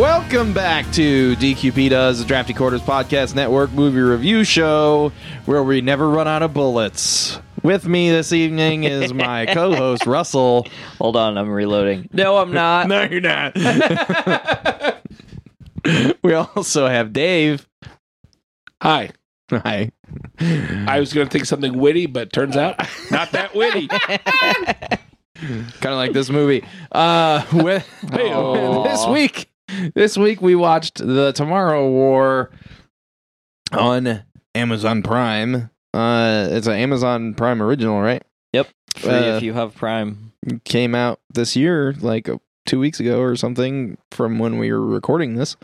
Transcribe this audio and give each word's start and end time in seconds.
Welcome 0.00 0.54
back 0.54 0.90
to 0.92 1.36
DQP 1.36 1.90
Does, 1.90 2.20
the 2.20 2.24
Drafty 2.24 2.54
Quarters 2.54 2.80
Podcast 2.80 3.34
Network 3.34 3.70
movie 3.72 4.00
review 4.00 4.44
show 4.44 5.12
where 5.44 5.62
we 5.62 5.82
never 5.82 6.08
run 6.08 6.26
out 6.26 6.42
of 6.42 6.54
bullets. 6.54 7.38
With 7.62 7.86
me 7.86 8.08
this 8.08 8.32
evening 8.32 8.84
is 8.84 9.12
my 9.14 9.44
co 9.44 9.74
host, 9.74 10.06
Russell. 10.06 10.66
Hold 10.96 11.16
on, 11.16 11.36
I'm 11.36 11.50
reloading. 11.50 12.08
No, 12.14 12.38
I'm 12.38 12.50
not. 12.50 12.88
No, 12.88 13.02
you're 13.02 13.20
not. 13.20 13.54
we 16.22 16.32
also 16.32 16.86
have 16.86 17.12
Dave. 17.12 17.68
Hi. 18.80 19.10
Hi. 19.50 19.90
I 20.40 20.98
was 20.98 21.12
going 21.12 21.26
to 21.26 21.30
think 21.30 21.44
something 21.44 21.76
witty, 21.78 22.06
but 22.06 22.32
turns 22.32 22.56
out 22.56 22.78
not 23.10 23.32
that 23.32 23.54
witty. 23.54 23.88
Kind 25.40 25.68
of 25.84 25.96
like 25.96 26.14
this 26.14 26.30
movie. 26.30 26.64
Uh, 26.90 27.44
with, 27.52 27.86
Aw. 28.14 28.82
this 28.84 29.06
week, 29.06 29.49
this 29.94 30.16
week 30.16 30.40
we 30.40 30.54
watched 30.54 30.98
the 30.98 31.32
Tomorrow 31.32 31.88
War 31.88 32.50
on 33.72 34.22
Amazon 34.54 35.02
Prime. 35.02 35.70
Uh, 35.92 36.48
it's 36.50 36.66
an 36.66 36.74
Amazon 36.74 37.34
Prime 37.34 37.62
original, 37.62 38.00
right? 38.00 38.22
Free 38.96 39.12
Uh, 39.12 39.36
if 39.36 39.42
you 39.44 39.52
have 39.52 39.74
Prime. 39.76 40.32
Came 40.64 40.96
out 40.96 41.20
this 41.32 41.54
year, 41.54 41.94
like 42.00 42.28
uh, 42.28 42.38
two 42.66 42.80
weeks 42.80 42.98
ago 42.98 43.20
or 43.20 43.36
something, 43.36 43.96
from 44.10 44.40
when 44.40 44.58
we 44.58 44.72
were 44.72 44.84
recording 44.84 45.36
this. 45.36 45.56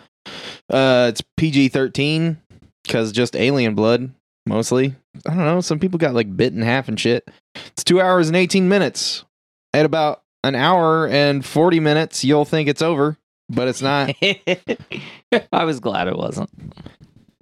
Uh, 0.70 1.06
it's 1.08 1.22
PG 1.36 1.68
thirteen 1.70 2.38
because 2.84 3.10
just 3.10 3.34
alien 3.34 3.74
blood 3.74 4.12
mostly. 4.46 4.94
I 5.26 5.30
don't 5.30 5.44
know. 5.44 5.60
Some 5.60 5.80
people 5.80 5.98
got 5.98 6.14
like 6.14 6.36
bit 6.36 6.52
in 6.52 6.62
half 6.62 6.86
and 6.88 7.00
shit. 7.00 7.28
It's 7.54 7.82
two 7.82 8.00
hours 8.00 8.28
and 8.28 8.36
eighteen 8.36 8.68
minutes. 8.68 9.24
At 9.74 9.84
about 9.86 10.22
an 10.44 10.54
hour 10.54 11.08
and 11.08 11.44
forty 11.44 11.80
minutes, 11.80 12.24
you'll 12.24 12.44
think 12.44 12.68
it's 12.68 12.82
over, 12.82 13.18
but 13.48 13.68
it's 13.68 13.82
not. 13.82 14.14
I 15.52 15.64
was 15.64 15.80
glad 15.80 16.08
it 16.08 16.16
wasn't. 16.16 16.50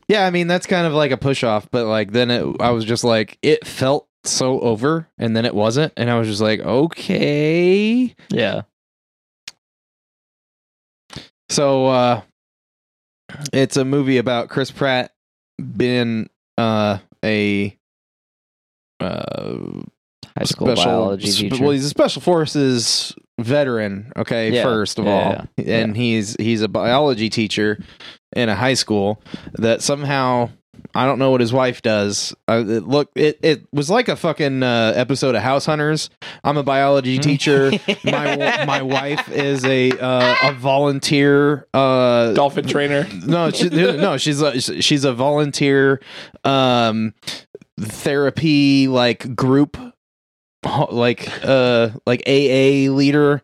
Yeah, 0.09 0.27
I 0.27 0.31
mean 0.31 0.47
that's 0.49 0.67
kind 0.67 0.87
of 0.87 0.93
like 0.93 1.11
a 1.11 1.17
push 1.17 1.43
off, 1.45 1.69
but 1.71 1.87
like 1.87 2.13
then 2.13 2.31
it, 2.31 2.57
I 2.61 2.71
was 2.71 2.85
just 2.85 3.05
like 3.05 3.39
it 3.43 3.67
felt 3.67 4.07
so 4.25 4.61
over, 4.61 5.09
and 5.19 5.37
then 5.37 5.45
it 5.45 5.55
wasn't, 5.55 5.93
and 5.97 6.11
I 6.11 6.19
was 6.19 6.29
just 6.29 6.41
like, 6.41 6.61
okay. 6.61 8.15
Yeah. 8.31 8.63
So 11.49 11.87
uh 11.87 12.21
it's 13.53 13.77
a 13.77 13.85
movie 13.85 14.19
about 14.19 14.49
Chris 14.49 14.71
Pratt 14.71 15.13
being 15.77 16.29
uh 16.59 16.99
a 17.25 17.77
uh 19.01 19.57
High 20.37 20.45
school 20.45 20.75
biology 20.75 21.31
sp- 21.31 21.41
teacher. 21.43 21.63
Well, 21.63 21.73
he's 21.73 21.85
a 21.85 21.89
special 21.91 22.21
forces 22.21 23.15
veteran, 23.41 24.13
okay, 24.17 24.51
Yeah, 24.53 24.63
first 24.63 24.99
of 24.99 25.07
yeah, 25.07 25.13
all. 25.13 25.47
yeah, 25.57 25.79
And 25.79 25.97
he's 25.97 26.37
he's 26.39 26.63
a 26.63 26.69
biology 26.69 27.29
teacher 27.31 27.79
in 28.35 28.49
a 28.49 28.55
high 28.55 28.75
school 28.75 29.23
that 29.55 29.83
somehow 29.83 30.51
I 30.97 31.07
don't 31.07 31.19
know 31.19 31.31
what 31.31 31.41
his 31.41 31.53
wife 31.53 31.83
does. 31.83 32.35
Uh, 32.49 32.65
it, 32.67 32.87
look, 32.87 33.11
it, 33.17 33.39
it 33.43 33.67
was 33.73 33.91
like 33.91 34.09
a 34.09 34.17
fucking 34.17 34.63
uh, 34.63 34.93
episode 34.95 35.35
of 35.35 35.43
House 35.43 35.67
Hunters. 35.67 36.11
I'm 36.45 36.57
a 36.57 36.63
biology 36.63 37.19
teacher. 37.19 37.71
my 38.05 38.65
my 38.67 38.83
wife 38.83 39.29
is 39.31 39.65
a 39.65 39.91
uh, 39.93 40.37
a 40.43 40.53
volunteer 40.53 41.67
uh, 41.75 42.33
Dolphin 42.33 42.67
trainer. 42.67 43.07
no, 43.25 43.51
she, 43.51 43.69
no, 43.71 44.17
she's 44.19 44.41
a, 44.41 44.61
she's 44.61 45.05
a 45.05 45.13
volunteer 45.13 46.01
um 46.45 47.15
therapy 47.81 48.89
like 48.89 49.35
group 49.35 49.77
ho- 49.77 49.93
like 50.91 51.29
uh 51.45 51.91
like 52.07 52.23
AA 52.27 52.91
leader 52.93 53.43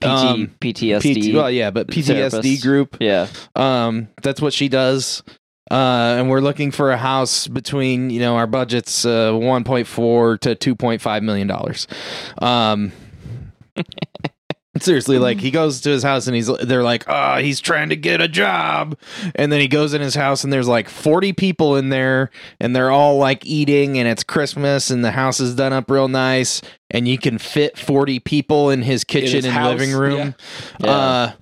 PT, 0.00 0.04
um, 0.06 0.54
PTSD. 0.60 1.32
PT, 1.32 1.34
well 1.34 1.50
yeah, 1.50 1.70
but 1.70 1.88
PTSD 1.88 2.06
therapist. 2.30 2.62
group. 2.62 2.96
yeah. 3.00 3.26
Um 3.54 4.08
that's 4.22 4.40
what 4.40 4.52
she 4.52 4.68
does. 4.68 5.22
Uh 5.70 6.16
and 6.18 6.28
we're 6.30 6.40
looking 6.40 6.70
for 6.70 6.90
a 6.90 6.96
house 6.96 7.46
between, 7.48 8.10
you 8.10 8.20
know, 8.20 8.36
our 8.36 8.46
budget's 8.46 9.04
uh 9.04 9.32
1.4 9.32 10.40
to 10.40 10.74
2.5 10.76 11.22
million 11.22 11.46
dollars. 11.48 11.86
Um 12.38 12.92
Seriously, 14.82 15.18
like 15.18 15.40
he 15.40 15.50
goes 15.50 15.80
to 15.82 15.90
his 15.90 16.02
house 16.02 16.26
and 16.26 16.34
he's 16.34 16.46
they're 16.62 16.82
like, 16.82 17.04
oh, 17.06 17.36
he's 17.36 17.60
trying 17.60 17.88
to 17.90 17.96
get 17.96 18.20
a 18.20 18.28
job. 18.28 18.98
And 19.34 19.52
then 19.52 19.60
he 19.60 19.68
goes 19.68 19.94
in 19.94 20.00
his 20.00 20.14
house 20.14 20.44
and 20.44 20.52
there's 20.52 20.68
like 20.68 20.88
40 20.88 21.32
people 21.34 21.76
in 21.76 21.90
there 21.90 22.30
and 22.58 22.74
they're 22.74 22.90
all 22.90 23.18
like 23.18 23.44
eating 23.44 23.98
and 23.98 24.08
it's 24.08 24.22
Christmas 24.24 24.90
and 24.90 25.04
the 25.04 25.10
house 25.10 25.40
is 25.40 25.54
done 25.54 25.72
up 25.72 25.90
real 25.90 26.08
nice 26.08 26.62
and 26.90 27.06
you 27.06 27.18
can 27.18 27.38
fit 27.38 27.78
40 27.78 28.20
people 28.20 28.70
in 28.70 28.82
his 28.82 29.04
kitchen 29.04 29.36
his 29.36 29.44
and 29.44 29.54
house, 29.54 29.78
living 29.78 29.94
room. 29.94 30.34
Yeah. 30.80 30.90
Uh 30.90 31.32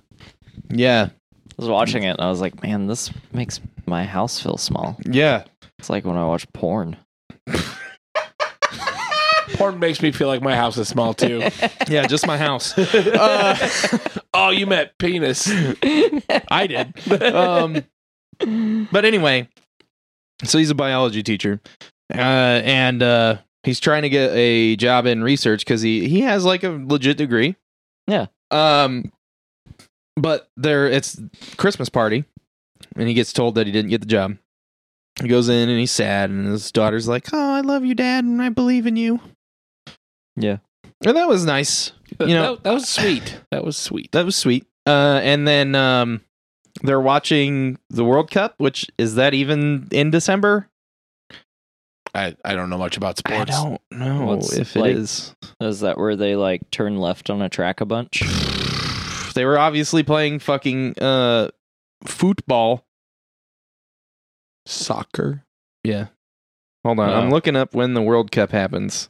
yeah. 0.69 1.09
I 1.11 1.61
was 1.61 1.69
watching 1.69 2.03
it 2.03 2.11
and 2.11 2.21
I 2.21 2.29
was 2.29 2.41
like, 2.41 2.61
man, 2.63 2.87
this 2.87 3.11
makes 3.33 3.59
my 3.85 4.03
house 4.03 4.39
feel 4.39 4.57
small. 4.57 4.97
Yeah. 5.03 5.43
It's 5.77 5.89
like 5.89 6.05
when 6.05 6.17
I 6.17 6.25
watch 6.25 6.51
porn. 6.53 6.97
Porn 9.59 9.77
makes 9.77 10.01
me 10.01 10.11
feel 10.13 10.29
like 10.29 10.41
my 10.41 10.55
house 10.55 10.77
is 10.77 10.87
small 10.87 11.13
too. 11.13 11.43
Yeah, 11.89 12.05
just 12.07 12.25
my 12.27 12.37
house. 12.37 12.77
Uh, 12.77 13.57
oh, 14.33 14.49
you 14.51 14.65
meant 14.67 14.91
penis. 14.99 15.49
I 16.49 16.67
did. 16.67 17.23
Um, 17.23 17.83
but 18.91 19.05
anyway, 19.05 19.49
so 20.43 20.57
he's 20.59 20.69
a 20.69 20.75
biology 20.75 21.23
teacher, 21.23 21.59
uh, 22.13 22.61
and 22.63 23.01
uh, 23.01 23.37
he's 23.63 23.79
trying 23.79 24.03
to 24.03 24.09
get 24.09 24.31
a 24.33 24.75
job 24.75 25.07
in 25.07 25.23
research 25.23 25.65
because 25.65 25.81
he 25.81 26.07
he 26.07 26.21
has 26.21 26.45
like 26.45 26.63
a 26.63 26.69
legit 26.69 27.17
degree. 27.17 27.55
Yeah. 28.07 28.27
Um, 28.51 29.11
but 30.15 30.47
there, 30.55 30.87
it's 30.87 31.19
Christmas 31.57 31.89
party, 31.89 32.23
and 32.95 33.07
he 33.07 33.13
gets 33.13 33.33
told 33.33 33.55
that 33.55 33.65
he 33.65 33.73
didn't 33.73 33.89
get 33.89 34.01
the 34.01 34.07
job. 34.07 34.37
He 35.21 35.27
goes 35.27 35.49
in 35.49 35.69
and 35.69 35.79
he's 35.79 35.91
sad, 35.91 36.29
and 36.29 36.45
his 36.47 36.71
daughter's 36.71 37.07
like, 37.07 37.27
"Oh, 37.33 37.53
I 37.55 37.61
love 37.61 37.83
you, 37.83 37.95
Dad, 37.95 38.23
and 38.23 38.41
I 38.41 38.49
believe 38.49 38.85
in 38.85 38.95
you." 38.95 39.19
Yeah. 40.35 40.57
and 41.05 41.15
that 41.17 41.27
was 41.27 41.45
nice. 41.45 41.91
You 42.19 42.27
know, 42.27 42.55
that, 42.55 42.63
that 42.63 42.73
was 42.73 42.89
sweet. 42.89 43.39
That 43.51 43.63
was 43.63 43.77
sweet. 43.77 44.11
that 44.11 44.25
was 44.25 44.35
sweet. 44.35 44.65
Uh, 44.85 45.19
and 45.23 45.47
then 45.47 45.75
um, 45.75 46.21
they're 46.81 46.99
watching 47.01 47.77
the 47.89 48.03
World 48.03 48.31
Cup, 48.31 48.55
which 48.57 48.89
is 48.97 49.15
that 49.15 49.33
even 49.33 49.87
in 49.91 50.09
December? 50.11 50.67
I, 52.15 52.35
I 52.43 52.55
don't 52.55 52.69
know 52.71 52.77
much 52.79 52.97
about 52.97 53.17
sports. 53.19 53.51
I 53.51 53.63
don't 53.63 53.81
know 53.91 54.25
What's, 54.25 54.53
if 54.53 54.75
it 54.75 54.79
like- 54.79 54.95
is. 54.95 55.35
Is 55.61 55.81
that 55.81 55.97
where 55.99 56.15
they 56.15 56.35
like 56.35 56.69
turn 56.71 56.97
left 56.97 57.29
on 57.29 57.41
a 57.41 57.49
track 57.49 57.81
a 57.81 57.85
bunch? 57.85 58.23
They 59.35 59.45
were 59.45 59.59
obviously 59.59 60.03
playing 60.03 60.39
fucking 60.39 60.95
uh, 60.99 61.49
football. 62.03 62.83
Soccer. 64.65 65.43
Yeah. 65.83 66.07
Hold 66.83 66.99
on, 66.99 67.09
I'm 67.09 67.29
looking 67.29 67.55
up 67.55 67.73
when 67.73 67.93
the 67.93 68.01
World 68.01 68.31
Cup 68.31 68.51
happens. 68.51 69.07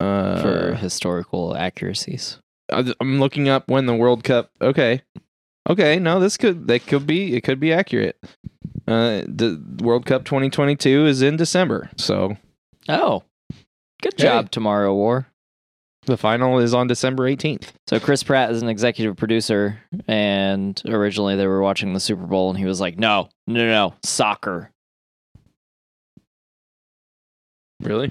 Uh, 0.00 0.42
for 0.42 0.74
historical 0.74 1.56
accuracies. 1.56 2.38
I- 2.72 2.92
I'm 3.00 3.18
looking 3.20 3.48
up 3.48 3.68
when 3.68 3.86
the 3.86 3.94
World 3.94 4.24
Cup. 4.24 4.50
Okay, 4.60 5.02
okay. 5.68 5.98
No, 5.98 6.20
this 6.20 6.36
could 6.36 6.66
that 6.68 6.86
could 6.86 7.06
be 7.06 7.34
it 7.34 7.42
could 7.42 7.60
be 7.60 7.72
accurate. 7.72 8.16
Uh, 8.86 9.22
the 9.26 9.60
World 9.80 10.04
Cup 10.06 10.24
2022 10.24 11.06
is 11.06 11.22
in 11.22 11.36
December, 11.36 11.90
so 11.96 12.36
Oh. 12.88 13.22
Good 14.02 14.14
Hey. 14.18 14.24
job, 14.24 14.50
Tomorrow 14.50 14.94
War. 14.94 15.28
the 16.04 16.16
final 16.16 16.58
is 16.60 16.72
on 16.74 16.86
December 16.86 17.24
18th. 17.28 17.72
So 17.88 17.98
Chris 17.98 18.22
Pratt 18.22 18.50
is 18.52 18.62
an 18.62 18.68
executive 18.68 19.16
producer, 19.16 19.78
and 20.06 20.80
originally 20.86 21.34
they 21.34 21.46
were 21.48 21.60
watching 21.62 21.94
the 21.94 22.00
Super 22.00 22.26
Bowl, 22.26 22.48
and 22.50 22.58
he 22.58 22.64
was 22.64 22.80
like, 22.80 22.96
"No, 22.98 23.28
no, 23.48 23.54
no, 23.54 23.66
no 23.66 23.94
soccer." 24.04 24.70
Really? 27.80 28.10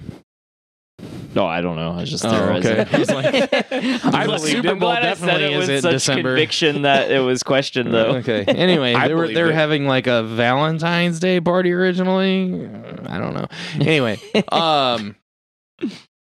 No, 1.34 1.46
I 1.46 1.60
don't 1.62 1.76
know. 1.76 1.92
I 1.92 2.02
was 2.02 2.10
just 2.10 2.24
Oh, 2.26 2.30
theorizing. 2.32 2.80
okay. 2.80 2.96
I 2.96 3.00
was 3.00 3.12
like- 3.12 3.36
I'm 4.06 4.16
I 4.16 4.26
glad- 4.26 4.28
was 4.30 4.44
like, 4.44 4.52
Super 4.54 4.70
I'm 4.70 4.80
Bowl 4.80 4.90
glad 4.92 5.04
I 5.04 5.14
said 5.16 5.26
definitely 5.26 5.44
it 5.46 5.52
is 5.52 5.58
with 5.60 5.70
in 5.70 5.82
such 5.82 5.92
December. 5.94 6.30
conviction 6.30 6.82
that 6.84 7.12
it 7.12 7.20
was 7.20 7.44
questioned, 7.44 7.94
though. 7.94 8.16
Okay. 8.18 8.46
Anyway, 8.48 8.94
I 8.94 9.08
they 9.10 9.14
were 9.14 9.24
believe 9.24 9.36
they 9.36 9.44
were 9.44 9.50
it. 9.50 9.56
having 9.56 9.86
like 9.88 10.08
a 10.08 10.24
Valentine's 10.24 11.20
Day 11.20 11.42
party 11.42 11.72
originally. 11.74 12.66
I 13.08 13.18
don't 13.20 13.34
know. 13.34 13.48
Anyway, 13.82 14.18
um, 14.52 15.16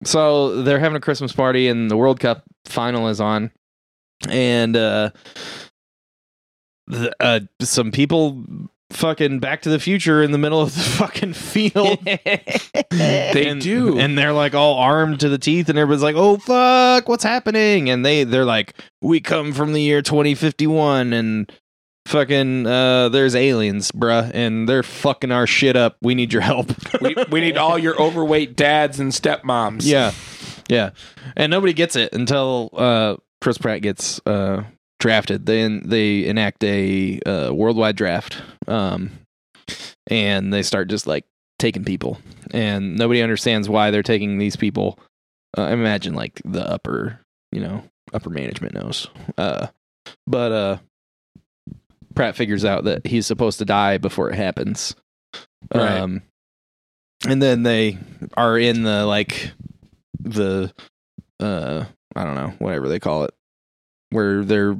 so 0.05 0.63
they're 0.63 0.81
having 0.81 0.97
a 0.97 1.01
Christmas 1.01 1.33
party 1.33 1.69
and 1.69 1.91
the 1.91 1.97
World 1.97 2.19
Cup 2.21 2.43
final 2.67 3.09
is 3.09 3.21
on, 3.21 3.53
and 4.29 4.77
uh, 4.77 5.11
the, 6.89 7.15
uh, 7.21 7.41
some 7.61 7.91
people 7.93 8.45
fucking 8.91 9.41
Back 9.41 9.63
to 9.63 9.69
the 9.71 9.79
Future 9.79 10.23
in 10.23 10.33
the 10.33 10.39
middle 10.39 10.61
of 10.61 10.75
the 10.75 10.81
fucking 10.99 11.33
field. 11.35 11.99
They 12.91 13.49
and, 13.49 13.61
do. 13.61 13.99
and 13.99 14.17
they're 14.17 14.33
like 14.33 14.55
all 14.55 14.75
armed 14.75 15.21
to 15.21 15.29
the 15.29 15.39
teeth, 15.39 15.69
and 15.69 15.79
everybody's 15.79 16.03
like, 16.03 16.15
"Oh 16.17 16.39
fuck, 16.39 17.09
what's 17.09 17.25
happening?" 17.25 17.91
And 17.91 18.07
they 18.07 18.25
they're 18.25 18.45
like, 18.45 18.75
"We 19.03 19.21
come 19.21 19.53
from 19.53 19.73
the 19.75 19.83
year 19.83 20.01
2051, 20.01 21.13
and 21.13 21.53
fucking 22.07 22.67
uh, 22.67 23.11
there's 23.11 23.35
aliens, 23.35 23.91
bruh, 23.93 24.31
and 24.33 24.67
they're 24.69 24.83
fucking 24.83 25.31
our 25.33 25.47
shit 25.47 25.77
up. 25.77 25.97
We 26.01 26.15
need 26.15 26.33
your 26.33 26.43
help." 26.43 26.73
we, 27.03 27.15
we 27.31 27.41
need 27.41 27.59
all 27.59 27.77
your 27.77 28.01
overweight 28.01 28.57
dads 28.57 28.99
and 28.99 29.13
stepmoms. 29.13 29.83
yeah, 29.85 30.13
yeah, 30.69 30.91
and 31.37 31.51
nobody 31.51 31.75
gets 31.75 31.97
it 31.97 32.15
until 32.15 32.71
uh, 32.73 33.17
Chris 33.43 33.59
Pratt 33.59 33.83
gets 33.83 34.21
uh, 34.27 34.63
drafted. 34.99 35.47
Then 35.47 35.83
they 35.85 36.27
enact 36.27 36.63
a 36.65 37.21
uh, 37.21 37.53
worldwide 37.53 37.97
draft, 37.97 38.41
um, 38.67 39.11
and 40.07 40.53
they 40.53 40.63
start 40.63 40.89
just 40.89 41.07
like 41.07 41.25
taking 41.59 41.85
people, 41.85 42.19
and 42.51 42.97
nobody 42.97 43.23
understands 43.23 43.69
why 43.69 43.91
they're 43.91 44.03
taking 44.03 44.39
these 44.39 44.57
people. 44.57 44.99
Uh, 45.57 45.63
I 45.63 45.73
imagine 45.73 46.15
like 46.15 46.41
the 46.45 46.69
upper, 46.69 47.21
you 47.53 47.61
know, 47.61 47.85
upper 48.13 48.31
management 48.31 48.75
knows, 48.75 49.09
uh, 49.39 49.69
but 50.27 50.53
uh, 50.53 50.79
Pratt 52.15 52.37
figures 52.37 52.65
out 52.65 52.85
that 52.85 53.07
he's 53.07 53.27
supposed 53.27 53.59
to 53.59 53.65
die 53.65 53.99
before 53.99 54.31
it 54.31 54.37
happens. 54.37 54.95
Right. 55.75 55.99
Um, 55.99 56.23
and 57.27 57.43
then 57.43 57.63
they 57.63 57.99
are 58.37 58.59
in 58.59 58.83
the 58.83 59.05
like 59.07 59.53
the 60.21 60.73
uh 61.41 61.85
I 62.15 62.25
don't 62.25 62.35
know, 62.35 62.55
whatever 62.59 62.89
they 62.89 62.99
call 62.99 63.25
it, 63.25 63.35
where 64.11 64.43
they're 64.43 64.77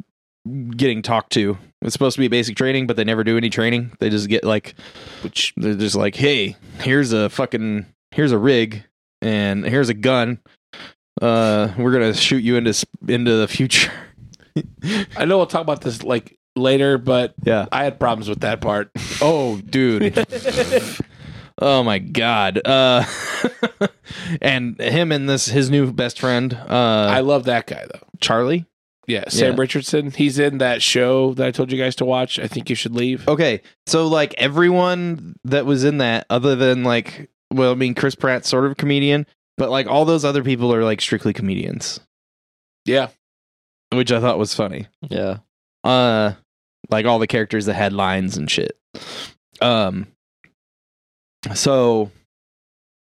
getting 0.71 1.03
talked 1.03 1.33
to. 1.35 1.59
It's 1.83 1.93
supposed 1.93 2.15
to 2.17 2.21
be 2.21 2.29
basic 2.29 2.57
training, 2.57 2.87
but 2.87 2.97
they 2.97 3.05
never 3.05 3.23
do 3.25 3.37
any 3.37 3.51
training. 3.51 3.93
They 4.01 4.11
just 4.11 4.29
get 4.29 4.45
like, 4.45 4.75
which 5.23 5.53
they're 5.57 5.75
just 5.75 5.95
like, 5.95 6.15
hey, 6.17 6.57
here's 6.81 7.13
a 7.13 7.29
fucking, 7.29 7.87
here's 8.11 8.33
a 8.33 8.39
rig, 8.39 8.85
and 9.23 9.65
here's 9.65 9.89
a 9.89 9.95
gun. 9.95 10.41
Uh, 11.21 11.73
we're 11.79 11.93
gonna 11.93 12.15
shoot 12.15 12.43
you 12.45 12.57
into 12.57 12.87
into 13.09 13.37
the 13.37 13.49
future. 13.49 13.91
I 15.17 15.25
know 15.27 15.37
we'll 15.39 15.47
talk 15.47 15.63
about 15.63 15.81
this 15.83 16.03
like 16.03 16.37
later, 16.57 16.99
but 16.99 17.35
Yeah. 17.45 17.67
I 17.73 17.85
had 17.85 18.01
problems 18.01 18.29
with 18.29 18.41
that 18.41 18.61
part. 18.61 18.91
Oh, 19.23 19.57
dude. 19.63 20.27
oh 21.59 21.83
my 21.83 21.99
god. 21.99 22.61
Uh, 22.65 23.05
and 24.43 24.79
him 24.81 25.11
and 25.13 25.29
this 25.29 25.47
his 25.47 25.71
new 25.71 25.91
best 25.93 26.21
friend, 26.21 26.53
uh, 26.53 27.09
I 27.11 27.21
love 27.21 27.45
that 27.45 27.67
guy 27.67 27.87
though. 27.93 28.07
Charlie. 28.21 28.67
Yeah, 29.07 29.29
Sam 29.29 29.55
Yeah. 29.55 29.61
Richardson. 29.61 30.11
He's 30.11 30.39
in 30.39 30.59
that 30.59 30.83
show 30.83 31.33
that 31.35 31.47
I 31.47 31.51
told 31.53 31.71
you 31.71 31.79
guys 31.79 31.95
to 31.97 32.05
watch. 32.05 32.39
I 32.39 32.49
think 32.49 32.69
you 32.69 32.75
should 32.77 32.95
leave. 32.95 33.29
Okay, 33.29 33.61
so 33.87 34.07
like 34.09 34.35
everyone 34.39 35.37
that 35.45 35.65
was 35.67 35.85
in 35.85 35.99
that, 35.99 36.27
other 36.29 36.57
than 36.57 36.83
like, 36.83 37.31
well, 37.53 37.71
I 37.73 37.75
mean, 37.77 37.95
Chris 37.95 38.15
Pratt's 38.17 38.49
sort 38.49 38.65
of 38.65 38.73
a 38.73 38.75
comedian, 38.75 39.27
but 39.57 39.71
like 39.71 39.87
all 39.87 40.05
those 40.05 40.25
other 40.25 40.43
people 40.43 40.75
are 40.75 40.83
like 40.83 41.01
strictly 41.01 41.33
comedians, 41.33 42.01
Yeah, 42.85 43.09
which 43.93 44.11
I 44.11 44.21
thought 44.21 44.39
was 44.39 44.55
funny. 44.55 44.89
Yeah. 45.09 45.39
Uh, 45.85 46.33
like 46.91 47.07
all 47.07 47.21
the 47.21 47.29
characters 47.29 47.67
that 47.67 47.75
had 47.75 47.93
lines 47.93 48.37
and 48.37 48.51
shit. 48.51 48.77
Um, 49.61 50.09
so 51.55 52.11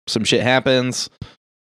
some 0.06 0.25
shit 0.25 0.43
happens, 0.43 1.11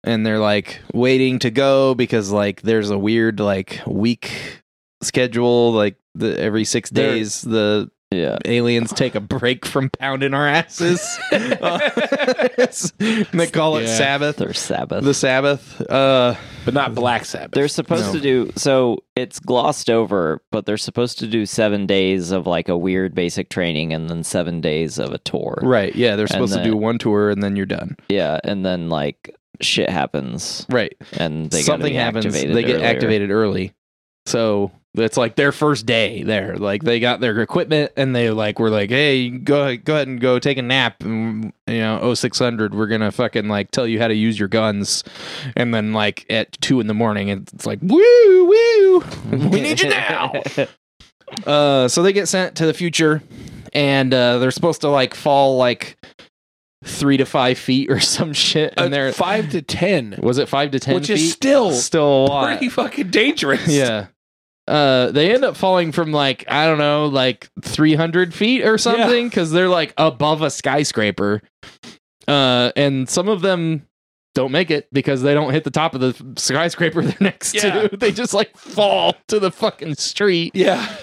and 0.05 0.25
they're 0.25 0.39
like 0.39 0.79
waiting 0.93 1.39
to 1.39 1.49
go 1.51 1.93
because 1.95 2.31
like 2.31 2.61
there's 2.61 2.89
a 2.91 2.97
weird 2.97 3.39
like 3.41 3.81
week 3.85 4.61
schedule, 5.01 5.71
like 5.73 5.97
the 6.13 6.39
every 6.39 6.63
six 6.63 6.89
They're- 6.89 7.11
days 7.15 7.41
the 7.41 7.91
Yeah. 8.11 8.37
aliens 8.45 8.93
take 8.93 9.15
a 9.15 9.19
break 9.19 9.65
from 9.65 9.89
pounding 9.89 10.33
our 10.33 10.47
asses. 10.47 11.01
They 13.33 13.47
call 13.47 13.77
it 13.77 13.83
Yeah. 13.83 13.97
Sabbath. 13.97 14.41
or 14.41 14.53
Sabbath. 14.53 15.03
The 15.03 15.13
Sabbath. 15.13 15.81
Uh, 15.81 16.35
but 16.63 16.73
not 16.73 16.95
Black 16.95 17.25
Sabbath. 17.25 17.51
They're 17.51 17.67
supposed 17.67 18.07
No. 18.07 18.13
to 18.13 18.19
do 18.21 18.51
so 18.55 18.99
it's 19.15 19.39
glossed 19.39 19.89
over, 19.89 20.41
but 20.51 20.65
they're 20.65 20.77
supposed 20.77 21.19
to 21.19 21.27
do 21.27 21.45
seven 21.45 21.85
days 21.85 22.31
of 22.31 22.47
like 22.47 22.69
a 22.69 22.77
weird 22.77 23.13
basic 23.15 23.49
training 23.49 23.93
and 23.93 24.09
then 24.09 24.23
seven 24.23 24.61
days 24.61 24.97
of 24.97 25.11
a 25.13 25.17
tour. 25.19 25.59
right. 25.63 25.93
Yeah, 25.95 26.15
they're 26.15 26.27
supposed 26.27 26.53
to 26.55 26.63
do 26.63 26.75
one 26.77 26.97
tour 26.97 27.29
and 27.29 27.41
then 27.43 27.55
you're 27.55 27.65
done. 27.65 27.97
Yeah, 28.09 28.39
and 28.43 28.65
then 28.65 28.89
like 28.89 29.35
shit 29.61 29.89
happens 29.89 30.65
Right. 30.69 30.95
and 31.13 31.49
they 31.51 31.61
Something 31.61 31.93
happens. 31.93 32.25
They 32.33 32.63
get 32.63 32.81
activated 32.81 33.31
early. 33.31 33.73
So 34.27 34.71
it's 34.95 35.17
like 35.17 35.35
their 35.35 35.51
first 35.51 35.85
day 35.85 36.23
there. 36.23 36.55
Like 36.57 36.81
they 36.83 36.99
got 36.99 37.19
their 37.19 37.39
equipment 37.41 37.91
and 37.95 38.15
they 38.15 38.29
like 38.31 38.57
were 38.59 38.69
like, 38.71 38.89
hey, 38.89 39.29
go 39.29 39.75
go 39.77 39.93
ahead 39.95 40.07
and 40.07 40.19
go 40.19 40.39
take 40.39 40.57
a 40.57 40.61
nap. 40.63 41.03
And, 41.03 41.53
you 41.67 41.77
know, 41.79 42.13
0600, 42.15 42.73
we're 42.73 42.87
gonna 42.87 43.11
fucking 43.11 43.47
like 43.47 43.69
tell 43.71 43.85
you 43.85 43.99
how 43.99 44.07
to 44.07 44.15
use 44.15 44.39
your 44.39 44.47
guns. 44.47 45.03
And 45.55 45.73
then 45.73 45.93
like 45.93 46.25
at 46.29 46.53
two 46.61 46.79
in 46.79 46.87
the 46.87 46.93
morning, 46.95 47.29
it's 47.29 47.65
like 47.67 47.79
woo 47.83 47.99
woo, 48.45 49.03
we 49.31 49.61
need 49.61 49.81
you 49.81 49.89
now. 49.89 50.31
Uh, 51.45 51.87
so 51.87 52.03
they 52.03 52.13
get 52.13 52.27
sent 52.27 52.55
to 52.55 52.67
the 52.67 52.73
future, 52.73 53.21
and 53.73 54.13
uh, 54.13 54.37
they're 54.37 54.51
supposed 54.51 54.81
to 54.81 54.87
like 54.87 55.15
fall 55.15 55.57
like 55.57 55.97
three 56.85 57.17
to 57.17 57.25
five 57.25 57.57
feet 57.57 57.89
or 57.91 57.99
some 58.15 58.31
shit. 58.33 58.73
Uh, 58.79 58.83
And 58.85 58.93
they're 58.93 59.11
five 59.11 59.49
to 59.51 59.61
ten, 59.61 60.17
was 60.21 60.37
it 60.37 60.47
five 60.47 60.71
to 60.71 60.79
ten 60.79 60.95
which 60.95 61.07
feet? 61.07 61.15
is 61.17 61.31
still 61.33 61.71
still 61.71 62.25
a 62.25 62.27
lot. 62.27 62.45
pretty 62.47 62.69
fucking 62.69 63.09
dangerous. 63.09 63.67
Yeah. 63.67 64.07
Uh, 64.67 65.11
they 65.11 65.31
end 65.31 65.45
up 65.45 65.55
falling 65.55 65.91
from 65.91 66.11
like 66.11 66.43
I 66.47 66.65
don't 66.65 66.79
know, 66.79 67.05
like 67.05 67.49
300 67.61 68.33
feet 68.33 68.63
or 68.65 68.77
something, 68.79 69.27
because 69.29 69.51
they're 69.51 69.69
like 69.69 69.93
above 69.97 70.41
a 70.41 70.49
skyscraper. 70.49 71.41
Uh, 72.27 72.71
and 72.75 73.07
some 73.07 73.29
of 73.29 73.41
them 73.41 73.85
don't 74.33 74.51
make 74.51 74.71
it 74.71 74.87
because 74.91 75.21
they 75.21 75.33
don't 75.35 75.53
hit 75.53 75.63
the 75.63 75.71
top 75.71 75.93
of 75.93 76.01
the 76.01 76.15
skyscraper 76.39 77.01
they're 77.03 77.15
next 77.19 77.53
Yeah. 77.53 77.87
to. 77.87 77.97
They 77.97 78.11
just 78.11 78.33
like 78.33 78.57
fall 78.57 79.13
to 79.27 79.39
the 79.39 79.51
fucking 79.51 79.95
street. 79.95 80.55
yeah. 80.55 80.95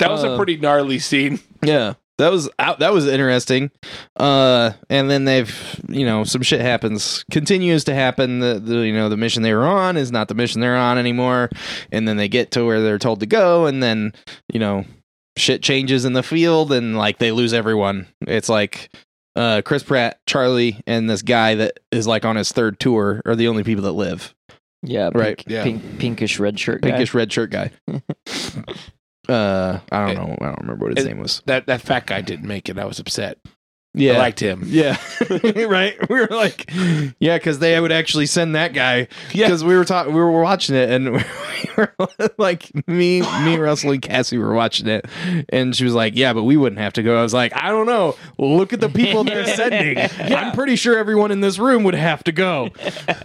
That 0.00 0.10
was 0.10 0.24
a 0.24 0.32
Uh, 0.32 0.36
pretty 0.36 0.56
gnarly 0.56 0.98
scene. 0.98 1.38
Yeah. 1.62 1.94
That 2.20 2.30
was 2.30 2.48
out 2.58 2.78
that 2.78 2.92
was 2.92 3.06
interesting. 3.06 3.70
Uh 4.16 4.72
and 4.88 5.10
then 5.10 5.24
they've 5.24 5.80
you 5.88 6.04
know, 6.06 6.24
some 6.24 6.42
shit 6.42 6.60
happens 6.60 7.24
continues 7.30 7.84
to 7.84 7.94
happen. 7.94 8.38
The, 8.40 8.60
the 8.60 8.76
you 8.86 8.92
know, 8.92 9.08
the 9.08 9.16
mission 9.16 9.42
they 9.42 9.54
were 9.54 9.66
on 9.66 9.96
is 9.96 10.12
not 10.12 10.28
the 10.28 10.34
mission 10.34 10.60
they're 10.60 10.76
on 10.76 10.98
anymore. 10.98 11.50
And 11.90 12.06
then 12.06 12.16
they 12.16 12.28
get 12.28 12.52
to 12.52 12.64
where 12.64 12.80
they're 12.80 12.98
told 12.98 13.20
to 13.20 13.26
go 13.26 13.66
and 13.66 13.82
then, 13.82 14.12
you 14.52 14.60
know, 14.60 14.84
shit 15.36 15.62
changes 15.62 16.04
in 16.04 16.12
the 16.12 16.22
field 16.22 16.72
and 16.72 16.96
like 16.96 17.18
they 17.18 17.32
lose 17.32 17.52
everyone. 17.52 18.06
It's 18.26 18.48
like 18.48 18.90
uh 19.36 19.62
Chris 19.64 19.82
Pratt, 19.82 20.18
Charlie, 20.26 20.80
and 20.86 21.08
this 21.08 21.22
guy 21.22 21.54
that 21.56 21.80
is 21.90 22.06
like 22.06 22.24
on 22.24 22.36
his 22.36 22.52
third 22.52 22.78
tour 22.80 23.22
are 23.24 23.36
the 23.36 23.48
only 23.48 23.64
people 23.64 23.84
that 23.84 23.92
live. 23.92 24.34
Yeah, 24.82 25.10
pink, 25.10 25.14
Right, 25.22 25.44
yeah. 25.46 25.62
pink, 25.62 25.98
pinkish 25.98 26.38
red 26.38 26.58
shirt 26.58 26.80
guy. 26.80 26.90
Pinkish 26.90 27.12
red 27.14 27.32
shirt 27.32 27.50
guy. 27.50 27.70
uh 29.28 29.78
I 29.92 30.06
don't 30.06 30.16
know. 30.16 30.36
I 30.40 30.46
don't 30.46 30.60
remember 30.60 30.86
what 30.86 30.96
his 30.96 31.06
eh, 31.06 31.08
name 31.08 31.18
was. 31.18 31.42
That 31.46 31.66
that 31.66 31.80
fat 31.80 32.06
guy 32.06 32.20
didn't 32.20 32.46
make 32.46 32.68
it. 32.68 32.78
I 32.78 32.84
was 32.84 32.98
upset. 32.98 33.38
Yeah. 33.92 34.12
I 34.12 34.18
liked 34.18 34.38
him. 34.38 34.62
Yeah, 34.66 34.96
right. 35.44 35.96
We 36.08 36.20
were 36.20 36.28
like, 36.30 36.70
yeah, 37.18 37.36
because 37.36 37.58
they 37.58 37.78
would 37.80 37.90
actually 37.90 38.26
send 38.26 38.54
that 38.54 38.72
guy. 38.72 39.08
Yeah. 39.32 39.46
because 39.46 39.64
we 39.64 39.76
were 39.76 39.84
talking, 39.84 40.12
we 40.12 40.20
were 40.20 40.40
watching 40.40 40.76
it, 40.76 40.90
and 40.90 41.12
we 41.14 41.22
were 41.76 41.92
like, 42.38 42.70
me, 42.86 43.20
me, 43.22 43.56
Russell, 43.56 43.90
and 43.90 44.00
Cassie 44.00 44.38
were 44.38 44.54
watching 44.54 44.86
it, 44.86 45.06
and 45.48 45.74
she 45.74 45.82
was 45.84 45.92
like, 45.94 46.14
yeah, 46.16 46.32
but 46.32 46.44
we 46.44 46.56
wouldn't 46.56 46.80
have 46.80 46.92
to 46.94 47.02
go. 47.02 47.18
I 47.18 47.22
was 47.22 47.34
like, 47.34 47.52
I 47.56 47.70
don't 47.70 47.86
know. 47.86 48.16
Look 48.38 48.72
at 48.72 48.80
the 48.80 48.88
people 48.88 49.24
they're 49.24 49.44
sending. 49.56 49.98
I'm 50.20 50.52
pretty 50.52 50.76
sure 50.76 50.96
everyone 50.96 51.32
in 51.32 51.40
this 51.40 51.58
room 51.58 51.82
would 51.82 51.94
have 51.94 52.22
to 52.24 52.32
go. 52.32 52.70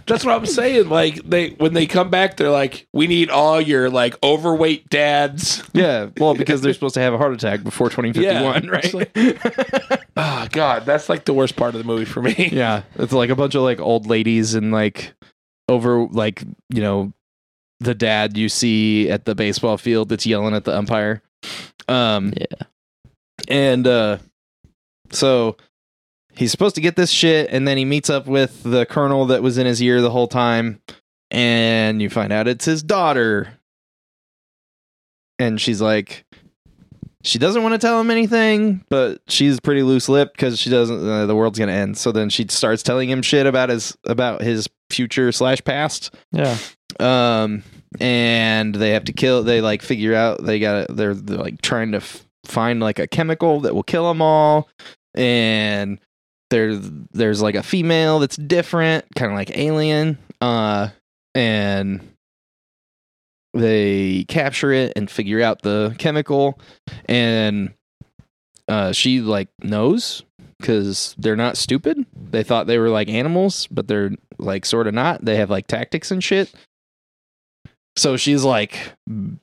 That's 0.06 0.24
what 0.24 0.34
I'm 0.34 0.46
saying. 0.46 0.88
Like 0.88 1.22
they 1.28 1.50
when 1.50 1.74
they 1.74 1.86
come 1.86 2.10
back, 2.10 2.36
they're 2.36 2.50
like, 2.50 2.88
"We 2.92 3.06
need 3.06 3.30
all 3.30 3.60
your 3.60 3.88
like 3.88 4.20
overweight 4.22 4.90
dads." 4.90 5.62
Yeah, 5.72 6.08
well, 6.18 6.34
because 6.34 6.60
they're 6.60 6.74
supposed 6.74 6.94
to 6.94 7.00
have 7.00 7.14
a 7.14 7.18
heart 7.18 7.32
attack 7.34 7.62
before 7.62 7.88
2051, 7.88 8.64
Yeah, 8.64 8.70
right? 8.70 10.05
It's 10.16 10.26
Oh 10.26 10.48
God, 10.50 10.86
that's 10.86 11.08
like 11.08 11.24
the 11.24 11.34
worst 11.34 11.56
part 11.56 11.74
of 11.74 11.78
the 11.78 11.84
movie 11.86 12.04
for 12.04 12.22
me. 12.22 12.34
Yeah, 12.52 12.82
it's 12.96 13.12
like 13.12 13.30
a 13.30 13.36
bunch 13.36 13.54
of 13.54 13.62
like 13.62 13.80
old 13.80 14.06
ladies 14.06 14.54
and 14.54 14.72
like 14.72 15.12
over 15.68 16.06
like 16.06 16.42
you 16.70 16.80
know 16.80 17.12
the 17.80 17.94
dad 17.94 18.36
you 18.38 18.48
see 18.48 19.10
at 19.10 19.24
the 19.26 19.34
baseball 19.34 19.76
field 19.76 20.08
that's 20.08 20.24
yelling 20.26 20.54
at 20.54 20.64
the 20.64 20.74
umpire. 20.76 21.22
Um, 21.88 22.32
Yeah. 22.36 22.66
and 23.48 23.86
uh, 23.86 24.18
so 25.10 25.56
he's 26.34 26.50
supposed 26.50 26.74
to 26.76 26.80
get 26.80 26.96
this 26.96 27.10
shit, 27.10 27.50
and 27.50 27.68
then 27.68 27.76
he 27.76 27.84
meets 27.84 28.08
up 28.10 28.26
with 28.26 28.62
the 28.62 28.86
colonel 28.86 29.26
that 29.26 29.42
was 29.42 29.58
in 29.58 29.66
his 29.66 29.82
ear 29.82 30.00
the 30.00 30.10
whole 30.10 30.28
time, 30.28 30.80
and 31.30 32.00
you 32.00 32.08
find 32.10 32.32
out 32.32 32.48
it's 32.48 32.64
his 32.64 32.82
daughter, 32.82 33.58
and 35.38 35.60
she's 35.60 35.80
like. 35.80 36.24
She 37.26 37.40
doesn't 37.40 37.62
want 37.62 37.72
to 37.72 37.78
tell 37.78 38.00
him 38.00 38.10
anything, 38.10 38.84
but 38.88 39.20
she's 39.26 39.58
pretty 39.58 39.82
loose 39.82 40.08
lipped 40.08 40.36
because 40.36 40.60
she 40.60 40.70
doesn't. 40.70 41.08
Uh, 41.08 41.26
the 41.26 41.34
world's 41.34 41.58
gonna 41.58 41.72
end. 41.72 41.98
So 41.98 42.12
then 42.12 42.30
she 42.30 42.46
starts 42.48 42.84
telling 42.84 43.10
him 43.10 43.20
shit 43.20 43.46
about 43.46 43.68
his 43.68 43.96
about 44.06 44.42
his 44.42 44.68
future 44.90 45.32
slash 45.32 45.62
past. 45.64 46.14
Yeah. 46.30 46.56
Um, 47.00 47.64
and 47.98 48.74
they 48.74 48.90
have 48.90 49.04
to 49.04 49.12
kill. 49.12 49.42
They 49.42 49.60
like 49.60 49.82
figure 49.82 50.14
out 50.14 50.44
they 50.44 50.60
got. 50.60 50.94
They're, 50.94 51.14
they're 51.14 51.38
like 51.38 51.60
trying 51.62 51.92
to 51.92 51.98
f- 51.98 52.24
find 52.44 52.78
like 52.78 53.00
a 53.00 53.08
chemical 53.08 53.60
that 53.62 53.74
will 53.74 53.82
kill 53.82 54.06
them 54.06 54.22
all. 54.22 54.68
And 55.14 55.98
there's 56.50 56.88
there's 57.12 57.42
like 57.42 57.56
a 57.56 57.62
female 57.64 58.20
that's 58.20 58.36
different, 58.36 59.04
kind 59.16 59.32
of 59.32 59.36
like 59.36 59.56
alien. 59.58 60.18
Uh, 60.40 60.90
and 61.34 62.15
they 63.56 64.24
capture 64.28 64.72
it 64.72 64.92
and 64.96 65.10
figure 65.10 65.42
out 65.42 65.62
the 65.62 65.94
chemical 65.98 66.58
and 67.06 67.72
uh 68.68 68.92
she 68.92 69.20
like 69.20 69.48
knows 69.62 70.22
because 70.58 71.14
they're 71.18 71.36
not 71.36 71.56
stupid. 71.56 72.06
They 72.30 72.42
thought 72.42 72.66
they 72.66 72.78
were 72.78 72.88
like 72.88 73.08
animals 73.08 73.66
but 73.68 73.88
they're 73.88 74.12
like 74.38 74.64
sort 74.64 74.86
of 74.86 74.94
not. 74.94 75.24
They 75.24 75.36
have 75.36 75.50
like 75.50 75.66
tactics 75.66 76.10
and 76.10 76.22
shit. 76.22 76.52
So 77.96 78.16
she's 78.16 78.44
like 78.44 78.92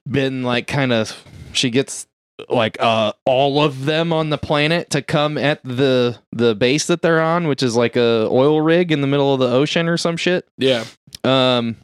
been 0.09 0.43
like 0.43 0.67
kind 0.67 0.93
of 0.93 1.23
she 1.53 1.69
gets 1.69 2.07
like 2.49 2.79
uh 2.79 3.13
all 3.25 3.63
of 3.63 3.85
them 3.85 4.11
on 4.11 4.29
the 4.29 4.37
planet 4.37 4.89
to 4.89 5.01
come 5.01 5.37
at 5.37 5.63
the 5.63 6.17
the 6.31 6.55
base 6.55 6.87
that 6.87 7.01
they're 7.01 7.21
on 7.21 7.47
which 7.47 7.61
is 7.63 7.75
like 7.75 7.95
a 7.95 8.27
oil 8.31 8.59
rig 8.59 8.91
in 8.91 9.01
the 9.01 9.07
middle 9.07 9.33
of 9.33 9.39
the 9.39 9.47
ocean 9.49 9.87
or 9.87 9.97
some 9.97 10.17
shit. 10.17 10.47
Yeah. 10.57 10.83
um 11.23 11.77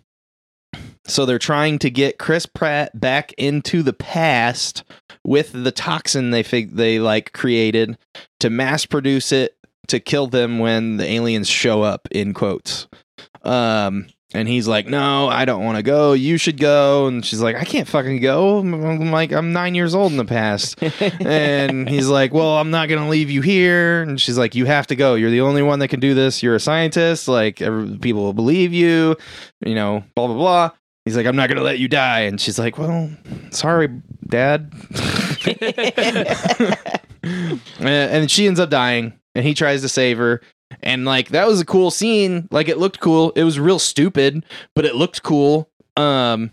so 1.10 1.25
they're 1.25 1.39
trying 1.39 1.80
to 1.80 1.89
get 1.89 2.20
Chris 2.20 2.46
Pratt 2.46 3.00
back 3.00 3.34
into 3.34 3.84
the 3.84 3.94
past 3.94 4.84
with 5.24 5.51
the 5.51 5.72
toxin 5.72 6.32
they 6.32 6.44
fig- 6.44 6.75
they 6.75 7.00
like 7.00 7.34
created 7.34 7.98
to 8.39 8.50
mass 8.50 8.86
produce 8.86 9.32
it 9.32 9.56
to 9.88 10.00
kill 10.00 10.28
them 10.28 10.60
when 10.60 10.98
the 10.98 11.06
aliens 11.06 11.50
show 11.50 11.82
up 11.82 12.08
in 12.12 12.34
quotes. 12.34 12.88
Um 13.44 14.08
and 14.32 14.48
he's 14.48 14.68
like, 14.68 14.86
"No, 14.86 15.28
I 15.28 15.46
don't 15.46 15.66
want 15.66 15.78
to 15.78 15.84
go. 15.84 16.13
You 16.13 16.38
should 16.38 16.60
go." 16.60 17.08
And 17.08 17.25
she's 17.25 17.42
like, 17.42 17.56
"I 17.56 17.63
can't 17.63 17.88
fucking 17.88 18.22
go. 18.22 18.60
I'm, 18.60 19.12
like 19.12 19.32
I'm 19.32 19.54
9 19.54 19.74
years 19.74 19.96
old 19.96 20.12
in 20.12 20.20
the 20.20 20.25
past." 20.25 20.78
and 21.20 21.89
he's 21.89 22.08
like, 22.08 22.32
"Well, 22.32 22.58
I'm 22.58 22.70
not 22.70 22.89
gonna 22.89 23.10
leave 23.10 23.32
you 23.32 23.42
here." 23.42 24.04
And 24.04 24.22
she's 24.22 24.38
like, 24.38 24.54
"You 24.54 24.66
have 24.66 24.86
to 24.88 24.96
go. 24.96 25.16
You're 25.16 25.32
the 25.32 25.42
only 25.42 25.63
one 25.63 25.80
that 25.80 25.88
can 25.88 26.00
do 26.00 26.13
this. 26.13 26.44
You're 26.44 26.56
a 26.56 26.60
scientist. 26.60 27.28
Like, 27.28 27.60
every, 27.60 27.98
people 27.98 28.22
will 28.22 28.34
believe 28.34 28.72
you. 28.72 29.16
You 29.66 29.74
know, 29.75 30.04
blah 30.16 30.28
blah 30.28 30.38
blah." 30.38 30.72
He's 31.06 31.18
like, 31.18 31.25
"I'm 31.25 31.36
not 31.36 31.50
gonna 31.50 31.62
let 31.62 31.79
you 31.79 31.88
die." 31.88 32.22
And 32.22 32.39
she's 32.39 32.60
like, 32.60 32.77
"Well, 32.77 33.10
sorry, 33.51 33.89
Dad." 34.27 34.72
and, 37.79 38.29
she 38.29 38.48
ends 38.48 38.60
up 38.60 38.70
dying, 38.70 39.13
and 39.36 39.46
he 39.46 39.53
tries 39.53 39.82
to 39.82 39.89
save 39.89 40.18
her. 40.18 40.41
And 40.84 41.06
like 41.06 41.29
that 41.29 41.48
was 41.48 41.60
a 41.60 41.65
cool 41.65 41.91
scene. 41.91 42.48
Like 42.51 42.70
it 42.70 42.77
looked 42.77 43.00
cool. 43.00 43.32
It 43.32 43.44
was 43.44 43.60
real 43.60 43.79
stupid, 43.79 44.46
but 44.75 44.86
it 44.86 44.96
looked 44.96 45.24
cool. 45.24 45.70
Um, 45.98 46.51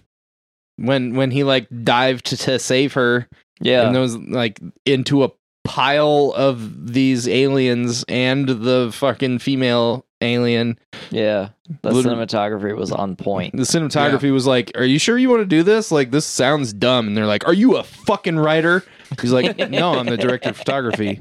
when 0.77 1.15
when 1.15 1.31
he 1.31 1.45
like 1.45 1.69
dived 1.85 2.27
to, 2.27 2.37
to 2.37 2.59
save 2.59 2.95
her 2.95 3.29
yeah. 3.61 3.87
and 3.87 3.95
those 3.95 4.17
like 4.17 4.61
into 4.85 5.25
a 5.25 5.31
pile 5.65 6.33
of 6.37 6.93
these 6.93 7.29
aliens 7.29 8.05
and 8.09 8.49
the 8.49 8.91
fucking 8.93 9.39
female 9.39 10.06
alien. 10.21 10.79
yeah. 11.11 11.51
The 11.83 11.91
Liter- 11.93 12.11
cinematography 12.11 12.77
was 12.77 12.93
on 12.93 13.17
point. 13.17 13.57
The 13.57 13.65
cinematography 13.65 14.33
was 14.33 14.47
like, 14.47 14.73
"Are 14.77 14.85
you 14.85 14.99
sure 14.99 15.19
you 15.19 15.29
want 15.29 15.43
to 15.43 15.47
do 15.47 15.63
this? 15.63 15.91
Like, 15.91 16.11
this 16.11 16.25
sounds 16.25 16.73
dumb." 16.73 17.09
And 17.09 17.17
they're 17.17 17.27
like, 17.27 17.47
"Are 17.47 17.53
you 17.55 17.77
a 17.77 17.83
fucking 17.83 18.39
writer?" 18.39 18.85
He's 19.21 19.33
like, 19.33 19.57
"No, 19.71 19.95
I'm 19.95 20.07
the 20.07 20.17
director 20.17 20.51
of 20.51 20.57
photography." 20.57 21.21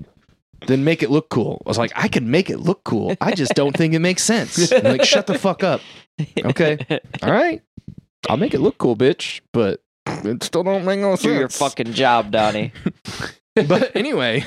Then 0.68 0.84
make 0.84 1.04
it 1.04 1.12
look 1.12 1.30
cool. 1.30 1.62
I 1.66 1.70
was 1.70 1.78
like, 1.78 1.92
"I 1.96 2.08
can 2.08 2.30
make 2.32 2.50
it 2.50 2.60
look 2.60 2.84
cool. 2.84 3.16
I 3.22 3.34
just 3.34 3.54
don't 3.56 3.75
think 3.75 3.94
it 3.94 4.00
makes 4.00 4.24
sense." 4.24 4.72
I'm 4.72 4.84
like, 4.84 5.04
shut 5.04 5.28
the 5.28 5.38
fuck 5.38 5.64
up. 5.64 5.82
Okay, 6.44 6.78
all 7.24 7.32
right, 7.32 7.62
I'll 8.30 8.38
make 8.38 8.54
it 8.54 8.62
look 8.62 8.78
cool, 8.78 8.96
bitch. 8.96 9.42
But 9.52 9.82
it 10.08 10.44
still 10.44 10.64
don't 10.64 10.86
make 10.86 11.00
no 11.00 11.12
sense. 11.16 11.24
Do 11.24 11.34
your 11.34 11.50
fucking 11.50 11.94
job, 11.94 12.32
Donnie. 12.32 12.72
but 13.68 13.96
anyway, 13.96 14.46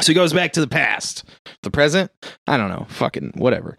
so 0.00 0.08
he 0.08 0.14
goes 0.14 0.32
back 0.32 0.52
to 0.52 0.60
the 0.60 0.68
past, 0.68 1.24
the 1.62 1.70
present. 1.70 2.10
I 2.46 2.56
don't 2.56 2.70
know, 2.70 2.86
fucking 2.88 3.32
whatever. 3.36 3.76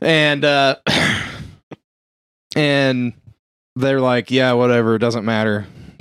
And 0.00 0.44
uh 0.44 0.76
and 2.56 3.12
they're 3.74 4.00
like, 4.00 4.30
yeah, 4.30 4.52
whatever, 4.52 4.94
it 4.94 5.00
doesn't 5.00 5.24
matter. 5.24 5.66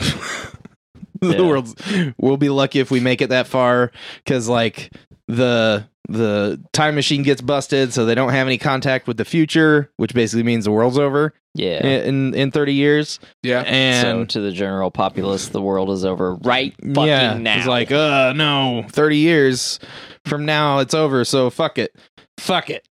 the 1.22 1.36
Yeah. 1.36 1.42
world's 1.42 1.76
we'll 2.18 2.38
be 2.38 2.50
lucky 2.50 2.80
if 2.80 2.92
we 2.92 3.00
make 3.00 3.22
it 3.22 3.30
that 3.30 3.48
far 3.48 3.92
cuz 4.26 4.48
like 4.48 4.92
the 5.28 5.88
the 6.08 6.62
time 6.74 6.96
machine 6.96 7.24
gets 7.24 7.42
busted 7.42 7.94
so 7.94 8.06
they 8.06 8.16
don't 8.16 8.32
have 8.32 8.48
any 8.48 8.58
contact 8.58 9.08
with 9.08 9.18
the 9.18 9.26
future 9.26 9.92
which 9.98 10.14
basically 10.14 10.44
means 10.44 10.66
the 10.66 10.72
world's 10.72 10.98
over 11.00 11.34
Yeah. 11.56 11.86
in 11.86 12.34
in 12.34 12.52
30 12.52 12.74
years 12.74 13.20
Yeah. 13.44 13.64
so 13.64 13.68
and 13.70 14.30
to 14.30 14.40
the 14.42 14.52
general 14.52 14.92
populace, 14.92 15.48
the 15.50 15.62
world 15.62 15.90
is 15.90 16.06
over 16.06 16.36
right 16.36 16.74
fucking 16.80 17.06
yeah, 17.08 17.38
now. 17.38 17.58
It's 17.58 17.68
like, 17.68 17.92
uh, 17.92 18.34
no, 18.36 18.86
30 18.90 19.18
years 19.18 19.80
from 20.26 20.46
now, 20.46 20.80
it's 20.80 20.94
over. 20.94 21.24
So 21.26 21.50
fuck 21.50 21.78
it. 21.78 21.96
Fuck 22.40 22.70
it. 22.70 22.88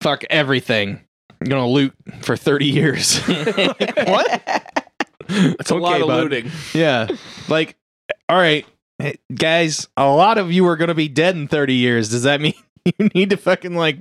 Fuck 0.00 0.24
everything. 0.30 1.00
I'm 1.40 1.48
going 1.48 1.62
to 1.62 1.68
loot 1.68 1.94
for 2.22 2.36
30 2.36 2.66
years. 2.66 3.18
what? 3.26 4.42
It's 5.28 5.70
a 5.70 5.74
lot 5.74 6.00
of 6.00 6.06
bud. 6.08 6.22
looting. 6.22 6.50
Yeah. 6.74 7.08
Like, 7.48 7.76
all 8.28 8.36
right, 8.38 8.64
hey, 8.98 9.16
guys, 9.34 9.88
a 9.96 10.08
lot 10.08 10.38
of 10.38 10.52
you 10.52 10.66
are 10.66 10.76
going 10.76 10.88
to 10.88 10.94
be 10.94 11.08
dead 11.08 11.36
in 11.36 11.48
30 11.48 11.74
years. 11.74 12.08
Does 12.10 12.22
that 12.24 12.40
mean 12.40 12.54
you 12.84 13.10
need 13.14 13.30
to 13.30 13.36
fucking, 13.36 13.74
like, 13.74 13.98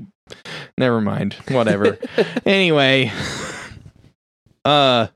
never 0.77 1.01
mind. 1.01 1.33
Whatever. 1.49 1.97
anyway, 2.45 3.11
uh, 4.63 5.07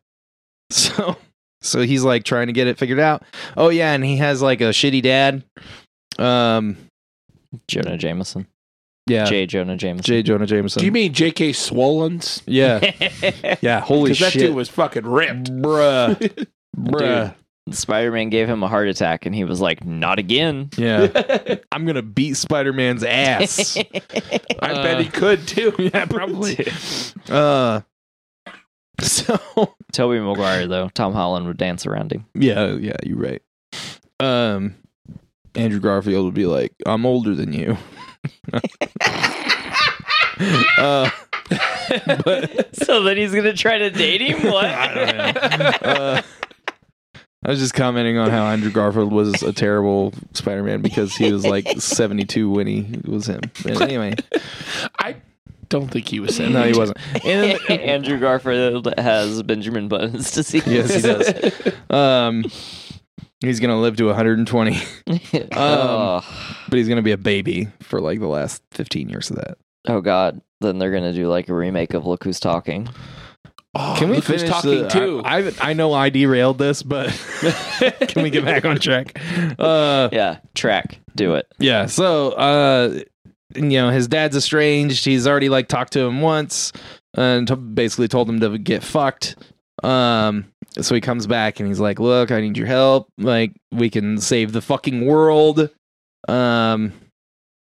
so 0.70 1.18
so 1.62 1.82
he's 1.82 2.04
like 2.04 2.24
trying 2.24 2.48
to 2.48 2.54
get 2.54 2.68
it 2.68 2.78
figured 2.78 3.00
out. 3.00 3.24
Oh 3.58 3.70
yeah, 3.70 3.94
and 3.94 4.04
he 4.04 4.18
has 4.18 4.42
like 4.42 4.62
a 4.62 4.66
shitty 4.66 5.02
dad. 5.02 5.44
Um, 6.18 6.78
Jonah 7.68 7.98
Jameson. 7.98 8.48
yeah, 9.08 9.26
J. 9.26 9.46
Jonah 9.48 9.76
Jameson. 9.76 10.04
J. 10.04 10.22
Jonah 10.24 10.46
Jameson. 10.46 10.80
Do 10.82 10.86
you 10.86 10.92
mean 10.92 11.14
J.K. 11.14 11.52
Swollens? 11.52 12.44
yeah, 12.46 12.80
yeah. 13.62 13.80
Holy 13.80 14.12
Because 14.12 14.20
that 14.20 14.34
shit, 14.34 14.42
dude 14.44 14.56
was 14.56 14.70
fucking 14.70 15.06
ripped. 15.08 15.52
bruh, 15.52 16.46
bruh. 16.78 17.34
Spider 17.72 18.12
Man 18.12 18.30
gave 18.30 18.48
him 18.50 18.64
a 18.64 18.68
heart 18.68 18.88
attack, 18.88 19.26
and 19.26 19.34
he 19.36 19.44
was 19.44 19.60
like, 19.62 19.84
"Not 19.86 20.20
again." 20.20 20.70
Yeah, 20.78 21.08
I'm 21.72 21.86
gonna 21.86 22.02
beat 22.02 22.36
Spider 22.38 22.74
Man's 22.74 23.04
ass. 23.04 23.78
I 24.62 24.72
Uh, 24.72 24.84
bet 24.84 25.02
he 25.02 25.10
could 25.10 25.48
too. 25.48 25.74
yeah, 25.94 26.06
probably. 26.06 26.68
uh, 27.30 27.82
so 29.02 29.40
Tobey 29.94 30.20
Maguire, 30.20 30.68
though, 30.68 30.90
Tom 30.94 31.14
Holland 31.14 31.48
would 31.48 31.58
dance 31.58 31.86
around 31.86 32.12
him. 32.12 32.26
yeah, 32.34 32.74
yeah, 32.76 32.98
you're 33.04 33.18
right. 33.18 33.42
Um, 34.20 34.76
Andrew 35.56 35.80
Garfield 35.80 36.26
would 36.26 36.34
be 36.34 36.46
like, 36.46 36.74
"I'm 36.86 37.06
older 37.06 37.34
than 37.36 37.54
you." 37.54 37.78
uh, 40.78 41.10
but 42.24 42.76
so 42.76 43.04
then 43.04 43.18
he's 43.18 43.34
gonna 43.34 43.54
try 43.54 43.78
to 43.78 43.90
date 43.90 44.22
him. 44.22 44.52
What? 44.52 44.66
I 44.66 44.94
don't 44.94 45.18
know. 45.18 45.90
Uh, 45.90 46.22
I 47.50 47.54
was 47.54 47.60
just 47.60 47.74
commenting 47.74 48.16
on 48.20 48.30
how 48.30 48.46
Andrew 48.46 48.70
Garfield 48.70 49.12
was 49.12 49.42
a 49.42 49.52
terrible 49.52 50.14
Spider-Man 50.36 50.84
because 50.84 51.16
he 51.16 51.34
was 51.34 51.44
like 51.44 51.68
72 51.80 52.48
when 52.48 52.68
he 52.68 53.02
was 53.06 53.26
him. 53.26 53.42
But 53.64 53.82
anyway, 53.82 54.14
I 55.00 55.16
don't 55.68 55.88
think 55.88 56.10
he 56.10 56.20
was 56.20 56.36
saying 56.36 56.54
no, 56.54 56.62
he 56.62 56.78
wasn't. 56.78 57.00
And 57.26 57.60
Andrew 57.72 58.20
Garfield 58.20 58.94
has 59.00 59.42
Benjamin 59.42 59.88
Buttons 59.88 60.30
disease. 60.30 60.68
Yes, 60.68 60.94
he 60.94 61.02
does. 61.02 61.74
um, 61.90 62.46
he's 63.40 63.60
gonna 63.60 63.82
live 63.82 63.98
to 63.98 64.06
120, 64.06 64.78
oh. 65.54 66.62
but 66.70 66.78
he's 66.78 66.88
gonna 66.88 67.02
be 67.02 67.14
a 67.14 67.18
baby 67.18 67.68
for 67.80 68.00
like 68.00 68.20
the 68.20 68.28
last 68.28 68.62
15 68.74 69.10
years 69.10 69.32
of 69.32 69.38
that. 69.38 69.58
oh 69.88 70.02
God! 70.02 70.40
Then 70.62 70.78
they're 70.78 70.92
gonna 70.92 71.14
do 71.14 71.28
like 71.28 71.50
a 71.50 71.56
remake 71.56 71.96
of 71.96 72.06
Look 72.06 72.26
Who's 72.26 72.40
Talking. 72.40 72.90
Oh, 73.76 73.96
Can 74.00 74.10
we 74.10 74.20
finish 74.20 74.50
talking 74.50 74.82
the, 74.84 74.88
too? 74.90 75.22
I, 75.24 75.48
I 75.48 75.52
I 75.62 75.74
know 75.74 75.94
I 75.94 76.10
derailed 76.10 76.58
this, 76.58 76.82
but 76.82 77.10
can 78.08 78.24
we 78.24 78.32
get 78.32 78.44
back 78.44 78.66
on 78.66 78.78
track? 78.80 79.20
Uh, 79.60 80.10
Yeah, 80.12 80.40
track. 80.56 81.00
Do 81.16 81.36
it. 81.36 81.46
Yeah. 81.60 81.86
So, 81.86 82.32
uh, 82.32 83.00
you 83.56 83.64
know, 83.80 83.90
his 83.92 84.08
dad's 84.08 84.36
estranged. 84.36 85.06
He's 85.06 85.28
already 85.28 85.50
like 85.50 85.68
talked 85.68 85.94
to 85.94 86.00
him 86.00 86.22
once 86.22 86.72
and 87.16 87.48
t- 87.48 87.54
basically 87.56 88.08
told 88.08 88.28
him 88.28 88.40
to 88.40 88.58
get 88.58 88.84
fucked. 88.84 89.36
Um, 89.84 90.46
so 90.80 90.96
he 90.96 91.02
comes 91.02 91.28
back 91.28 91.60
and 91.60 91.68
he's 91.68 91.80
like, 91.80 92.00
"Look, 92.00 92.32
I 92.32 92.42
need 92.42 92.58
your 92.58 92.68
help. 92.68 93.08
Like, 93.18 93.54
we 93.72 93.90
can 93.90 94.18
save 94.18 94.52
the 94.52 94.62
fucking 94.62 95.06
world." 95.06 95.70
Um, 96.28 96.92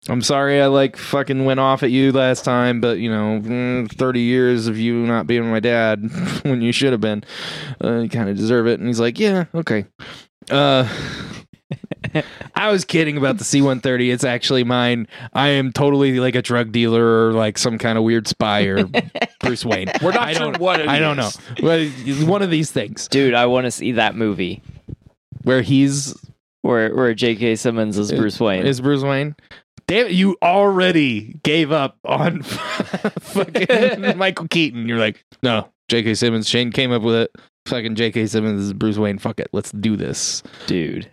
I'm 0.07 0.21
sorry 0.21 0.61
I 0.61 0.67
like 0.67 0.97
fucking 0.97 1.45
went 1.45 1.59
off 1.59 1.81
at 1.81 1.89
you 1.89 2.11
last 2.11 2.45
time, 2.45 2.79
but 2.79 2.99
you 2.99 3.09
know, 3.09 3.39
mm, 3.41 3.91
30 3.91 4.19
years 4.19 4.67
of 4.67 4.77
you 4.77 4.93
not 5.05 5.25
being 5.25 5.49
my 5.49 5.59
dad 5.59 6.01
when 6.43 6.61
you 6.61 6.71
should 6.71 6.91
have 6.91 7.01
been, 7.01 7.23
uh, 7.83 7.97
you 7.97 8.09
kind 8.09 8.29
of 8.29 8.37
deserve 8.37 8.67
it. 8.67 8.79
And 8.79 8.87
he's 8.87 8.99
like, 8.99 9.19
"Yeah, 9.19 9.45
okay." 9.55 9.85
Uh, 10.51 10.87
I 12.55 12.71
was 12.71 12.85
kidding 12.85 13.17
about 13.17 13.39
the 13.39 13.43
C-130. 13.43 14.13
It's 14.13 14.23
actually 14.23 14.63
mine. 14.63 15.07
I 15.33 15.49
am 15.49 15.71
totally 15.71 16.19
like 16.19 16.35
a 16.35 16.41
drug 16.41 16.71
dealer 16.71 17.27
or 17.27 17.33
like 17.33 17.57
some 17.57 17.77
kind 17.77 17.97
of 17.97 18.03
weird 18.03 18.27
spy 18.27 18.65
or 18.65 18.85
Bruce 19.39 19.65
Wayne. 19.65 19.89
We're 20.01 20.11
not 20.11 20.27
I 20.27 20.33
sure 20.33 20.51
don't, 20.51 20.59
what 20.59 20.79
it 20.79 20.87
I 20.87 20.99
don't 20.99 21.17
know. 21.17 21.31
Well, 21.61 21.87
one 22.27 22.41
of 22.41 22.51
these 22.51 22.71
things 22.71 23.07
Dude, 23.07 23.33
I 23.33 23.47
want 23.47 23.65
to 23.65 23.71
see 23.71 23.93
that 23.93 24.15
movie 24.15 24.61
where 25.43 25.61
he's 25.61 26.15
where 26.61 26.95
where 26.95 27.13
J.K. 27.13 27.55
Simmons 27.55 27.97
is 27.97 28.11
Bruce 28.11 28.39
Wayne. 28.39 28.65
is 28.65 28.81
Bruce 28.81 29.03
Wayne. 29.03 29.35
Damn, 29.87 30.07
it, 30.07 30.13
you 30.13 30.35
already 30.41 31.39
gave 31.43 31.71
up 31.71 31.97
on 32.05 32.41
fucking 32.43 34.17
Michael 34.17 34.47
Keaton. 34.47 34.87
You're 34.87 34.97
like, 34.97 35.23
no, 35.43 35.69
J.K. 35.89 36.15
Simmons. 36.15 36.49
Shane 36.49 36.71
came 36.71 36.91
up 36.91 37.03
with 37.03 37.15
it. 37.15 37.31
Fucking 37.67 37.95
J.K. 37.95 38.27
Simmons 38.27 38.61
is 38.61 38.73
Bruce 38.73 38.97
Wayne. 38.97 39.19
Fuck 39.19 39.39
it, 39.39 39.49
let's 39.53 39.71
do 39.71 39.95
this. 39.95 40.41
Dude. 40.65 41.09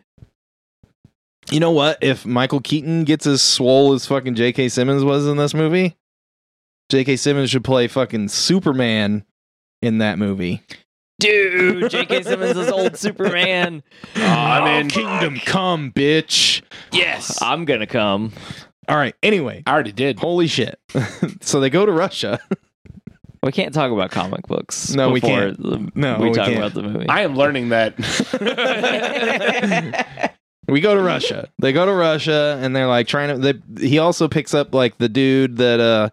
You 1.50 1.61
know 1.61 1.71
what? 1.71 1.99
If 2.00 2.25
Michael 2.25 2.61
Keaton 2.61 3.05
gets 3.05 3.26
as 3.26 3.43
swole 3.43 3.93
as 3.93 4.07
fucking 4.07 4.37
J.K. 4.37 4.69
Simmons 4.71 5.05
was 5.05 5.26
in 5.26 5.37
this 5.37 5.55
movie, 5.55 5.97
J.K. 6.88 7.17
Simmons 7.17 7.50
should 7.50 7.64
play 7.64 7.88
fucking 7.88 8.29
Superman 8.29 9.25
in 9.83 9.99
that 9.99 10.19
movie. 10.19 10.62
Dude, 11.23 11.91
J.K. 11.91 12.23
Simmons 12.23 12.57
is 12.57 12.69
old 12.71 12.97
Superman. 12.97 13.83
I'm 14.17 14.67
in. 14.81 14.88
Kingdom 14.88 15.38
Come, 15.45 15.93
bitch. 15.93 16.62
Yes. 16.93 17.41
I'm 17.43 17.64
gonna 17.64 17.87
come. 17.87 18.33
All 18.88 18.97
right. 18.97 19.14
Anyway, 19.23 19.62
I 19.67 19.73
already 19.73 19.93
did. 19.93 20.19
holy 20.19 20.47
shit. 20.49 20.79
so 21.41 21.61
they 21.61 21.71
go 21.71 21.87
to 21.87 21.93
Russia. 21.93 22.41
We 23.43 23.50
can't 23.52 23.75
talk 23.75 23.91
about 23.91 24.11
comic 24.11 24.47
books. 24.47 24.95
No, 24.95 25.11
we 25.11 25.21
can't. 25.21 25.57
the- 25.61 25.91
No, 25.95 26.19
we, 26.19 26.29
we 26.31 26.35
talk 26.35 26.47
can't. 26.47 26.59
about 26.59 26.75
the 26.75 26.83
movie. 26.83 27.09
I 27.09 27.23
am 27.23 27.35
learning 27.37 27.71
that. 27.71 27.95
We 30.69 30.81
go 30.81 30.95
to 30.95 31.02
Russia. 31.02 31.50
They 31.59 31.73
go 31.73 31.85
to 31.85 31.93
Russia 31.93 32.59
and 32.62 32.75
they're 32.75 32.87
like 32.87 33.09
trying 33.09 33.29
to 33.29 33.52
they, 33.52 33.87
he 33.87 33.99
also 33.99 34.29
picks 34.29 34.55
up 34.55 34.73
like 34.75 34.97
the 34.97 35.09
dude 35.09 35.57
that 35.57 35.81
uh 35.81 36.09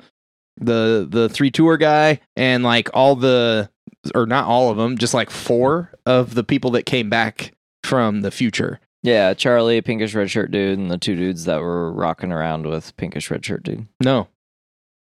the 0.58 1.08
the 1.10 1.30
three 1.30 1.52
tour 1.52 1.78
guy 1.78 2.20
and 2.36 2.64
like 2.64 2.90
all 2.94 3.16
the 3.16 3.70
or 4.16 4.26
not 4.26 4.46
all 4.46 4.70
of 4.70 4.78
them, 4.78 4.98
just 4.98 5.14
like 5.14 5.30
four 5.30 5.92
of 6.06 6.36
the 6.36 6.44
people 6.44 6.72
that 6.72 6.86
came 6.86 7.10
back 7.10 7.54
from 7.84 8.22
the 8.22 8.32
future. 8.32 8.80
yeah, 9.04 9.34
Charlie, 9.34 9.82
pinkish 9.82 10.14
red 10.14 10.30
shirt 10.30 10.52
dude, 10.52 10.78
and 10.78 10.92
the 10.92 10.98
two 10.98 11.16
dudes 11.16 11.46
that 11.46 11.62
were 11.62 11.92
rocking 11.92 12.32
around 12.32 12.66
with 12.66 12.96
pinkish 12.98 13.30
red 13.32 13.44
shirt 13.46 13.64
dude. 13.64 13.88
No. 14.02 14.28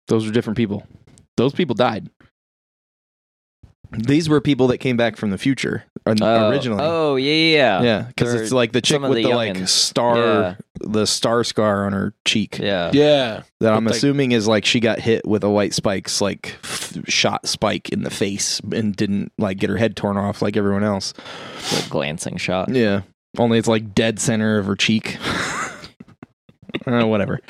Those 0.08 0.26
were 0.26 0.32
different 0.32 0.56
people. 0.56 0.86
Those 1.36 1.52
people 1.52 1.74
died. 1.74 2.10
These 3.92 4.28
were 4.28 4.40
people 4.40 4.66
that 4.68 4.78
came 4.78 4.96
back 4.96 5.16
from 5.16 5.30
the 5.30 5.38
future 5.38 5.84
Oh, 6.20 6.48
originally. 6.50 6.82
Oh 6.82 7.16
yeah, 7.16 7.32
yeah, 7.32 7.52
yeah. 7.54 7.82
yeah, 7.82 8.02
because 8.08 8.34
it's 8.34 8.52
like 8.52 8.72
the 8.72 8.80
chick 8.80 9.00
with 9.00 9.12
the 9.14 9.22
the, 9.24 9.28
like 9.34 9.68
star, 9.68 10.16
Yeah. 10.16 10.54
the 10.80 11.06
star 11.06 11.44
scar 11.44 11.86
on 11.86 11.92
her 11.92 12.14
cheek. 12.24 12.58
Yeah. 12.58 12.90
yeah. 12.92 13.42
That 13.60 13.72
I'm 13.74 13.84
With, 13.84 13.92
like- 13.92 13.98
assuming 13.98 14.32
is 14.32 14.48
like 14.48 14.64
she 14.64 14.80
got 14.80 14.98
hit 14.98 15.26
with 15.26 15.44
a 15.44 15.50
white 15.50 15.74
spikes, 15.74 16.20
like 16.20 16.56
f- 16.64 16.98
shot 17.08 17.46
spike 17.46 17.90
in 17.90 18.02
the 18.02 18.10
face, 18.10 18.60
and 18.72 18.94
didn't 18.96 19.32
like 19.38 19.58
get 19.58 19.70
her 19.70 19.76
head 19.76 19.96
torn 19.96 20.16
off 20.16 20.42
like 20.42 20.56
everyone 20.56 20.84
else. 20.84 21.12
It's 21.58 21.86
a 21.86 21.90
glancing 21.90 22.36
shot. 22.36 22.68
Yeah, 22.70 23.02
only 23.38 23.58
it's 23.58 23.68
like 23.68 23.94
dead 23.94 24.18
center 24.18 24.58
of 24.58 24.66
her 24.66 24.76
cheek. 24.76 25.18
Uh, 26.86 27.04
whatever, 27.04 27.40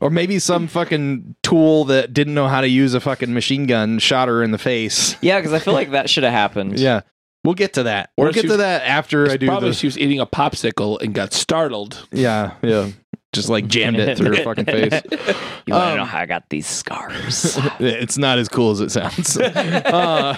or 0.00 0.08
maybe 0.08 0.38
some 0.38 0.66
fucking 0.66 1.36
tool 1.42 1.84
that 1.84 2.12
didn't 2.14 2.32
know 2.32 2.48
how 2.48 2.62
to 2.62 2.66
use 2.68 2.94
a 2.94 3.00
fucking 3.00 3.32
machine 3.32 3.66
gun 3.66 3.98
shot 3.98 4.28
her 4.28 4.42
in 4.42 4.50
the 4.50 4.56
face. 4.58 5.14
Yeah, 5.20 5.38
because 5.38 5.52
I 5.52 5.58
feel 5.58 5.74
like 5.74 5.90
that 5.90 6.08
should 6.08 6.24
have 6.24 6.32
happened. 6.32 6.78
Yeah, 6.80 7.02
we'll 7.44 7.54
get 7.54 7.74
to 7.74 7.84
that. 7.84 8.10
Or 8.16 8.24
we'll 8.26 8.32
she 8.32 8.40
get 8.42 8.48
to 8.48 8.52
was- 8.54 8.58
that 8.58 8.82
after 8.82 9.30
I 9.30 9.36
do 9.36 9.46
Probably 9.46 9.70
the. 9.70 9.74
she 9.74 9.86
was 9.86 9.98
eating 9.98 10.20
a 10.20 10.26
popsicle 10.26 11.00
and 11.00 11.14
got 11.14 11.32
startled. 11.32 12.06
Yeah, 12.12 12.54
yeah, 12.62 12.90
just 13.32 13.48
like 13.48 13.66
jammed 13.66 13.98
it 13.98 14.16
through 14.18 14.36
her 14.36 14.42
fucking 14.44 14.64
face. 14.66 15.02
You 15.64 15.74
want 15.74 15.84
to 15.84 15.90
Um, 15.92 15.96
know 15.98 16.04
how 16.04 16.18
I 16.18 16.26
got 16.26 16.48
these 16.50 16.66
scars? 16.66 17.56
it's 17.78 18.18
not 18.18 18.38
as 18.38 18.48
cool 18.48 18.72
as 18.72 18.80
it 18.80 18.90
sounds. 18.90 19.36
uh, 19.38 20.36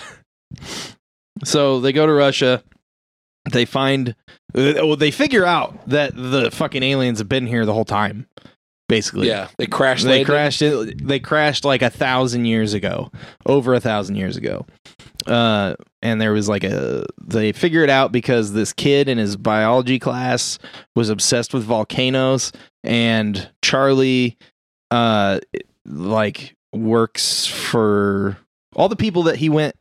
so 1.44 1.80
they 1.80 1.92
go 1.92 2.06
to 2.06 2.12
Russia. 2.12 2.62
They 3.50 3.64
find, 3.64 4.10
uh, 4.54 4.72
well, 4.76 4.96
they 4.96 5.10
figure 5.10 5.44
out 5.44 5.88
that 5.88 6.14
the 6.16 6.50
fucking 6.50 6.82
aliens 6.82 7.18
have 7.18 7.28
been 7.28 7.46
here 7.46 7.66
the 7.66 7.72
whole 7.74 7.84
time. 7.84 8.26
Basically, 8.94 9.26
Yeah, 9.28 9.48
they 9.58 9.66
crashed. 9.66 10.04
They 10.04 10.10
landed. 10.10 10.26
crashed. 10.26 10.62
It, 10.62 11.06
they 11.06 11.18
crashed 11.18 11.64
like 11.64 11.82
a 11.82 11.90
thousand 11.90 12.44
years 12.44 12.74
ago, 12.74 13.10
over 13.44 13.74
a 13.74 13.80
thousand 13.80 14.14
years 14.16 14.36
ago. 14.36 14.66
Uh, 15.26 15.74
and 16.02 16.20
there 16.20 16.32
was 16.32 16.48
like 16.48 16.62
a. 16.62 17.04
They 17.20 17.50
figure 17.52 17.82
it 17.82 17.90
out 17.90 18.12
because 18.12 18.52
this 18.52 18.72
kid 18.72 19.08
in 19.08 19.18
his 19.18 19.36
biology 19.36 19.98
class 19.98 20.58
was 20.94 21.08
obsessed 21.08 21.52
with 21.54 21.64
volcanoes, 21.64 22.52
and 22.84 23.50
Charlie, 23.62 24.36
uh, 24.90 25.40
like 25.86 26.54
works 26.72 27.46
for 27.46 28.36
all 28.76 28.88
the 28.88 28.96
people 28.96 29.24
that 29.24 29.36
he 29.36 29.48
went 29.48 29.74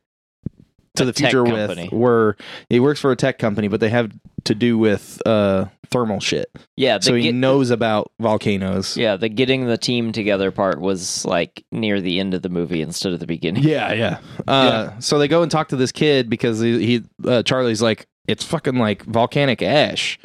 to 0.96 1.02
A 1.02 1.06
the 1.06 1.12
future 1.12 1.44
company. 1.44 1.84
with. 1.84 1.92
Were 1.92 2.36
he 2.68 2.80
works 2.80 3.00
for 3.00 3.12
a 3.12 3.16
tech 3.16 3.38
company, 3.38 3.68
but 3.68 3.78
they 3.80 3.90
have 3.90 4.10
to 4.44 4.54
do 4.54 4.76
with 4.78 5.20
uh 5.26 5.66
thermal 5.90 6.18
shit. 6.20 6.50
yeah, 6.76 6.98
So 7.00 7.14
he 7.14 7.22
get- 7.24 7.34
knows 7.34 7.70
about 7.70 8.10
volcanoes. 8.20 8.96
Yeah, 8.96 9.16
the 9.16 9.28
getting 9.28 9.66
the 9.66 9.78
team 9.78 10.10
together 10.12 10.50
part 10.50 10.80
was 10.80 11.24
like 11.24 11.64
near 11.70 12.00
the 12.00 12.18
end 12.18 12.34
of 12.34 12.42
the 12.42 12.48
movie 12.48 12.82
instead 12.82 13.12
of 13.12 13.20
the 13.20 13.26
beginning. 13.26 13.62
Yeah, 13.62 13.92
yeah. 13.92 14.18
Uh, 14.48 14.98
So 14.98 15.18
they 15.18 15.28
go 15.28 15.42
and 15.42 15.50
talk 15.50 15.68
to 15.68 15.76
this 15.76 15.92
kid 15.92 16.28
because 16.28 16.60
he, 16.60 16.84
he 16.84 17.02
uh, 17.26 17.42
Charlie's 17.44 17.80
like, 17.82 18.06
it's 18.26 18.42
fucking 18.44 18.76
like 18.76 19.04
volcanic 19.04 19.62
ash, 19.62 20.18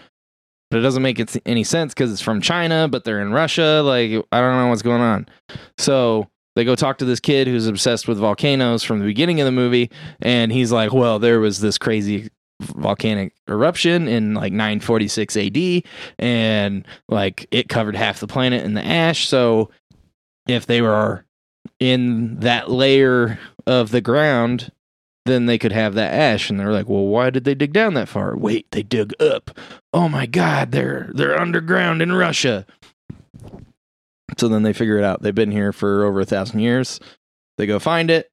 but 0.71 0.77
it 0.79 0.82
doesn't 0.82 1.03
make 1.03 1.19
it 1.19 1.36
any 1.45 1.63
sense 1.63 1.93
because 1.93 2.12
it's 2.12 2.21
from 2.21 2.41
China, 2.41 2.88
but 2.89 3.03
they're 3.03 3.21
in 3.21 3.32
Russia. 3.32 3.82
Like, 3.86 4.12
I 4.32 4.39
don't 4.41 4.55
know 4.58 4.67
what's 4.69 4.82
going 4.82 5.01
on. 5.01 5.27
So 5.77 6.27
they 6.55 6.63
go 6.65 6.75
talk 6.75 6.97
to 6.99 7.05
this 7.05 7.19
kid 7.19 7.47
who's 7.47 7.67
obsessed 7.67 8.08
with 8.08 8.17
volcanoes 8.17 8.84
from 8.84 8.99
the 8.99 9.05
beginning 9.05 9.39
of 9.39 9.45
the 9.45 9.51
movie, 9.51 9.91
and 10.21 10.51
he's 10.51 10.71
like, 10.71 10.91
well, 10.93 11.19
there 11.19 11.39
was 11.39 11.60
this 11.62 11.77
crazy 11.77 12.29
volcanic 12.62 13.34
eruption 13.50 14.08
in 14.08 14.34
like 14.34 14.54
946 14.54 15.38
AD, 15.38 15.84
and 16.17 16.86
like 17.08 17.48
it 17.52 17.69
covered 17.69 17.95
half 17.95 18.19
the 18.19 18.28
planet 18.28 18.63
in 18.63 18.74
the 18.74 18.86
ash. 18.86 19.28
So 19.28 19.69
if 20.48 20.65
they 20.65 20.82
were 20.82 21.26
in 21.80 22.39
that 22.39 22.69
layer 22.69 23.39
of 23.65 23.91
the 23.91 24.02
ground, 24.02 24.72
then 25.26 25.45
they 25.45 25.58
could 25.58 25.72
have 25.72 25.93
that 25.95 26.13
ash. 26.13 26.50
And 26.50 26.60
they're 26.60 26.74
like, 26.74 26.89
well, 26.89 27.06
why 27.06 27.30
did 27.30 27.43
they 27.43 27.56
dig 27.56 27.74
down 27.74 27.93
that 27.93 28.10
far? 28.10 28.36
Wait, 28.36 28.69
they 28.72 28.84
dug 28.84 29.13
up. 29.22 29.52
Oh 29.93 30.10
my 30.10 30.26
God, 30.26 30.72
they're 30.72 31.10
they're 31.13 31.39
underground 31.39 32.02
in 32.02 32.13
Russia. 32.13 32.65
So 34.38 34.48
then 34.48 34.63
they 34.63 34.74
figure 34.74 34.98
it 34.98 35.04
out. 35.04 35.22
They've 35.22 35.34
been 35.34 35.52
here 35.52 35.74
for 35.74 36.06
over 36.06 36.19
a 36.22 36.26
thousand 36.26 36.60
years. 36.60 37.00
They 37.58 37.65
go 37.65 37.80
find 37.80 38.10
it. 38.12 38.32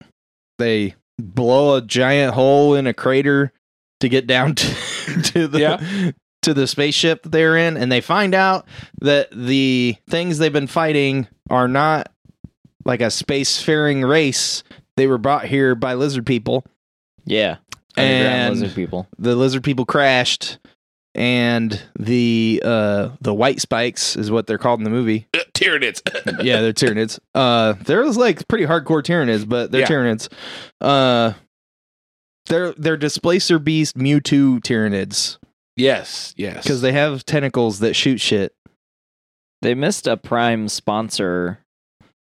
They 0.59 0.95
blow 1.19 1.77
a 1.77 1.83
giant 1.83 2.35
hole 2.35 2.75
in 2.75 2.87
a 2.87 2.95
crater 2.95 3.53
to 4.01 4.09
get 4.09 4.27
down 4.27 4.55
to, 4.57 5.23
to 5.23 5.49
the 5.49 5.59
Yeah. 5.61 6.11
to 6.43 6.55
the 6.55 6.67
spaceship 6.67 7.23
they're 7.25 7.57
in, 7.57 7.77
and 7.77 7.91
they 7.91 8.01
find 8.01 8.35
out 8.35 8.67
that 9.01 9.29
the 9.33 9.97
things 10.09 10.39
they've 10.39 10.53
been 10.53 10.67
fighting 10.67 11.27
are 11.51 11.69
not 11.69 12.11
like 12.85 13.01
a 13.01 13.07
spacefaring 13.07 14.09
race. 14.09 14.63
They 14.97 15.07
were 15.07 15.19
brought 15.19 15.45
here 15.47 15.75
by 15.75 15.95
lizard 15.95 16.25
people. 16.27 16.65
Yeah. 17.25 17.57
And- 17.97 18.55
lizard 18.61 18.75
people. 18.77 19.09
The 19.19 19.35
lizard 19.35 19.65
people 19.65 19.85
crashed, 19.87 20.59
and 21.15 21.83
the 21.99 22.63
uh 22.65 23.09
the 23.23 23.33
white 23.35 23.61
spikes 23.61 24.17
is 24.17 24.31
what 24.31 24.47
they're 24.47 24.59
called 24.59 24.81
in 24.81 24.85
the 24.85 24.91
movie. 24.91 25.27
Tyranids. 25.55 26.03
yeah, 26.45 26.61
they're 26.61 26.75
Tyranids. 26.75 27.19
Uh, 27.35 27.73
they're 27.87 28.05
like 28.11 28.47
pretty 28.49 28.67
hardcore 28.67 29.03
Tyranids, 29.03 29.49
but 29.49 29.73
they're 29.73 29.81
Yeah. 29.81 29.87
Tyranids. 29.89 30.29
Uh, 30.83 31.33
they're 32.47 32.73
they're 32.73 32.97
displacer 32.97 33.59
beast 33.59 33.97
Mewtwo 33.97 34.61
Tyranids 34.61 35.39
yes, 35.77 36.35
yes. 36.37 36.63
because 36.63 36.81
they 36.81 36.93
have 36.93 37.25
tentacles 37.25 37.79
that 37.81 37.95
shoot 37.95 38.21
shit. 38.21 38.53
They 39.63 39.75
missed 39.75 40.07
a 40.07 40.17
prime 40.17 40.69
sponsor 40.69 41.61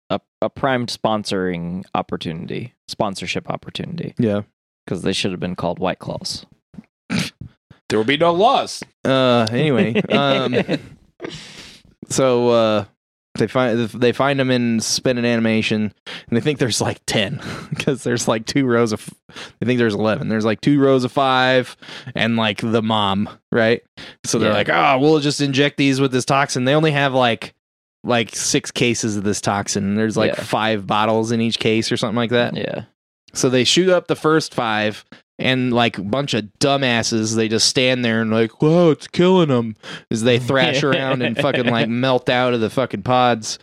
a, 0.10 0.20
a 0.42 0.50
prime 0.50 0.88
sponsoring 0.88 1.86
opportunity, 1.94 2.74
sponsorship 2.88 3.50
opportunity 3.50 4.16
Yeah. 4.18 4.42
because 4.86 5.04
they 5.04 5.14
should 5.14 5.32
have 5.32 5.40
been 5.40 5.56
called 5.56 5.80
White 5.80 6.00
Claws. 6.00 6.46
there 7.10 7.98
will 8.00 8.04
be 8.04 8.18
no 8.18 8.34
laws. 8.34 8.84
Uh, 9.06 9.48
anyway, 9.52 10.02
um, 10.12 10.56
so 12.10 12.50
uh, 12.50 12.86
they 13.40 13.48
find 13.48 13.80
they 13.90 14.12
find 14.12 14.40
them 14.40 14.52
in 14.52 14.80
suspended 14.80 15.26
animation, 15.26 15.92
and 16.06 16.38
they 16.38 16.42
think 16.42 16.60
there's 16.60 16.80
like 16.82 17.00
ten 17.08 17.42
because 17.70 18.04
there's 18.04 18.28
like 18.28 18.46
two 18.46 18.66
rows 18.68 18.92
of. 18.94 19.10
They 19.60 19.66
think 19.66 19.80
there's 19.80 19.96
eleven. 19.96 20.30
There's 20.30 20.46
like 20.46 20.62
two 20.62 20.80
rows 20.80 21.04
of 21.04 21.12
five, 21.12 21.76
and 22.16 22.36
like 22.36 22.60
the 22.62 22.82
mom, 22.84 23.28
right? 23.52 23.82
So 24.26 24.38
they're 24.40 24.50
Yeah. 24.52 24.56
like, 24.56 24.70
oh, 24.70 25.00
we'll 25.00 25.20
just 25.20 25.42
inject 25.42 25.78
these 25.78 26.00
with 26.00 26.12
this 26.12 26.26
toxin. 26.26 26.66
They 26.66 26.76
only 26.76 26.92
have 26.92 27.14
like 27.14 27.54
like 28.04 28.34
six 28.36 28.72
cases 28.72 29.18
of 29.18 29.24
this 29.24 29.42
toxin. 29.42 29.96
There's 29.96 30.16
like 30.16 30.36
Yeah. 30.38 30.44
five 30.44 30.88
bottles 30.88 31.32
in 31.32 31.42
each 31.42 31.60
case 31.60 31.92
or 31.92 31.98
something 31.98 32.16
like 32.16 32.30
that. 32.30 32.56
yeah. 32.56 32.84
So 33.34 33.50
they 33.50 33.64
shoot 33.64 33.90
up 33.90 34.08
the 34.08 34.16
first 34.16 34.54
five, 34.54 35.04
and 35.40 35.74
like 35.74 35.98
a 35.98 36.04
bunch 36.04 36.34
of 36.34 36.44
dumbasses, 36.60 37.36
they 37.36 37.48
just 37.48 37.68
stand 37.68 38.04
there 38.04 38.22
and 38.22 38.30
like, 38.30 38.62
whoa, 38.62 38.92
it's 38.92 39.08
killing 39.08 39.48
them. 39.48 39.76
As 40.12 40.24
they 40.24 40.38
thrash 40.38 40.84
around 40.84 41.22
and 41.22 41.38
fucking 41.38 41.66
like 41.66 41.88
melt 41.88 42.30
out 42.30 42.54
of 42.54 42.60
the 42.60 42.70
fucking 42.70 43.04
pods. 43.04 43.58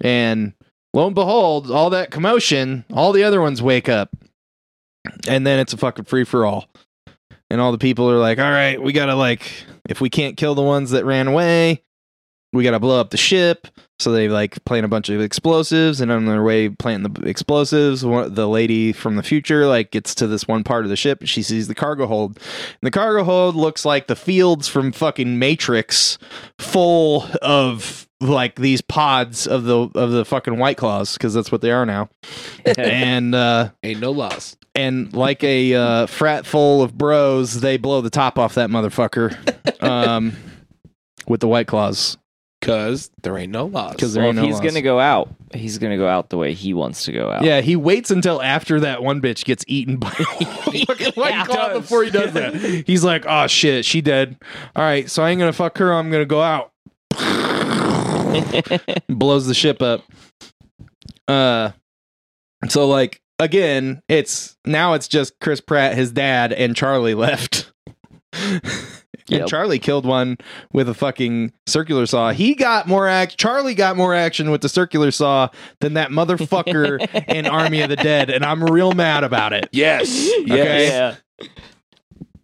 And 0.00 0.54
lo 0.94 1.06
and 1.06 1.14
behold, 1.14 1.70
all 1.70 1.90
that 1.90 2.10
commotion, 2.10 2.86
all 2.92 3.12
the 3.12 3.24
other 3.24 3.42
ones 3.42 3.60
wake 3.60 3.90
up. 3.90 4.10
And 5.28 5.46
then 5.46 5.58
it's 5.58 5.74
a 5.74 5.76
fucking 5.76 6.06
free 6.06 6.24
for 6.24 6.46
all. 6.46 6.68
And 7.50 7.60
all 7.60 7.72
the 7.72 7.78
people 7.78 8.10
are 8.10 8.18
like, 8.18 8.38
all 8.38 8.50
right, 8.50 8.80
we 8.80 8.92
gotta 8.92 9.14
like, 9.14 9.64
if 9.88 10.00
we 10.00 10.10
can't 10.10 10.36
kill 10.36 10.54
the 10.54 10.62
ones 10.62 10.90
that 10.90 11.04
ran 11.04 11.28
away, 11.28 11.82
we 12.52 12.62
got 12.64 12.70
to 12.72 12.80
blow 12.80 13.00
up 13.00 13.10
the 13.10 13.16
ship. 13.16 13.66
So 14.00 14.12
they 14.12 14.28
like 14.28 14.64
plant 14.64 14.84
a 14.84 14.88
bunch 14.88 15.08
of 15.08 15.20
explosives, 15.20 16.00
and 16.00 16.12
on 16.12 16.24
their 16.26 16.44
way 16.44 16.68
planting 16.68 17.12
the 17.12 17.28
explosives, 17.28 18.04
one, 18.04 18.32
the 18.32 18.48
lady 18.48 18.92
from 18.92 19.16
the 19.16 19.24
future 19.24 19.66
like 19.66 19.90
gets 19.90 20.14
to 20.16 20.28
this 20.28 20.46
one 20.46 20.62
part 20.62 20.84
of 20.84 20.88
the 20.88 20.94
ship, 20.96 21.18
and 21.18 21.28
she 21.28 21.42
sees 21.42 21.66
the 21.66 21.74
cargo 21.74 22.06
hold. 22.06 22.36
And 22.36 22.78
the 22.82 22.92
cargo 22.92 23.24
hold 23.24 23.56
looks 23.56 23.84
like 23.84 24.06
the 24.06 24.14
fields 24.14 24.68
from 24.68 24.92
fucking 24.92 25.40
Matrix, 25.40 26.16
full 26.60 27.26
of 27.42 28.06
like 28.20 28.54
these 28.54 28.80
pods 28.80 29.48
of 29.48 29.64
the 29.64 29.88
of 29.96 30.12
the 30.12 30.24
fucking 30.24 30.58
white 30.58 30.76
claws 30.76 31.14
because 31.14 31.34
that's 31.34 31.50
what 31.50 31.60
they 31.60 31.72
are 31.72 31.84
now. 31.84 32.08
and 32.78 33.34
uh, 33.34 33.70
Ain't 33.82 33.98
no 33.98 34.12
loss. 34.12 34.56
and 34.76 35.12
like 35.12 35.42
a 35.42 35.74
uh, 35.74 36.06
frat 36.06 36.46
full 36.46 36.82
of 36.82 36.96
bros, 36.96 37.60
they 37.60 37.76
blow 37.78 38.00
the 38.00 38.10
top 38.10 38.38
off 38.38 38.54
that 38.54 38.70
motherfucker 38.70 39.82
um, 39.82 40.36
with 41.26 41.40
the 41.40 41.48
white 41.48 41.66
claws. 41.66 42.16
Cause 42.60 43.10
there 43.22 43.38
ain't 43.38 43.52
no 43.52 43.66
loss. 43.66 43.94
'Cause 43.96 44.14
there 44.14 44.22
well, 44.24 44.30
ain't 44.30 44.38
if 44.38 44.42
no 44.42 44.46
he's 44.48 44.54
loss. 44.56 44.64
gonna 44.64 44.82
go 44.82 44.98
out, 44.98 45.28
he's 45.54 45.78
gonna 45.78 45.96
go 45.96 46.08
out 46.08 46.28
the 46.30 46.36
way 46.36 46.54
he 46.54 46.74
wants 46.74 47.04
to 47.04 47.12
go 47.12 47.30
out. 47.30 47.44
Yeah, 47.44 47.60
he 47.60 47.76
waits 47.76 48.10
until 48.10 48.42
after 48.42 48.80
that 48.80 49.00
one 49.02 49.20
bitch 49.22 49.44
gets 49.44 49.64
eaten 49.68 49.96
by 49.96 50.08
a 50.18 50.24
white 51.12 51.30
Yeah. 51.30 51.44
claw 51.44 51.68
Does. 51.68 51.82
before 51.82 52.02
he 52.02 52.10
does 52.10 52.32
that. 52.32 52.54
He's 52.86 53.04
like, 53.04 53.24
"Oh 53.28 53.46
shit, 53.46 53.84
she 53.84 54.00
dead. 54.00 54.36
All 54.74 54.82
right, 54.82 55.08
so 55.08 55.22
I 55.22 55.30
ain't 55.30 55.38
gonna 55.38 55.52
fuck 55.52 55.78
her. 55.78 55.92
I'm 55.94 56.10
gonna 56.10 56.24
go 56.26 56.42
out." 56.42 56.72
Blows 59.08 59.46
the 59.46 59.54
ship 59.54 59.80
up. 59.80 60.02
Uh, 61.28 61.70
so 62.68 62.88
like 62.88 63.20
again, 63.38 64.02
it's 64.08 64.56
now 64.64 64.94
it's 64.94 65.06
just 65.06 65.38
Chris 65.40 65.60
Pratt, 65.60 65.94
his 65.94 66.10
dad, 66.10 66.52
and 66.52 66.74
Charlie 66.74 67.14
left. 67.14 67.72
And 69.30 69.48
Charlie 69.48 69.78
killed 69.78 70.06
one 70.06 70.38
with 70.72 70.88
a 70.88 70.94
fucking 70.94 71.52
circular 71.66 72.06
saw. 72.06 72.30
He 72.32 72.54
got 72.54 72.86
more 72.88 73.06
act. 73.08 73.38
Charlie 73.38 73.74
got 73.74 73.96
more 73.96 74.14
action 74.14 74.50
with 74.50 74.60
the 74.62 74.68
circular 74.68 75.10
saw 75.10 75.48
than 75.80 75.94
that 75.94 76.10
motherfucker 76.10 76.98
in 77.28 77.46
Army 77.46 77.82
of 77.82 77.88
the 77.90 77.96
Dead, 77.96 78.30
and 78.30 78.44
I'm 78.44 78.62
real 78.64 78.92
mad 78.92 79.24
about 79.24 79.52
it. 79.52 79.68
yes. 79.72 80.28
Okay. 80.38 80.86
Yes. 80.86 81.16
Yeah. 81.40 81.46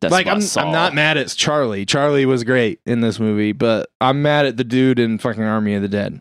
That's 0.01 0.12
like 0.12 0.27
I'm. 0.27 0.42
I'm 0.59 0.73
not 0.73 0.94
mad 0.94 1.16
at 1.16 1.29
Charlie. 1.29 1.87
Charlie 1.87 2.27
was 2.27 2.44
great 2.44 2.81
in 2.85 3.01
this 3.01 3.18
movie, 3.18 3.53
but 3.53 3.88
I'm 4.01 4.20
mad 4.20 4.44
at 4.44 4.57
the 4.59 4.64
dude 4.64 4.99
in 4.99 5.16
fucking 5.18 5.42
Army 5.42 5.75
of 5.75 5.83
the 5.83 5.88
Dead 5.88 6.20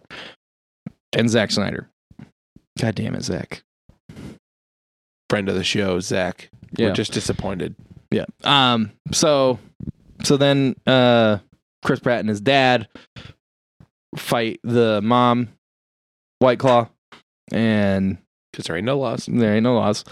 and 1.11 1.29
Zack 1.29 1.51
Snyder. 1.51 1.89
God 2.79 2.95
damn 2.95 3.15
it, 3.15 3.23
Zack. 3.23 3.63
Friend 5.29 5.49
of 5.49 5.55
the 5.55 5.63
show, 5.63 5.99
Zack. 5.99 6.49
Yeah. 6.77 6.87
We're 6.87 6.93
just 6.93 7.11
disappointed. 7.11 7.75
Yeah. 8.11 8.25
Um. 8.43 8.91
So, 9.11 9.59
so 10.23 10.37
then, 10.37 10.75
uh, 10.85 11.39
Chris 11.83 11.99
Pratt 11.99 12.21
and 12.21 12.29
his 12.29 12.41
dad 12.41 12.87
fight 14.17 14.59
the 14.63 15.01
mom, 15.01 15.49
White 16.39 16.59
Claw, 16.59 16.89
and 17.51 18.17
Cause 18.53 18.65
there 18.65 18.77
ain't 18.77 18.85
no 18.85 18.99
loss. 18.99 19.25
there 19.25 19.55
ain't 19.55 19.63
no 19.63 19.75
loss, 19.75 20.03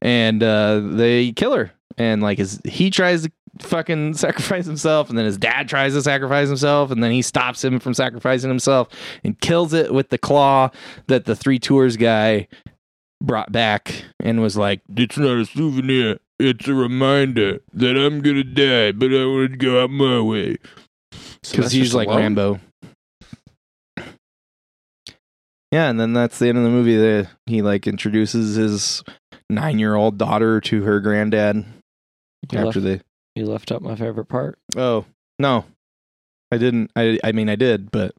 and 0.00 0.42
uh, 0.42 0.80
they 0.80 1.32
kill 1.32 1.54
her. 1.54 1.70
And 1.98 2.22
like, 2.22 2.38
his 2.38 2.58
he 2.64 2.88
tries 2.88 3.24
to 3.24 3.32
fucking 3.60 4.14
sacrifice 4.14 4.64
himself, 4.64 5.10
and 5.10 5.18
then 5.18 5.26
his 5.26 5.36
dad 5.36 5.68
tries 5.68 5.92
to 5.92 6.00
sacrifice 6.00 6.48
himself, 6.48 6.90
and 6.90 7.04
then 7.04 7.10
he 7.12 7.20
stops 7.20 7.62
him 7.62 7.78
from 7.78 7.92
sacrificing 7.92 8.48
himself 8.48 8.88
and 9.22 9.38
kills 9.40 9.74
it 9.74 9.92
with 9.92 10.08
the 10.08 10.16
claw 10.16 10.70
that 11.08 11.26
the 11.26 11.36
three 11.36 11.58
tours 11.58 11.98
guy 11.98 12.48
brought 13.22 13.52
back 13.52 14.02
and 14.18 14.40
was 14.40 14.56
like, 14.56 14.80
"It's 14.96 15.18
not 15.18 15.36
a 15.36 15.44
souvenir. 15.44 16.20
It's 16.40 16.66
a 16.66 16.74
reminder 16.74 17.60
that 17.74 17.96
I'm 17.96 18.20
gonna 18.22 18.44
die, 18.44 18.92
but 18.92 19.12
I 19.12 19.24
want 19.26 19.52
to 19.52 19.56
go 19.56 19.82
out 19.84 19.90
my 19.90 20.20
way." 20.20 20.56
Because 21.42 21.72
he's 21.72 21.94
like 21.94 22.08
Rambo. 22.08 22.60
Yeah, 25.72 25.88
and 25.88 26.00
then 26.00 26.12
that's 26.12 26.38
the 26.38 26.48
end 26.48 26.58
of 26.58 26.64
the 26.64 26.70
movie. 26.70 26.96
That 26.96 27.28
he 27.46 27.62
like 27.62 27.86
introduces 27.86 28.56
his 28.56 29.04
nine-year-old 29.48 30.18
daughter 30.18 30.60
to 30.60 30.82
her 30.82 31.00
granddad 31.00 31.64
You 32.50 32.58
after 32.58 32.80
left, 32.80 32.82
they. 32.82 33.00
you 33.40 33.46
left 33.46 33.70
out 33.70 33.82
my 33.82 33.94
favorite 33.94 34.26
part. 34.26 34.58
Oh 34.76 35.04
no, 35.38 35.64
I 36.50 36.58
didn't. 36.58 36.90
I 36.96 37.18
I 37.22 37.32
mean 37.32 37.48
I 37.48 37.56
did, 37.56 37.90
but 37.92 38.14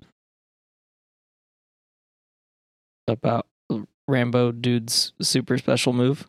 about 3.08 3.48
Rambo 4.08 4.54
dude's 4.54 5.12
super 5.22 5.58
special 5.58 5.92
move. 5.92 6.28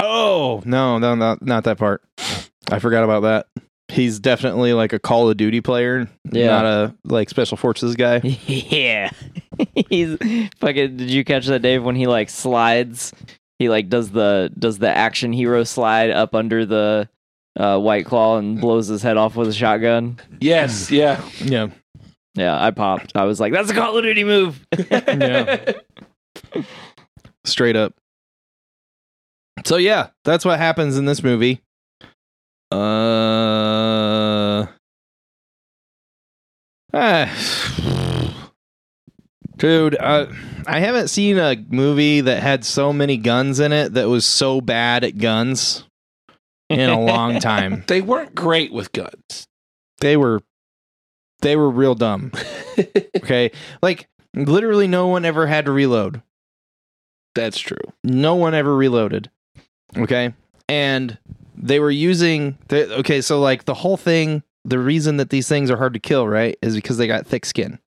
Oh 0.00 0.62
no, 0.64 0.98
no, 0.98 1.14
not 1.14 1.42
not 1.42 1.64
that 1.64 1.78
part. 1.78 2.02
I 2.70 2.78
forgot 2.78 3.04
about 3.04 3.20
that. 3.22 3.46
He's 3.88 4.18
definitely 4.18 4.72
like 4.72 4.92
a 4.92 4.98
Call 4.98 5.28
of 5.28 5.36
Duty 5.36 5.60
player, 5.60 6.08
Yeah. 6.32 6.46
not 6.46 6.64
a 6.64 6.94
like 7.04 7.28
special 7.28 7.56
forces 7.56 7.94
guy. 7.96 8.18
yeah. 8.46 9.10
He's 9.88 10.16
fucking 10.58 10.96
did 10.96 11.10
you 11.10 11.24
catch 11.24 11.46
that 11.46 11.60
Dave 11.60 11.84
when 11.84 11.94
he 11.94 12.06
like 12.06 12.30
slides 12.30 13.12
he 13.58 13.68
like 13.68 13.88
does 13.88 14.10
the 14.10 14.50
does 14.58 14.78
the 14.78 14.88
action 14.88 15.32
hero 15.32 15.62
slide 15.64 16.10
up 16.10 16.34
under 16.34 16.64
the 16.66 17.08
uh, 17.56 17.78
white 17.78 18.04
claw 18.06 18.36
and 18.38 18.60
blows 18.60 18.88
his 18.88 19.02
head 19.02 19.16
off 19.16 19.36
with 19.36 19.48
a 19.48 19.52
shotgun. 19.52 20.18
Yes, 20.40 20.90
yeah. 20.90 21.22
Yeah, 21.38 21.68
Yeah, 22.34 22.60
I 22.60 22.72
popped. 22.72 23.12
I 23.14 23.24
was 23.24 23.38
like, 23.38 23.52
that's 23.52 23.70
a 23.70 23.74
Call 23.74 23.96
of 23.96 24.02
Duty 24.02 24.24
move. 24.24 24.66
Yeah. 24.90 25.72
straight 27.44 27.76
up. 27.76 27.94
So 29.64 29.76
yeah, 29.76 30.08
that's 30.24 30.44
what 30.44 30.58
happens 30.58 30.98
in 30.98 31.04
this 31.04 31.22
movie. 31.22 31.62
Uh, 32.70 34.66
ah, 36.92 38.44
dude, 39.56 39.96
uh, 39.98 40.26
I 40.66 40.80
haven't 40.80 41.08
seen 41.08 41.38
a 41.38 41.56
movie 41.68 42.20
that 42.22 42.42
had 42.42 42.64
so 42.64 42.92
many 42.92 43.16
guns 43.16 43.60
in 43.60 43.72
it 43.72 43.94
that 43.94 44.08
was 44.08 44.26
so 44.26 44.60
bad 44.60 45.04
at 45.04 45.18
guns 45.18 45.84
in 46.68 46.90
a 46.90 47.00
long 47.00 47.38
time. 47.40 47.84
They 47.86 48.00
weren't 48.00 48.34
great 48.34 48.72
with 48.72 48.92
guns. 48.92 49.46
They 50.00 50.16
were, 50.16 50.42
they 51.40 51.56
were 51.56 51.70
real 51.70 51.94
dumb. 51.94 52.32
Okay, 53.16 53.52
like 53.80 54.08
literally, 54.34 54.88
no 54.88 55.06
one 55.06 55.24
ever 55.24 55.46
had 55.46 55.66
to 55.66 55.70
reload. 55.70 56.20
That's 57.36 57.58
true. 57.60 57.78
no 58.02 58.34
one 58.34 58.52
ever 58.52 58.74
reloaded 58.74 59.30
okay 59.96 60.32
and 60.68 61.18
they 61.56 61.78
were 61.80 61.90
using 61.90 62.58
okay 62.72 63.20
so 63.20 63.40
like 63.40 63.64
the 63.64 63.74
whole 63.74 63.96
thing 63.96 64.42
the 64.64 64.78
reason 64.78 65.18
that 65.18 65.30
these 65.30 65.48
things 65.48 65.70
are 65.70 65.76
hard 65.76 65.92
to 65.94 66.00
kill 66.00 66.26
right 66.26 66.56
is 66.62 66.74
because 66.74 66.96
they 66.96 67.06
got 67.06 67.26
thick 67.26 67.44
skin 67.44 67.78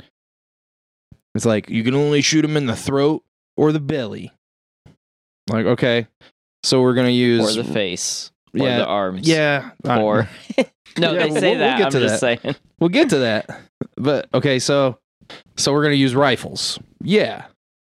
it's 1.36 1.46
like 1.46 1.70
you 1.70 1.84
can 1.84 1.94
only 1.96 2.22
shoot 2.22 2.42
them 2.44 2.56
in 2.58 2.66
the 2.66 2.76
throat 2.76 3.24
or 3.58 3.72
the 3.72 3.80
belly 3.80 4.32
like 5.50 5.66
okay 5.66 6.08
so 6.64 6.82
we're 6.82 6.94
gonna 6.96 7.10
use 7.10 7.58
or 7.58 7.64
the 7.64 7.70
face. 7.74 8.32
Or 8.54 8.66
yeah 8.68 8.78
the 8.80 8.86
arms. 8.88 9.28
yeah 9.28 9.72
uh, 9.86 10.02
Or 10.02 10.28
No, 10.98 11.14
Yeah, 11.14 11.20
they 11.26 11.30
we'll- 11.32 11.40
say 11.42 11.50
we'll 11.52 11.60
that. 11.60 11.78
get 11.78 11.86
I'm 11.88 11.92
to 11.92 12.00
just 12.00 12.20
saying. 12.20 12.40
We'll 12.80 12.90
get 12.90 13.10
to 13.12 13.20
that. 13.20 13.48
But 13.98 14.28
okay, 14.34 14.58
so 14.58 14.98
so 15.58 15.72
we're 15.74 15.84
gonna 15.84 15.94
use 15.96 16.16
rifles. 16.16 16.80
Yeah. 17.04 17.46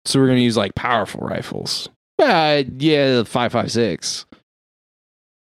So 0.07 0.19
we're 0.19 0.27
gonna 0.27 0.41
use 0.41 0.57
like 0.57 0.75
powerful 0.75 1.21
rifles. 1.21 1.89
Uh, 2.19 2.63
yeah, 2.79 3.23
five 3.25 3.53
five 3.53 3.71
six. 3.71 4.27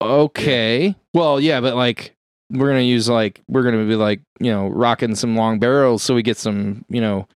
Okay. 0.01 0.95
Well, 1.13 1.39
yeah, 1.39 1.61
but 1.61 1.75
like 1.75 2.15
we're 2.51 2.67
gonna 2.67 2.81
use 2.81 3.07
like 3.07 3.41
we're 3.47 3.63
gonna 3.63 3.85
be 3.85 3.95
like 3.95 4.21
you 4.39 4.51
know 4.51 4.67
rocking 4.67 5.15
some 5.15 5.35
long 5.35 5.59
barrels 5.59 6.01
so 6.01 6.15
we 6.15 6.23
get 6.23 6.37
some 6.37 6.83
you 6.89 7.01
know, 7.01 7.27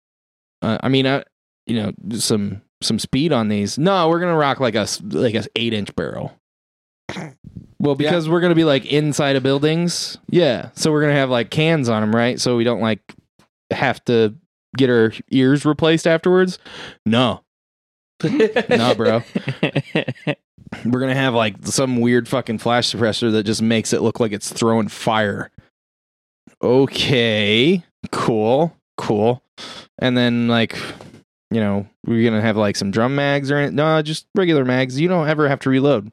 uh, 0.62 0.78
I 0.82 0.88
mean 0.88 1.06
uh, 1.06 1.24
you 1.66 1.80
know 1.80 1.92
some 2.18 2.62
some 2.82 2.98
speed 2.98 3.32
on 3.32 3.48
these. 3.48 3.78
No, 3.78 4.08
we're 4.08 4.20
gonna 4.20 4.36
rock 4.36 4.60
like 4.60 4.74
a 4.74 4.86
like 5.10 5.34
a 5.34 5.44
eight 5.56 5.72
inch 5.72 5.94
barrel. 5.94 6.32
Well, 7.78 7.96
because 7.96 8.28
we're 8.28 8.40
gonna 8.40 8.54
be 8.54 8.64
like 8.64 8.86
inside 8.86 9.36
of 9.36 9.42
buildings, 9.42 10.18
yeah. 10.30 10.70
So 10.74 10.92
we're 10.92 11.00
gonna 11.00 11.14
have 11.14 11.30
like 11.30 11.50
cans 11.50 11.88
on 11.88 12.00
them, 12.00 12.14
right? 12.14 12.40
So 12.40 12.56
we 12.56 12.64
don't 12.64 12.80
like 12.80 13.00
have 13.72 14.04
to 14.04 14.34
get 14.76 14.88
our 14.88 15.12
ears 15.30 15.64
replaced 15.64 16.06
afterwards. 16.06 16.58
No, 17.04 17.42
no, 18.68 18.94
bro. 18.94 19.22
We're 20.84 21.00
gonna 21.00 21.14
have 21.14 21.34
like 21.34 21.56
some 21.66 22.00
weird 22.00 22.28
fucking 22.28 22.58
flash 22.58 22.92
suppressor 22.92 23.32
that 23.32 23.44
just 23.44 23.62
makes 23.62 23.92
it 23.92 24.02
look 24.02 24.20
like 24.20 24.32
it's 24.32 24.52
throwing 24.52 24.88
fire. 24.88 25.50
Okay, 26.62 27.82
cool, 28.10 28.74
cool. 28.96 29.42
And 29.98 30.16
then 30.16 30.48
like, 30.48 30.76
you 31.50 31.60
know, 31.60 31.86
we're 32.06 32.28
gonna 32.28 32.40
have 32.40 32.56
like 32.56 32.76
some 32.76 32.90
drum 32.90 33.14
mags 33.14 33.50
or 33.50 33.56
anything. 33.56 33.76
No, 33.76 34.00
just 34.02 34.26
regular 34.34 34.64
mags. 34.64 34.98
You 34.98 35.08
don't 35.08 35.28
ever 35.28 35.48
have 35.48 35.60
to 35.60 35.70
reload. 35.70 36.12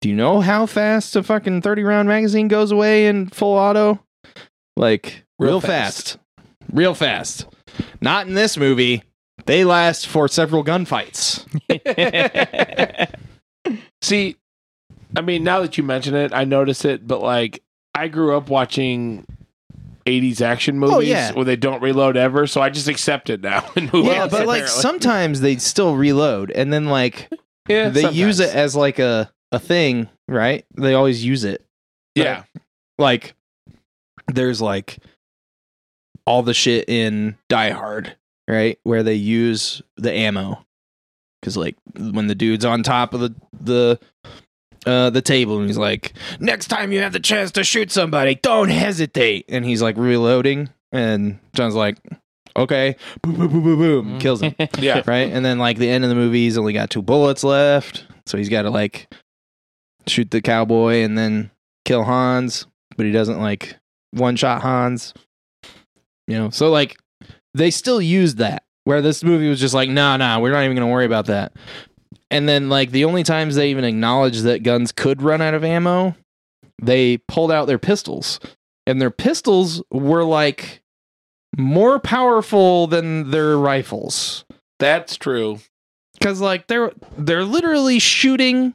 Do 0.00 0.08
you 0.08 0.14
know 0.14 0.40
how 0.40 0.64
fast 0.66 1.14
a 1.16 1.22
fucking 1.22 1.62
30 1.62 1.82
round 1.82 2.08
magazine 2.08 2.48
goes 2.48 2.70
away 2.70 3.06
in 3.06 3.28
full 3.28 3.56
auto? 3.56 4.00
Like 4.76 5.24
real, 5.38 5.52
Real 5.52 5.60
fast. 5.60 6.18
Real 6.72 6.94
fast. 6.94 7.46
Not 8.00 8.26
in 8.26 8.34
this 8.34 8.56
movie. 8.56 9.02
They 9.50 9.64
last 9.64 10.06
for 10.06 10.28
several 10.28 10.62
gunfights. 10.62 11.44
See, 14.00 14.36
I 15.16 15.22
mean, 15.22 15.42
now 15.42 15.58
that 15.62 15.76
you 15.76 15.82
mention 15.82 16.14
it, 16.14 16.32
I 16.32 16.44
notice 16.44 16.84
it, 16.84 17.04
but 17.04 17.20
like, 17.20 17.60
I 17.92 18.06
grew 18.06 18.36
up 18.36 18.48
watching 18.48 19.26
'80s 20.06 20.40
action 20.40 20.76
oh, 20.76 20.86
movies 20.86 20.94
Oh, 20.94 21.00
yeah. 21.00 21.32
where 21.32 21.44
they 21.44 21.56
don't 21.56 21.82
reload 21.82 22.16
ever. 22.16 22.46
So 22.46 22.60
I 22.60 22.70
just 22.70 22.86
accept 22.86 23.28
it 23.28 23.40
now 23.40 23.68
and 23.76 23.90
yeah, 23.92 24.28
but 24.28 24.46
like 24.46 24.68
sometimes 24.68 25.40
they 25.40 25.56
still 25.56 25.96
reload, 25.96 26.52
and 26.52 26.72
then 26.72 26.84
like 26.84 27.28
yeah, 27.68 27.88
they 27.88 28.08
use 28.08 28.38
it 28.38 28.54
as 28.54 28.76
like 28.76 29.00
a 29.00 29.32
a 29.50 29.58
thing, 29.58 30.08
right? 30.28 30.64
They 30.76 30.94
always 30.94 31.24
use 31.24 31.42
it. 31.42 31.66
Yeah, 32.14 32.44
Like 33.00 33.34
there's 34.28 34.62
like 34.62 34.98
all 36.24 36.44
the 36.44 36.54
shit 36.54 36.88
in 36.88 37.36
Die 37.48 37.70
Hard, 37.70 38.14
right? 38.50 38.78
Where 38.82 39.02
they 39.02 39.14
use 39.14 39.82
the 39.96 40.12
ammo. 40.12 40.64
Cuz 41.42 41.56
like 41.56 41.76
when 41.96 42.26
the 42.26 42.34
dude's 42.34 42.64
on 42.64 42.82
top 42.82 43.14
of 43.14 43.20
the 43.20 43.34
the 43.58 44.00
uh 44.86 45.10
the 45.10 45.22
table 45.22 45.58
and 45.58 45.66
he's 45.68 45.78
like, 45.78 46.12
"Next 46.38 46.68
time 46.68 46.92
you 46.92 47.00
have 47.00 47.12
the 47.12 47.20
chance 47.20 47.50
to 47.52 47.64
shoot 47.64 47.90
somebody, 47.90 48.34
don't 48.36 48.68
hesitate." 48.68 49.46
And 49.48 49.64
he's 49.64 49.82
like 49.82 49.96
reloading 49.96 50.68
and 50.92 51.38
John's 51.54 51.74
like, 51.74 51.98
"Okay." 52.56 52.96
Boom 53.22 53.36
boom 53.36 53.48
boom 53.50 53.62
boom 53.62 53.78
boom, 53.78 54.18
kills 54.18 54.42
him. 54.42 54.54
yeah. 54.78 55.02
right? 55.06 55.30
And 55.30 55.44
then 55.44 55.58
like 55.58 55.78
the 55.78 55.88
end 55.88 56.04
of 56.04 56.10
the 56.10 56.16
movie, 56.16 56.44
he's 56.44 56.58
only 56.58 56.72
got 56.72 56.90
two 56.90 57.02
bullets 57.02 57.44
left, 57.44 58.04
so 58.26 58.36
he's 58.36 58.48
got 58.50 58.62
to 58.62 58.70
like 58.70 59.12
shoot 60.06 60.30
the 60.30 60.40
cowboy 60.40 61.02
and 61.02 61.16
then 61.16 61.50
kill 61.84 62.04
Hans, 62.04 62.66
but 62.96 63.06
he 63.06 63.12
doesn't 63.12 63.40
like 63.40 63.76
one 64.12 64.36
shot 64.36 64.62
Hans. 64.62 65.14
You 66.26 66.36
know, 66.38 66.50
so 66.50 66.70
like 66.70 66.96
they 67.54 67.70
still 67.70 68.00
used 68.00 68.38
that. 68.38 68.64
Where 68.84 69.02
this 69.02 69.22
movie 69.22 69.48
was 69.48 69.60
just 69.60 69.74
like, 69.74 69.90
nah, 69.90 70.16
nah, 70.16 70.38
we're 70.40 70.52
not 70.52 70.64
even 70.64 70.76
gonna 70.76 70.90
worry 70.90 71.04
about 71.04 71.26
that. 71.26 71.52
And 72.30 72.48
then 72.48 72.68
like 72.68 72.90
the 72.90 73.04
only 73.04 73.22
times 73.22 73.54
they 73.54 73.70
even 73.70 73.84
acknowledged 73.84 74.42
that 74.44 74.62
guns 74.62 74.90
could 74.92 75.22
run 75.22 75.40
out 75.40 75.54
of 75.54 75.64
ammo, 75.64 76.14
they 76.80 77.18
pulled 77.28 77.52
out 77.52 77.66
their 77.66 77.78
pistols, 77.78 78.40
and 78.86 79.00
their 79.00 79.10
pistols 79.10 79.82
were 79.90 80.24
like 80.24 80.82
more 81.58 81.98
powerful 81.98 82.86
than 82.86 83.30
their 83.32 83.58
rifles 83.58 84.44
That's 84.78 85.16
true. 85.16 85.58
because 86.14 86.40
like 86.40 86.68
they're 86.68 86.92
they're 87.18 87.44
literally 87.44 87.98
shooting 87.98 88.74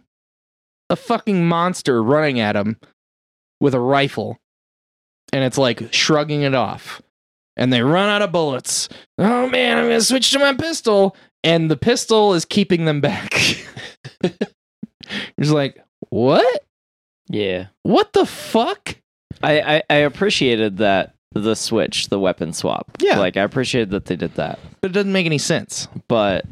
a 0.89 0.95
fucking 0.97 1.47
monster 1.47 2.03
running 2.03 2.39
at 2.39 2.53
them 2.53 2.77
with 3.61 3.73
a 3.73 3.79
rifle 3.79 4.37
and 5.31 5.43
it's 5.43 5.57
like 5.57 5.93
shrugging 5.93 6.41
it 6.41 6.53
off 6.53 7.01
and 7.57 7.71
they 7.71 7.81
run 7.81 8.09
out 8.09 8.21
of 8.21 8.31
bullets 8.31 8.89
oh 9.17 9.47
man 9.49 9.77
i'm 9.77 9.85
gonna 9.85 10.01
switch 10.01 10.31
to 10.31 10.39
my 10.39 10.53
pistol 10.53 11.15
and 11.43 11.69
the 11.71 11.77
pistol 11.77 12.33
is 12.33 12.45
keeping 12.45 12.85
them 12.85 13.01
back 13.01 13.33
you're 15.37 15.53
like 15.53 15.83
what 16.09 16.63
yeah. 17.29 17.67
what 17.83 18.13
the 18.13 18.25
fuck 18.25 18.95
I, 19.43 19.75
I 19.77 19.83
I 19.89 19.95
appreciated 19.95 20.77
that 20.77 21.13
the 21.33 21.55
switch, 21.55 22.07
the 22.07 22.17
weapon 22.19 22.53
swap. 22.53 22.89
Yeah. 22.99 23.19
Like 23.19 23.35
I 23.35 23.41
appreciated 23.41 23.89
that 23.89 24.05
they 24.05 24.15
did 24.15 24.33
that. 24.35 24.57
but 24.79 24.91
it 24.91 24.93
doesn't 24.93 25.11
make 25.11 25.25
any 25.25 25.37
sense 25.37 25.89
But 26.07 26.45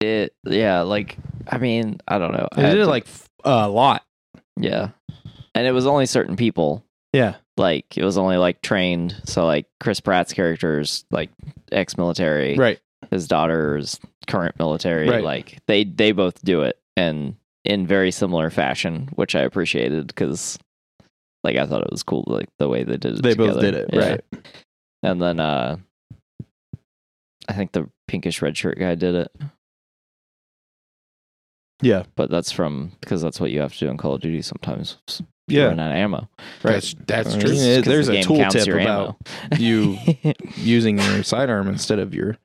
it 0.00 0.32
yeah, 0.44 0.82
like 0.82 1.16
I 1.48 1.58
mean, 1.58 2.00
I 2.06 2.18
don't 2.18 2.32
know. 2.32 2.46
I 2.52 2.56
they 2.56 2.62
had 2.62 2.70
did 2.74 2.80
it 2.82 2.84
to- 2.84 2.90
like 2.90 3.06
f- 3.06 3.28
a 3.44 3.68
lot 3.68 4.04
yeah. 4.56 4.90
And 5.54 5.66
it 5.66 5.72
was 5.72 5.86
only 5.86 6.06
certain 6.06 6.36
people. 6.36 6.84
yeah 7.12 7.34
Like 7.60 7.96
it 7.98 8.04
was 8.04 8.18
only 8.18 8.36
like 8.38 8.62
trained. 8.62 9.14
So 9.24 9.44
like 9.46 9.66
Chris 9.80 10.00
Pratt's 10.00 10.32
characters 10.32 11.04
like 11.10 11.30
ex 11.70 11.96
military. 11.96 12.56
right 12.56 12.80
His 13.10 13.28
daughter's 13.28 14.00
current 14.26 14.58
military. 14.58 15.08
Right. 15.08 15.22
Like 15.24 15.58
they 15.66 15.84
they 15.84 16.12
both 16.12 16.42
do 16.44 16.62
it 16.62 16.78
and 16.96 17.36
in 17.64 17.86
very 17.86 18.10
similar 18.10 18.48
fashion, 18.50 19.08
which 19.14 19.34
I 19.36 19.40
appreciated 19.42 20.06
because 20.06 20.58
like 21.44 21.56
I 21.56 21.66
thought 21.66 21.82
it 21.82 21.90
was 21.90 22.02
cool 22.02 22.24
like 22.26 22.48
the 22.58 22.68
way 22.68 22.82
they 22.84 22.96
did 22.96 23.18
it. 23.18 23.22
they 23.22 23.34
both 23.34 23.60
did 23.60 23.74
it 23.74 23.90
Yeah. 23.92 24.08
right 24.10 24.20
And 25.02 25.20
then 25.20 25.38
uh 25.40 25.76
I 27.48 27.52
think 27.52 27.72
the 27.72 27.88
pinkish 28.08 28.42
red 28.42 28.56
shirt 28.56 28.78
guy 28.78 28.94
did 28.94 29.14
it. 29.14 29.32
yeah 31.82 32.04
But 32.16 32.30
that's 32.30 32.52
from 32.52 32.92
because 33.00 33.22
that's 33.22 33.40
what 33.40 33.50
you 33.50 33.60
have 33.60 33.72
to 33.74 33.78
do 33.78 33.88
in 33.88 33.96
Call 33.96 34.14
of 34.14 34.20
Duty 34.20 34.42
sometimes. 34.42 34.98
S- 35.50 35.54
yeah 35.56 35.64
Run 35.66 35.80
out 35.80 35.90
of 35.90 35.96
ammo. 35.96 36.28
right 36.62 36.72
That's 36.74 36.94
that's 37.06 37.36
true. 37.36 37.52
yeah, 37.52 37.76
'Cause 37.76 37.84
there's 37.84 38.06
the 38.06 38.20
a 38.20 38.22
tool 38.22 38.44
tip 38.50 38.68
about 38.68 39.16
ammo. 39.52 39.58
you 39.58 39.98
using 40.56 40.98
your 40.98 41.22
sidearm 41.22 41.68
instead 41.68 41.98
of 41.98 42.14
your 42.14 42.36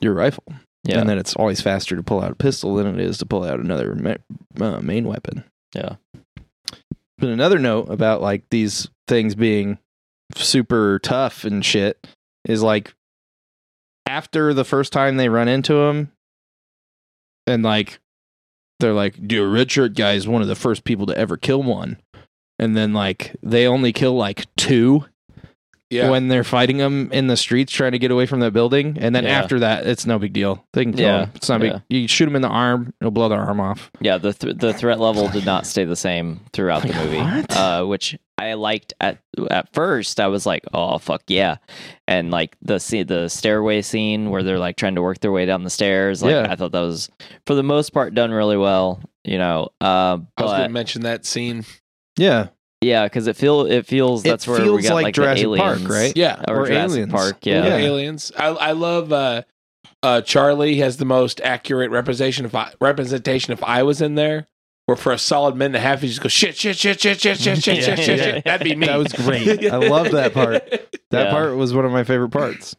your 0.00 0.12
rifle, 0.14 0.44
yeah. 0.84 0.98
and 0.98 1.08
then 1.08 1.18
it's 1.18 1.34
always 1.36 1.60
faster 1.60 1.96
to 1.96 2.02
pull 2.02 2.20
out 2.22 2.32
a 2.32 2.34
pistol 2.36 2.74
than 2.74 2.86
it 2.86 3.00
is 3.00 3.18
to 3.18 3.26
pull 3.26 3.44
out 3.44 3.60
another 3.60 3.94
ma- 3.94 4.64
uh, 4.66 4.80
main 4.80 5.06
weapon. 5.06 5.44
Yeah. 5.74 5.96
But 7.18 7.28
another 7.30 7.58
note 7.58 7.88
about 7.90 8.20
like 8.20 8.42
these 8.50 8.88
things 9.08 9.34
being 9.34 9.78
super 10.34 10.98
tough 10.98 11.44
and 11.44 11.64
shit 11.64 12.06
is 12.44 12.62
like 12.62 12.92
after 14.06 14.52
the 14.52 14.64
first 14.64 14.92
time 14.92 15.16
they 15.16 15.28
run 15.28 15.48
into 15.48 15.74
him, 15.74 16.10
and 17.46 17.62
like 17.62 17.98
they're 18.80 18.92
like, 18.92 19.26
"Dude, 19.26 19.70
shirt 19.70 19.94
guy 19.94 20.14
is 20.14 20.28
one 20.28 20.42
of 20.42 20.48
the 20.48 20.54
first 20.54 20.84
people 20.84 21.06
to 21.06 21.16
ever 21.16 21.36
kill 21.36 21.62
one," 21.62 21.98
and 22.58 22.76
then 22.76 22.92
like 22.92 23.36
they 23.42 23.66
only 23.66 23.92
kill 23.92 24.14
like 24.14 24.46
two 24.56 25.04
Yeah, 25.90 26.10
when 26.10 26.26
they're 26.28 26.42
fighting 26.44 26.78
them 26.78 27.12
in 27.12 27.26
the 27.28 27.36
streets 27.36 27.70
trying 27.72 27.92
to 27.92 27.98
get 27.98 28.10
away 28.10 28.26
from 28.26 28.40
the 28.40 28.50
building. 28.50 28.96
And 29.00 29.14
then 29.14 29.24
Yeah. 29.24 29.38
after 29.38 29.60
that, 29.60 29.86
it's 29.86 30.06
no 30.06 30.18
big 30.18 30.32
deal. 30.32 30.64
They 30.72 30.82
can 30.84 30.92
kill 30.92 31.06
Yeah, 31.06 31.18
them. 31.20 31.30
It's 31.34 31.48
not 31.48 31.62
yeah. 31.62 31.72
big. 31.88 32.02
You 32.02 32.08
shoot 32.08 32.24
them 32.24 32.34
in 32.34 32.42
the 32.42 32.48
arm, 32.48 32.92
it'll 33.00 33.10
blow 33.12 33.28
their 33.28 33.38
arm 33.40 33.60
off. 33.60 33.92
Yeah, 34.00 34.18
the 34.18 34.32
th- 34.32 34.56
the 34.56 34.72
threat 34.72 34.98
level 34.98 35.28
did 35.28 35.44
not 35.46 35.66
stay 35.66 35.84
the 35.84 35.94
same 35.94 36.40
throughout 36.52 36.82
the 36.82 36.94
movie, 36.94 37.18
what? 37.18 37.56
uh, 37.56 37.84
which 37.84 38.16
I 38.38 38.54
liked 38.54 38.94
at 39.00 39.18
at 39.50 39.72
first. 39.72 40.18
I 40.18 40.26
was 40.26 40.44
like, 40.46 40.64
"Oh 40.74 40.98
fuck 40.98 41.22
yeah!" 41.28 41.56
And 42.08 42.30
like 42.32 42.56
the 42.62 42.80
scene, 42.80 43.06
the 43.06 43.28
stairway 43.28 43.80
scene 43.82 44.30
where 44.30 44.42
they're 44.42 44.58
like 44.58 44.76
trying 44.76 44.96
to 44.96 45.02
work 45.02 45.20
their 45.20 45.30
way 45.32 45.46
down 45.46 45.62
the 45.62 45.70
stairs. 45.70 46.22
Like 46.22 46.32
Yeah. 46.32 46.46
I 46.50 46.56
thought 46.56 46.72
that 46.72 46.80
was 46.80 47.08
for 47.46 47.54
the 47.54 47.62
most 47.62 47.90
part 47.90 48.14
done 48.14 48.32
really 48.32 48.56
well. 48.56 49.00
You 49.22 49.38
know, 49.38 49.68
uh, 49.80 49.84
I 50.36 50.42
was 50.42 50.50
going 50.50 50.56
but 50.60 50.66
to 50.66 50.72
mention 50.72 51.02
that 51.02 51.24
scene. 51.24 51.64
Yeah. 52.18 52.48
Yeah, 52.84 53.04
because 53.04 53.26
it 53.26 53.36
feel 53.36 53.62
it 53.66 53.86
feels 53.86 54.24
It 54.24 54.28
that's 54.28 54.46
where 54.46 54.58
we 54.60 54.64
feels 54.64 54.82
got 54.82 54.94
like 54.94 55.04
like, 55.04 55.14
Jurassic 55.14 55.44
the 55.50 55.56
Park, 55.56 55.76
aliens, 55.80 55.90
right? 55.90 56.16
Yeah, 56.16 56.42
Or, 56.48 56.60
Or 56.62 56.66
Jurassic 56.66 56.90
aliens. 56.96 57.12
Park, 57.12 57.34
Or 57.36 57.48
yeah. 57.50 57.76
aliens. 57.76 58.32
I 58.36 58.46
I 58.48 58.72
love 58.72 59.12
uh, 59.12 59.42
uh, 60.02 60.20
Charlie 60.20 60.76
has 60.78 60.98
the 60.98 61.04
most 61.04 61.40
accurate 61.40 61.90
representation 61.90 62.44
of 62.44 62.54
I, 62.54 62.72
representation. 62.80 63.52
If 63.52 63.62
I 63.64 63.82
was 63.82 64.00
in 64.02 64.14
there, 64.16 64.46
where 64.86 64.96
for 64.96 65.12
a 65.12 65.18
solid 65.18 65.54
minute 65.56 65.76
and 65.76 65.76
a 65.76 65.80
half, 65.80 66.00
he 66.02 66.08
just 66.08 66.20
goes 66.20 66.32
shit, 66.32 66.56
shit, 66.56 66.76
shit, 66.76 67.00
shit, 67.00 67.20
shit, 67.20 67.38
shit, 67.38 67.62
shit, 67.62 67.82
shit, 67.82 67.98
shit, 67.98 68.18
shit. 68.20 68.44
That'd 68.44 68.64
be 68.64 68.76
me. 68.76 68.86
That 68.86 68.96
was 68.96 69.12
great. 69.12 69.66
I 69.72 69.76
love 69.78 70.10
that 70.12 70.34
part. 70.34 70.68
That 71.10 71.26
Yeah. 71.26 71.30
part 71.30 71.56
was 71.56 71.72
one 71.72 71.84
of 71.86 71.92
my 71.92 72.04
favorite 72.04 72.30
parts. 72.30 72.76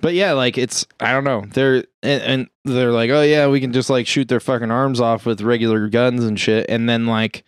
But 0.00 0.14
yeah, 0.14 0.32
like 0.32 0.56
it's 0.58 0.86
I 1.00 1.12
don't 1.12 1.24
know. 1.24 1.44
They're 1.52 1.84
and, 2.02 2.22
and 2.22 2.50
they're 2.64 2.92
like, 2.92 3.10
oh 3.10 3.22
yeah, 3.22 3.48
we 3.48 3.60
can 3.60 3.72
just 3.72 3.90
like 3.90 4.06
shoot 4.06 4.26
their 4.28 4.40
fucking 4.40 4.70
arms 4.70 5.00
off 5.00 5.26
with 5.26 5.42
regular 5.42 5.88
guns 5.88 6.24
and 6.24 6.38
shit, 6.40 6.66
and 6.68 6.88
then 6.88 7.06
like 7.06 7.44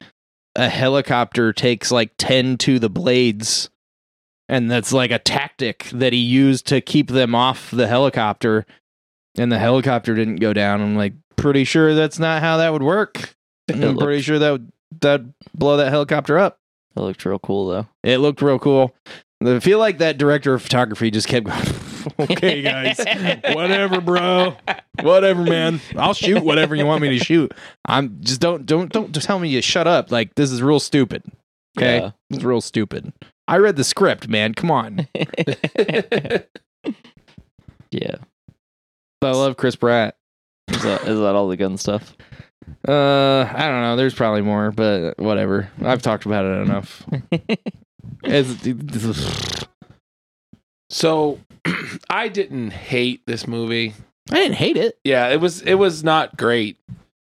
a 0.57 0.69
helicopter 0.69 1.53
takes 1.53 1.91
like 1.91 2.13
ten 2.19 2.57
to 2.59 2.79
the 2.79 2.89
blades, 2.91 3.71
and 4.49 4.71
that's 4.71 4.93
like 4.93 5.11
a 5.11 5.19
tactic 5.19 5.85
that 5.93 6.13
he 6.13 6.19
used 6.21 6.67
to 6.69 6.81
keep 6.81 7.09
them 7.09 7.35
off 7.35 7.71
the 7.71 7.87
helicopter, 7.87 8.65
and 9.37 9.51
the 9.51 9.59
helicopter 9.59 10.15
didn't 10.15 10.37
go 10.37 10.53
down. 10.53 10.81
I'm 10.81 10.97
like 10.97 11.15
pretty 11.37 11.65
sure 11.65 11.95
that's 11.95 12.19
not 12.19 12.41
how 12.43 12.57
that 12.59 12.73
would 12.73 12.83
work. 12.83 13.35
I'm 13.73 13.81
looked- 13.81 14.01
pretty 14.01 14.23
sure 14.23 14.39
that 14.39 14.51
would 14.51 14.73
that'd 15.01 15.33
blow 15.55 15.77
that 15.79 15.91
helicopter 15.91 16.39
up. 16.39 16.59
It 16.97 17.01
looked 17.01 17.25
real 17.25 17.39
cool 17.41 17.67
though. 17.69 17.87
It 18.05 18.19
looked 18.19 18.41
real 18.43 18.59
cool. 18.61 18.95
I 19.45 19.59
feel 19.59 19.79
like 19.81 19.99
that 19.99 20.17
director 20.17 20.55
of 20.55 20.63
photography 20.63 21.11
just 21.11 21.27
kept 21.29 21.47
going. 21.47 21.59
okay, 22.21 22.63
guys, 22.63 22.99
whatever, 23.55 24.01
bro, 24.01 24.57
whatever, 25.03 25.43
man. 25.43 25.81
I'll 25.97 26.15
shoot 26.15 26.43
whatever 26.45 26.75
you 26.75 26.87
want 26.87 27.03
me 27.03 27.19
to 27.19 27.25
shoot. 27.25 27.53
I'm 27.85 28.19
just 28.21 28.41
don't 28.41 28.67
don't 28.67 28.91
don't 28.93 29.15
tell 29.15 29.39
me 29.39 29.49
you 29.49 29.63
shut 29.63 29.87
up. 29.87 30.11
Like 30.11 30.35
this 30.35 30.51
is 30.51 30.63
real 30.63 30.81
stupid. 30.81 31.23
Okay, 31.79 31.99
Yeah. 31.99 32.11
it's 32.31 32.45
real 32.45 32.61
stupid. 32.61 33.13
I 33.49 33.57
read 33.59 33.77
the 33.77 33.85
script, 33.85 34.29
man. 34.29 34.55
Come 34.55 34.71
on. 34.71 35.07
yeah. 37.91 38.17
I 39.23 39.31
love 39.31 39.57
Chris 39.57 39.77
Pratt. 39.77 40.17
Is 40.69 40.83
that, 40.83 41.03
is 41.03 41.19
that 41.19 41.35
all 41.35 41.49
the 41.49 41.57
gun 41.57 41.77
stuff? 41.79 42.15
Uh, 42.87 43.43
I 43.53 43.69
don't 43.69 43.83
know. 43.83 43.97
There's 43.97 44.15
probably 44.15 44.43
more, 44.43 44.71
but 44.71 45.19
whatever. 45.19 45.71
I've 45.83 46.03
talked 46.03 46.27
about 46.27 46.45
it 46.45 46.63
enough. 46.63 47.03
It's- 48.23 49.67
So 50.95 51.41
I 52.09 52.29
didn't 52.29 52.71
hate 52.71 53.27
this 53.27 53.49
movie. 53.49 53.95
I 54.31 54.37
didn't 54.37 54.55
hate 54.55 54.77
it. 54.77 54.97
Yeah, 55.03 55.29
it 55.29 55.41
was 55.41 55.61
it 55.63 55.75
was 55.75 56.05
not 56.05 56.37
great. 56.37 56.79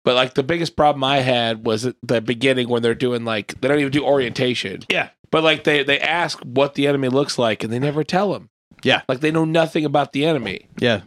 But 0.05 0.15
like 0.15 0.35
the 0.35 0.45
biggest 0.45 0.77
problem 0.77 1.03
I 1.03 1.19
had 1.19 1.67
was 1.67 1.85
at 1.85 1.97
the 2.01 2.21
beginning 2.21 2.69
when 2.69 2.83
they're 2.83 2.95
doing 2.95 3.25
like 3.25 3.61
they 3.61 3.67
don't 3.67 3.81
even 3.81 3.91
do 3.91 4.05
orientation. 4.05 4.85
Yeah. 4.89 5.09
But 5.33 5.43
like 5.43 5.65
they 5.65 5.83
they 5.83 5.99
ask 5.99 6.39
what 6.43 6.75
the 6.75 6.87
enemy 6.87 7.09
looks 7.09 7.41
like 7.41 7.65
and 7.65 7.73
they 7.73 7.81
never 7.81 8.05
tell 8.05 8.33
them. 8.33 8.51
Yeah. 8.85 9.03
Like 9.09 9.19
they 9.19 9.33
know 9.33 9.45
nothing 9.45 9.85
about 9.85 10.13
the 10.13 10.27
enemy. 10.27 10.69
Yeah, 10.79 11.01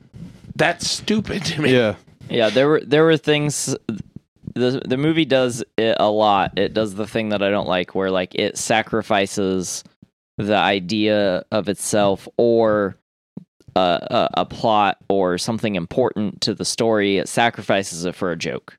That's 0.54 0.86
stupid 0.86 1.46
to 1.46 1.62
me. 1.62 1.74
yeah, 1.74 1.96
Yeah, 2.30 2.50
there 2.50 2.68
were 2.68 2.82
there 2.82 3.06
were 3.06 3.16
things. 3.16 3.74
The 4.54 4.82
the 4.86 4.98
movie 4.98 5.24
does 5.24 5.64
it 5.78 5.96
a 5.98 6.12
lot. 6.12 6.60
It 6.60 6.74
does 6.74 6.96
the 6.96 7.08
thing 7.08 7.30
that 7.30 7.42
I 7.42 7.50
don't 7.50 7.70
like, 7.70 7.96
where 7.96 8.12
like 8.12 8.36
it 8.36 8.58
sacrifices 8.58 9.86
the 10.40 10.56
idea 10.56 11.44
of 11.52 11.68
itself 11.68 12.28
or 12.38 12.96
a, 13.76 14.30
a, 14.38 14.46
plot 14.46 14.98
or 15.10 15.38
something 15.38 15.76
important 15.76 16.42
to 16.42 16.54
the 16.54 16.66
story. 16.66 17.18
It 17.18 17.28
sacrifices 17.28 18.06
it 18.06 18.16
for 18.16 18.32
a 18.32 18.38
joke, 18.38 18.78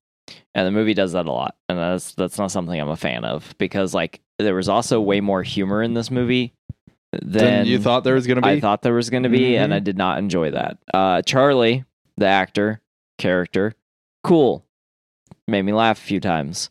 and 0.54 0.66
the 0.66 0.70
movie 0.70 0.94
does 0.94 1.12
that 1.12 1.26
a 1.26 1.32
lot. 1.32 1.56
And 1.68 1.78
that's 1.78 2.14
that's 2.14 2.38
not 2.38 2.50
something 2.50 2.80
I'm 2.80 2.88
a 2.88 2.96
fan 2.96 3.24
of 3.24 3.54
because 3.58 3.94
like 3.94 4.20
there 4.38 4.54
was 4.54 4.68
also 4.68 5.00
way 5.00 5.20
more 5.20 5.42
humor 5.42 5.82
in 5.82 5.94
this 5.94 6.10
movie 6.10 6.54
than 7.12 7.28
Then 7.30 7.66
you 7.66 7.78
thought 7.78 8.04
there 8.04 8.14
was 8.14 8.26
gonna 8.26 8.40
be. 8.40 8.48
I 8.48 8.60
thought 8.60 8.82
there 8.82 8.94
was 8.94 9.10
going 9.10 9.24
to 9.24 9.28
be, 9.28 9.56
and 9.56 9.72
Mhm. 9.72 9.76
I 9.76 9.78
did 9.80 9.98
not 9.98 10.18
enjoy 10.18 10.52
that. 10.52 10.78
Uh, 10.94 11.22
Charlie, 11.22 11.84
the 12.16 12.26
actor, 12.26 12.80
character, 13.18 13.74
cool, 14.24 14.64
made 15.46 15.62
me 15.62 15.72
laugh 15.72 15.98
a 15.98 16.02
few 16.02 16.20
times, 16.20 16.70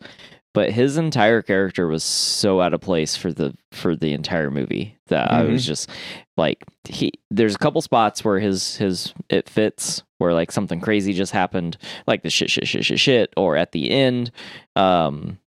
but 0.54 0.72
his 0.72 0.98
entire 0.98 1.42
character 1.42 1.88
was 1.88 2.04
so 2.04 2.60
out 2.62 2.74
of 2.74 2.82
place 2.82 3.16
for 3.16 3.32
the 3.32 3.54
for 3.72 3.96
the 3.96 4.14
entire 4.14 4.50
movie 4.52 4.98
that 5.08 5.32
I 5.32 5.44
was 5.44 5.66
just 5.66 5.90
like 6.38 6.64
he. 6.88 7.12
There's 7.32 7.56
a 7.56 7.60
couple 7.60 7.82
spots 7.82 8.24
where 8.26 8.40
his 8.40 8.76
his 8.78 9.14
it 9.30 9.48
fits 9.50 10.04
where 10.18 10.34
like 10.34 10.52
something 10.52 10.82
crazy 10.82 11.14
just 11.14 11.32
happened, 11.32 11.78
like 12.08 12.24
the 12.24 12.30
shit 12.30 12.50
shit 12.50 12.68
shit 12.68 12.84
shit 12.86 13.00
shit, 13.00 13.34
or 13.38 13.56
at 13.58 13.72
the 13.72 13.90
end, 13.92 14.32
um, 14.76 15.38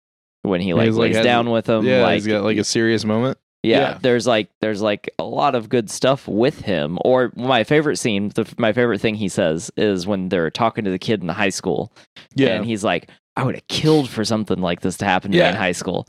when 0.43 0.61
he 0.61 0.75
like 0.75 0.87
He's, 0.87 0.97
like, 0.97 1.09
lays 1.09 1.17
has- 1.17 1.25
down 1.25 1.51
with 1.51 1.69
him, 1.69 1.85
yeah, 1.85 2.03
like 2.03 2.15
he's 2.15 2.27
got 2.27 2.43
like 2.45 2.59
a 2.59 2.65
serious 2.65 3.05
moment. 3.05 3.39
yeah, 3.63 3.79
Yeah. 3.93 3.99
there's 4.01 4.27
like 4.27 4.49
there's 4.61 4.83
like 4.83 5.11
a 5.19 5.25
lot 5.25 5.55
of 5.55 5.69
good 5.69 5.91
stuff 5.91 6.27
with 6.27 6.61
him. 6.63 6.99
Or 7.05 7.33
my 7.37 7.65
favorite 7.65 7.97
scene, 7.99 8.31
the, 8.31 8.53
my 8.59 8.73
favorite 8.73 9.01
thing 9.01 9.15
he 9.15 9.29
says 9.29 9.71
is 9.77 10.07
when 10.07 10.29
they're 10.31 10.51
talking 10.51 10.85
to 10.85 10.91
the 10.91 10.99
kid 10.99 11.21
in 11.21 11.27
the 11.27 11.33
high 11.33 11.51
school, 11.51 11.93
Yeah, 12.35 12.49
and 12.57 12.65
he's 12.67 12.83
like, 12.83 13.09
"I 13.37 13.45
would 13.45 13.55
have 13.55 13.67
killed 13.69 14.09
for 14.09 14.25
something 14.25 14.59
like 14.61 14.81
this 14.81 14.97
to 14.99 15.05
happen 15.05 15.31
to 15.33 15.39
me 15.39 15.45
in 15.45 15.55
high 15.55 15.73
school." 15.73 16.07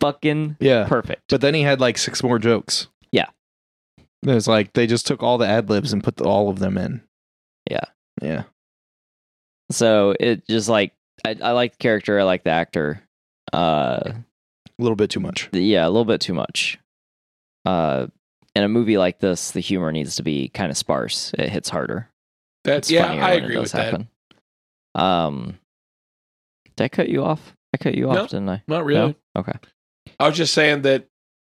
Fucking 0.00 0.56
yeah. 0.60 0.86
perfect. 0.88 1.24
But 1.28 1.42
then 1.42 1.52
he 1.54 1.60
had 1.62 1.78
like 1.80 1.98
six 1.98 2.22
more 2.22 2.38
jokes. 2.38 2.88
Yeah. 3.12 3.26
It 4.22 4.34
was 4.34 4.48
like 4.48 4.72
they 4.72 4.86
just 4.86 5.06
took 5.06 5.22
all 5.22 5.36
the 5.36 5.46
ad 5.46 5.68
libs 5.68 5.92
and 5.92 6.02
put 6.02 6.16
the, 6.16 6.24
all 6.24 6.48
of 6.48 6.58
them 6.58 6.78
in. 6.78 7.02
Yeah. 7.70 7.84
Yeah. 8.22 8.44
So 9.70 10.14
it 10.18 10.46
just 10.48 10.68
like 10.70 10.94
I, 11.24 11.36
I 11.42 11.52
like 11.52 11.72
the 11.72 11.78
character, 11.78 12.18
I 12.18 12.22
like 12.22 12.44
the 12.44 12.50
actor. 12.50 13.02
Uh, 13.52 14.00
A 14.08 14.24
little 14.78 14.96
bit 14.96 15.10
too 15.10 15.20
much. 15.20 15.50
yeah, 15.52 15.84
a 15.86 15.90
little 15.90 16.06
bit 16.06 16.22
too 16.22 16.34
much. 16.34 16.78
Uh, 17.66 18.06
in 18.56 18.62
a 18.64 18.68
movie 18.68 18.96
like 18.96 19.18
this, 19.20 19.50
the 19.50 19.60
humor 19.60 19.92
needs 19.92 20.16
to 20.16 20.22
be 20.22 20.48
kind 20.48 20.70
of 20.70 20.76
sparse. 20.78 21.32
It 21.38 21.50
hits 21.50 21.68
harder. 21.68 22.08
That's 22.64 22.90
yeah, 22.90 23.06
I 23.06 23.32
agree 23.32 23.58
with 23.58 23.72
that. 23.72 24.06
Um, 24.94 25.58
did 26.80 26.84
I 26.86 26.88
cut 26.88 27.08
you 27.08 27.22
off? 27.22 27.54
I 27.74 27.76
cut 27.78 27.94
you 27.94 28.08
off, 28.08 28.14
No. 28.16 28.26
didn't 28.26 28.48
I? 28.48 28.62
Not 28.66 28.84
really. 28.84 29.16
No? 29.34 29.40
Okay. 29.40 29.52
I 30.18 30.26
was 30.28 30.36
just 30.36 30.52
saying 30.54 30.82
that 30.82 31.06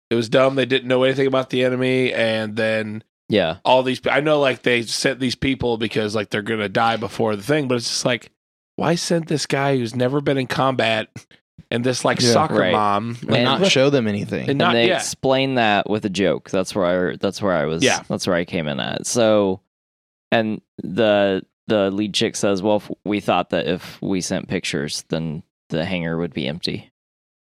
it 0.09 0.15
was 0.15 0.29
dumb. 0.29 0.55
They 0.55 0.65
didn't 0.65 0.87
know 0.87 1.03
anything 1.03 1.27
about 1.27 1.49
the 1.49 1.63
enemy, 1.63 2.13
and 2.13 2.55
then 2.55 3.03
Yeah. 3.29 3.57
all 3.65 3.83
these. 3.83 3.99
I 4.09 4.21
know, 4.21 4.39
like 4.39 4.61
they 4.63 4.81
sent 4.83 5.19
these 5.19 5.35
people 5.35 5.77
because 5.77 6.15
like 6.15 6.29
they're 6.29 6.41
gonna 6.41 6.69
die 6.69 6.95
before 6.97 7.35
the 7.35 7.43
thing, 7.43 7.67
but 7.67 7.75
it's 7.75 7.87
just 7.89 8.05
like, 8.05 8.31
why 8.77 8.95
send 8.95 9.27
this 9.27 9.45
guy 9.45 9.77
who's 9.77 9.95
never 9.95 10.21
been 10.21 10.37
in 10.37 10.47
combat 10.47 11.09
and 11.69 11.83
this 11.83 12.05
like 12.05 12.21
Yeah. 12.21 12.31
soccer 12.31 12.55
Right. 12.59 12.71
mom 12.71 13.17
And 13.27 13.43
not 13.43 13.65
show 13.67 13.89
them 13.89 14.07
anything. 14.07 14.49
And 14.49 14.57
not- 14.57 14.73
they 14.73 14.87
yeah. 14.87 14.95
explain 14.97 15.55
that 15.55 15.89
with 15.89 16.05
a 16.05 16.09
joke. 16.09 16.49
That's 16.51 16.73
where 16.73 17.11
I, 17.11 17.15
that's 17.17 17.41
where 17.41 17.53
I 17.53 17.65
was. 17.65 17.83
Yeah. 17.83 18.01
That's 18.07 18.25
where 18.27 18.35
I 18.35 18.45
came 18.45 18.67
in 18.67 18.79
at. 18.79 19.05
So, 19.07 19.59
and 20.31 20.61
the 20.81 21.43
the 21.67 21.91
lead 21.91 22.13
chick 22.13 22.35
says, 22.35 22.61
"Well, 22.61 22.81
we 23.05 23.19
thought 23.19 23.49
that 23.51 23.67
if 23.67 24.01
we 24.01 24.21
sent 24.21 24.47
pictures, 24.47 25.03
then 25.09 25.43
the 25.69 25.85
hangar 25.85 26.17
would 26.17 26.33
be 26.33 26.47
empty." 26.47 26.91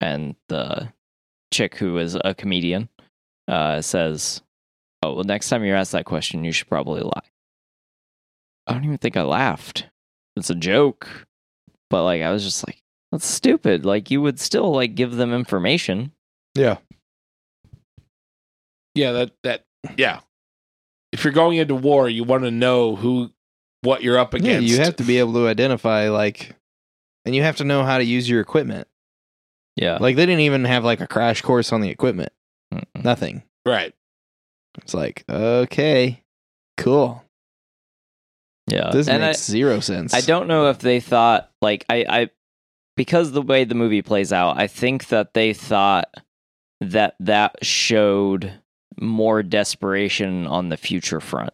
And 0.02 0.36
the 0.48 0.93
chick 1.52 1.76
who 1.76 1.98
is 1.98 2.17
a 2.24 2.34
comedian 2.34 2.89
uh, 3.48 3.82
says, 3.82 4.41
"Oh, 5.04 5.15
well, 5.15 5.24
next 5.24 5.50
time 5.50 5.63
you're 5.63 5.76
asked 5.76 5.91
that 5.91 6.06
question, 6.06 6.43
you 6.43 6.52
should 6.52 6.67
probably 6.69 7.02
lie." 7.02 7.30
I 8.67 8.74
don't 8.74 8.86
even 8.86 8.98
think 8.98 9.17
I 9.17 9.24
laughed. 9.24 9.88
It's 10.36 10.50
a 10.50 10.56
joke, 10.56 11.28
but 11.89 12.04
like 12.04 12.22
I 12.22 12.32
was 12.32 12.43
just 12.43 12.65
like, 12.67 12.82
"That's 13.12 13.26
stupid." 13.26 13.86
Like 13.86 14.12
you 14.12 14.22
would 14.22 14.39
still 14.39 14.72
like 14.72 14.95
give 14.95 15.15
them 15.15 15.34
information. 15.34 16.12
yeah. 16.56 16.78
yeah, 18.95 19.12
that 19.12 19.32
that 19.43 19.65
yeah. 19.98 20.22
If 21.12 21.24
you're 21.24 21.34
going 21.34 21.58
into 21.58 21.74
war, 21.76 22.08
you 22.08 22.24
want 22.24 22.43
to 22.43 22.52
know 22.52 22.95
who 22.95 23.32
what 23.82 24.04
you're 24.04 24.18
up 24.20 24.34
Yeah, 24.34 24.39
against. 24.39 24.68
you 24.68 24.78
have 24.80 24.96
to 24.98 25.04
be 25.04 25.20
able 25.20 25.34
to 25.34 25.48
identify 25.48 26.10
like 26.10 26.56
and 27.26 27.36
you 27.36 27.44
have 27.44 27.58
to 27.58 27.63
know 27.63 27.84
how 27.84 27.98
to 27.98 28.04
use 28.04 28.30
your 28.30 28.42
equipment. 28.42 28.88
Yeah. 29.76 29.98
Like 30.00 30.15
they 30.15 30.26
didn't 30.26 30.42
even 30.42 30.65
have 30.65 30.84
like 30.84 31.00
a 31.02 31.08
crash 31.08 31.42
course 31.42 31.72
on 31.72 31.82
the 31.82 31.89
equipment. 31.89 32.32
Mm-mm. 32.74 33.04
Nothing. 33.04 33.44
right. 33.65 33.94
It's 34.84 34.94
like, 34.94 35.24
okay, 35.30 36.24
cool. 36.78 37.24
Yeah. 38.68 38.92
This 38.92 39.08
and 39.08 39.24
I, 39.24 39.28
makes 39.30 39.44
zero 39.44 39.80
sense. 39.80 40.13
I 40.13 40.22
don't 40.22 40.48
know 40.48 40.70
if 40.70 40.80
they 40.80 41.00
thought 41.00 41.50
like 41.62 41.86
I, 41.89 42.06
I 42.08 42.30
because 42.96 43.32
the 43.32 43.42
way 43.42 43.63
the 43.63 43.76
movie 43.76 44.02
plays 44.02 44.32
out, 44.32 44.58
I 44.58 44.68
think 44.68 45.08
that 45.08 45.34
they 45.34 45.54
thought 45.54 46.13
that 46.82 47.15
that 47.22 47.56
showed 47.65 48.54
more 49.02 49.42
desperation 49.42 50.46
on 50.46 50.70
the 50.70 50.78
future 50.78 51.20
front. 51.20 51.54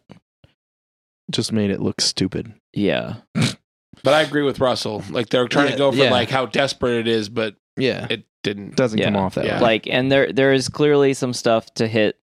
Just 1.30 1.52
made 1.52 1.70
it 1.70 1.80
look 1.80 2.00
stupid. 2.00 2.52
Yeah. 2.72 3.16
But 4.04 4.12
I 4.12 4.20
agree 4.22 4.42
with 4.42 4.60
Russell. 4.60 5.02
Like 5.10 5.30
they're 5.30 5.48
trying 5.48 5.66
Yeah, 5.66 5.72
to 5.72 5.78
go 5.78 5.90
for 5.90 5.96
yeah. 5.96 6.10
like 6.10 6.28
how 6.30 6.46
desperate 6.46 6.98
it 7.00 7.08
is, 7.08 7.28
but 7.30 7.56
Yeah. 7.76 8.06
it 8.08 8.24
didn't. 8.44 8.76
doesn't 8.76 9.00
come 9.00 9.14
Yeah. 9.14 9.20
off 9.20 9.34
that 9.34 9.46
Yeah. 9.46 9.54
way. 9.56 9.60
Like 9.62 9.86
and 9.88 10.12
there 10.12 10.32
there 10.32 10.52
is 10.52 10.68
clearly 10.68 11.12
some 11.14 11.32
stuff 11.32 11.72
to 11.74 11.88
hit 11.88 12.20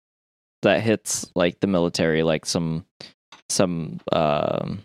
that 0.64 0.82
hits 0.82 1.32
like 1.34 1.60
the 1.62 1.68
military 1.68 2.22
like 2.24 2.46
some 2.46 2.86
some 3.50 4.00
um 4.12 4.84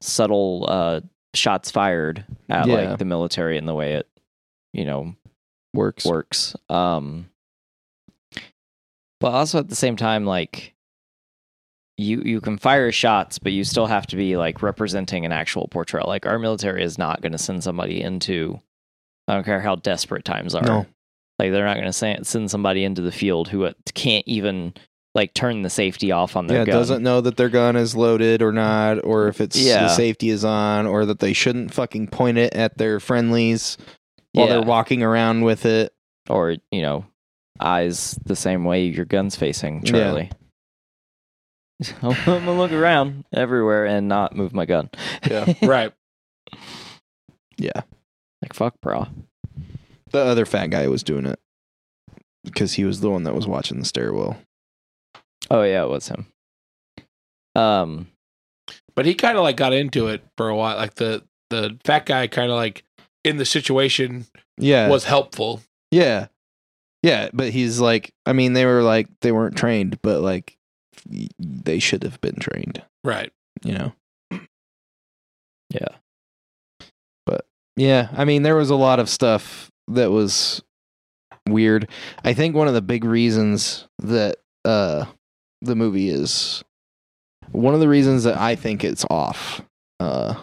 subtle 0.00 0.64
uh 0.68 1.00
shots 1.34 1.70
fired 1.70 2.24
at 2.48 2.66
Yeah. 2.68 2.74
like 2.74 2.98
the 2.98 3.04
military 3.04 3.58
and 3.58 3.68
the 3.68 3.74
way 3.74 3.94
it 3.94 4.08
you 4.72 4.84
know 4.86 5.14
Works. 5.74 6.06
works. 6.06 6.56
Um, 6.70 7.28
but 9.20 9.32
also 9.32 9.58
at 9.58 9.68
the 9.68 9.74
same 9.76 9.96
time, 9.96 10.24
like 10.24 10.74
you 11.98 12.22
you 12.24 12.40
can 12.40 12.56
fire 12.56 12.90
shots, 12.92 13.38
but 13.38 13.52
you 13.52 13.64
still 13.64 13.86
have 13.86 14.06
to 14.06 14.16
be 14.16 14.36
like 14.36 14.62
representing 14.62 15.26
an 15.26 15.32
actual 15.32 15.68
portrayal. 15.68 16.06
Like 16.06 16.24
our 16.26 16.38
military 16.38 16.82
is 16.82 16.96
not 16.96 17.20
going 17.20 17.32
to 17.32 17.38
send 17.38 17.62
somebody 17.64 18.00
into. 18.00 18.60
I 19.26 19.34
don't 19.34 19.44
care 19.44 19.60
how 19.60 19.74
desperate 19.76 20.24
times 20.24 20.54
are. 20.54 20.62
No. 20.62 20.86
Like 21.38 21.52
they're 21.52 21.66
not 21.66 21.74
going 21.74 21.86
to 21.86 21.92
send 21.92 22.26
send 22.26 22.50
somebody 22.50 22.84
into 22.84 23.02
the 23.02 23.12
field 23.12 23.48
who 23.48 23.64
uh, 23.64 23.72
can't 23.94 24.24
even 24.26 24.72
like 25.14 25.34
turn 25.34 25.62
the 25.62 25.70
safety 25.70 26.12
off 26.12 26.36
on 26.36 26.46
their 26.46 26.58
Yeah, 26.60 26.64
gun. 26.66 26.74
doesn't 26.76 27.02
know 27.02 27.20
that 27.20 27.36
their 27.36 27.48
gun 27.48 27.74
is 27.76 27.96
loaded 27.96 28.40
or 28.42 28.52
not, 28.52 29.04
or 29.04 29.26
if 29.28 29.40
it's 29.40 29.56
Yeah. 29.58 29.82
the 29.82 29.88
safety 29.88 30.30
is 30.30 30.44
on, 30.44 30.86
or 30.86 31.04
that 31.06 31.18
they 31.18 31.32
shouldn't 31.32 31.74
fucking 31.74 32.08
point 32.08 32.38
it 32.38 32.54
at 32.54 32.78
their 32.78 33.00
friendlies 33.00 33.76
while 34.32 34.46
Yeah. 34.46 34.52
they're 34.54 34.62
walking 34.62 35.02
around 35.02 35.42
with 35.42 35.66
it. 35.66 35.92
or 36.30 36.56
you 36.70 36.82
know, 36.82 37.04
eyes 37.58 38.18
the 38.26 38.36
same 38.36 38.64
way 38.64 38.84
your 38.84 39.04
gun's 39.06 39.34
facing, 39.34 39.82
Yeah. 39.84 39.90
Charlie. 39.92 40.30
I'm 42.02 42.14
gonna 42.24 42.52
look 42.52 42.72
around 42.72 43.24
everywhere 43.32 43.86
and 43.86 44.08
not 44.08 44.34
move 44.36 44.52
my 44.52 44.66
gun. 44.66 44.90
Yeah. 45.28 45.52
right. 45.62 45.92
Yeah. 47.60 47.82
Like 48.42 48.52
fuck, 48.54 48.80
bro. 48.80 49.08
The 50.12 50.18
other 50.20 50.46
fat 50.46 50.68
guy 50.68 50.86
was 50.88 51.02
doing 51.02 51.26
it 51.26 51.40
because 52.44 52.74
he 52.74 52.84
was 52.84 53.00
the 53.00 53.10
one 53.10 53.24
that 53.24 53.34
was 53.34 53.46
watching 53.48 53.80
the 53.80 53.84
stairwell. 53.84 54.38
Oh 55.50 55.62
yeah, 55.62 55.82
it 55.82 55.88
was 55.88 56.08
him. 56.08 56.26
Um, 57.56 58.08
But 58.94 59.06
he 59.06 59.14
kind 59.14 59.36
of 59.36 59.42
like 59.42 59.56
got 59.56 59.72
into 59.72 60.06
it 60.08 60.22
for 60.36 60.48
a 60.48 60.56
while. 60.56 60.76
Like 60.76 60.94
the 60.94 61.24
the 61.50 61.78
fat 61.84 62.06
guy 62.06 62.26
kind 62.28 62.50
of 62.50 62.56
like 62.56 62.84
in 63.24 63.38
the 63.38 63.44
situation 63.44 64.26
Yeah. 64.56 64.88
was 64.88 65.04
helpful. 65.04 65.62
Yeah. 65.90 66.28
Yeah, 67.02 67.30
but 67.32 67.50
he's 67.50 67.80
like 67.80 68.12
I 68.26 68.32
mean 68.32 68.52
they 68.52 68.66
were 68.66 68.82
like 68.82 69.08
they 69.20 69.32
weren't 69.32 69.56
trained, 69.56 70.00
but 70.02 70.20
like 70.20 70.56
y- 70.56 70.57
they 71.38 71.78
should 71.78 72.02
have 72.02 72.20
been 72.20 72.36
trained, 72.36 72.82
Right. 73.04 73.32
you 73.64 73.72
know. 73.74 73.92
yeah, 75.70 75.88
But 77.26 77.46
Yeah, 77.76 78.08
I 78.12 78.24
mean 78.24 78.42
there 78.42 78.56
was 78.56 78.70
a 78.70 78.76
lot 78.76 78.98
of 79.00 79.08
stuff 79.08 79.70
that 79.88 80.10
was 80.10 80.62
weird. 81.48 81.88
I 82.24 82.34
think 82.34 82.54
one 82.54 82.68
of 82.68 82.74
the 82.74 82.82
big 82.82 83.04
reasons 83.04 83.86
that 83.98 84.36
uh 84.64 85.06
the 85.62 85.74
movie 85.76 86.08
is 86.08 86.62
one 87.52 87.74
of 87.74 87.80
the 87.80 87.88
reasons 87.88 88.24
that 88.24 88.36
I 88.38 88.54
think 88.54 88.84
it's 88.84 89.04
off 89.10 89.62
uh 90.00 90.34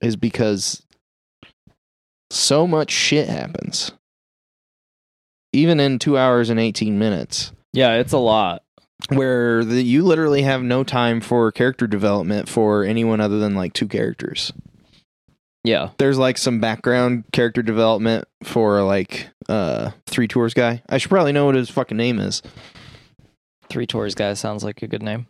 is 0.00 0.16
because 0.16 0.82
so 2.30 2.66
much 2.66 2.90
shit 2.90 3.28
happens. 3.28 3.92
Even 5.54 5.80
in 5.80 5.98
2 5.98 6.16
hours 6.16 6.48
and 6.50 6.58
18 6.60 6.98
minutes 6.98 7.52
yeah, 7.74 7.94
it's 7.94 8.12
a 8.12 8.18
lot. 8.18 8.62
Where 9.08 9.64
the, 9.64 9.82
you 9.82 10.02
literally 10.04 10.42
have 10.42 10.62
no 10.62 10.84
time 10.84 11.20
for 11.20 11.50
character 11.52 11.86
development 11.86 12.48
for 12.48 12.84
anyone 12.84 13.20
other 13.20 13.38
than 13.38 13.54
like 13.54 13.72
two 13.72 13.88
characters 13.88 14.52
Yeah, 15.64 15.90
there's 15.98 16.18
like 16.18 16.38
some 16.38 16.60
background 16.60 17.24
character 17.32 17.62
development 17.62 18.26
for 18.42 18.82
like 18.82 19.28
uh 19.48 19.90
three 20.06 20.28
tours 20.28 20.54
guy. 20.54 20.82
I 20.88 20.98
should 20.98 21.10
probably 21.10 21.32
know 21.32 21.46
what 21.46 21.54
his 21.54 21.70
fucking 21.70 21.96
name 21.96 22.18
is. 22.18 22.42
Three 23.68 23.86
Tours 23.86 24.14
guy 24.14 24.34
sounds 24.34 24.62
like 24.62 24.82
a 24.82 24.86
good 24.86 25.02
name. 25.02 25.26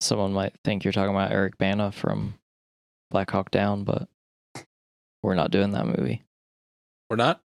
Someone 0.00 0.32
might 0.32 0.54
think 0.62 0.84
you're 0.84 0.92
talking 0.92 1.12
about 1.14 1.32
Eric 1.32 1.58
Bana 1.58 1.90
from 1.90 2.34
Black 3.10 3.28
Hawk 3.30 3.50
Down, 3.50 3.82
but 3.82 4.08
we're 5.20 5.34
not 5.34 5.50
doing 5.50 5.72
that 5.72 5.86
movie. 5.86 6.22
We're 7.10 7.16
not. 7.16 7.40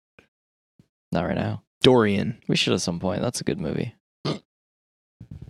Not 1.14 1.26
right 1.26 1.38
now. 1.38 1.64
Dorian. 1.84 2.42
We 2.50 2.58
should 2.58 2.74
at 2.74 2.82
some 2.82 3.00
point. 3.00 3.22
That's 3.22 3.40
a 3.40 3.46
good 3.46 3.62
movie. 3.62 3.96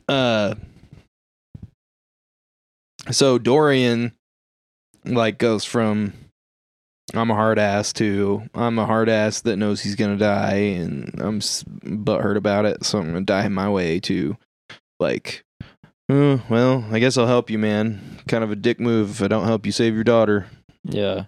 Uh 0.10 0.56
so 3.12 3.38
Dorian 3.38 4.14
like 5.06 5.38
goes 5.38 5.64
from 5.66 6.14
I'm 7.14 7.32
a 7.32 7.36
hard 7.36 7.58
ass 7.60 7.94
to 7.94 8.44
I'm 8.54 8.78
a 8.80 8.86
hard 8.86 9.10
ass 9.10 9.42
that 9.42 9.58
knows 9.58 9.82
he's 9.82 9.96
gonna 9.96 10.18
die 10.18 10.56
and 10.56 11.14
I'm 11.20 11.40
butthurt 11.40 12.38
about 12.38 12.66
it, 12.66 12.84
so 12.86 13.00
I'm 13.00 13.08
gonna 13.08 13.22
die 13.22 13.48
my 13.48 13.70
way 13.70 14.00
to 14.02 14.38
like 15.00 15.44
"Oh, 16.10 16.42
well, 16.50 16.86
I 16.92 17.00
guess 17.00 17.18
I'll 17.18 17.28
help 17.28 17.50
you, 17.50 17.58
man. 17.58 18.20
Kind 18.28 18.44
of 18.44 18.52
a 18.52 18.56
dick 18.56 18.80
move 18.80 19.12
if 19.12 19.22
I 19.22 19.28
don't 19.28 19.46
help 19.46 19.66
you 19.66 19.72
save 19.72 19.94
your 19.94 20.04
daughter. 20.04 20.48
Yeah. 20.84 21.26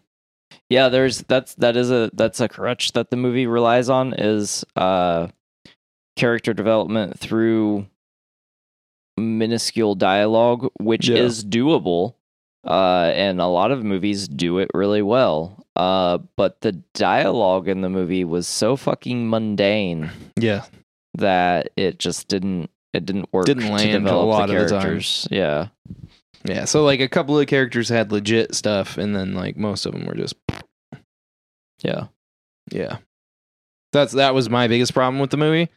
Yeah, 0.70 0.90
there's 0.90 1.20
that's 1.24 1.56
that 1.56 1.76
is 1.78 1.92
a 1.92 2.10
that's 2.14 2.40
a 2.40 2.50
crutch 2.50 2.94
that 2.94 3.10
the 3.10 3.18
movie 3.18 3.48
relies 3.48 3.90
on 3.90 4.14
is 4.14 4.66
uh 4.76 5.28
character 6.16 6.54
development 6.54 7.18
through 7.20 7.88
minuscule 9.22 9.96
dialogue, 9.96 10.70
which 10.80 11.08
Yeah. 11.08 11.18
is 11.20 11.44
doable. 11.46 12.16
Uh 12.68 13.12
and 13.16 13.42
a 13.42 13.48
lot 13.48 13.72
of 13.72 13.84
movies 13.84 14.28
do 14.28 14.60
it 14.60 14.70
really 14.74 15.02
well. 15.02 15.66
Uh 15.76 16.20
but 16.36 16.62
the 16.62 16.74
dialogue 16.94 17.68
in 17.68 17.82
the 17.82 17.90
movie 17.90 18.24
was 18.24 18.48
so 18.48 18.76
fucking 18.76 19.30
mundane 19.30 20.12
Yeah. 20.40 20.66
that 21.16 21.70
it 21.76 21.98
just 21.98 22.28
didn't 22.28 22.70
it 22.94 23.06
didn't 23.06 23.32
work 23.32 23.46
Didn't 23.46 23.70
land 23.70 24.08
a 24.08 24.16
lot 24.18 24.48
the 24.50 24.58
of 24.58 24.64
the 24.64 24.70
time. 24.70 24.82
characters. 24.82 25.28
Yeah. 25.32 25.68
Yeah. 26.46 26.66
So 26.66 26.84
like 26.84 27.00
a 27.00 27.08
couple 27.08 27.40
of 27.40 27.48
characters 27.48 27.90
had 27.90 28.12
legit 28.12 28.54
stuff 28.54 28.98
and 28.98 29.16
then 29.16 29.34
like 29.34 29.56
most 29.58 29.86
of 29.86 29.94
them 29.94 30.06
were 30.06 30.16
just 30.16 30.36
Yeah. 31.84 32.08
Yeah. 32.72 32.98
That's 33.94 34.14
that 34.14 34.34
was 34.36 34.50
my 34.50 34.68
biggest 34.68 34.94
problem 34.94 35.20
with 35.20 35.32
the 35.32 35.38
movie. 35.38 35.70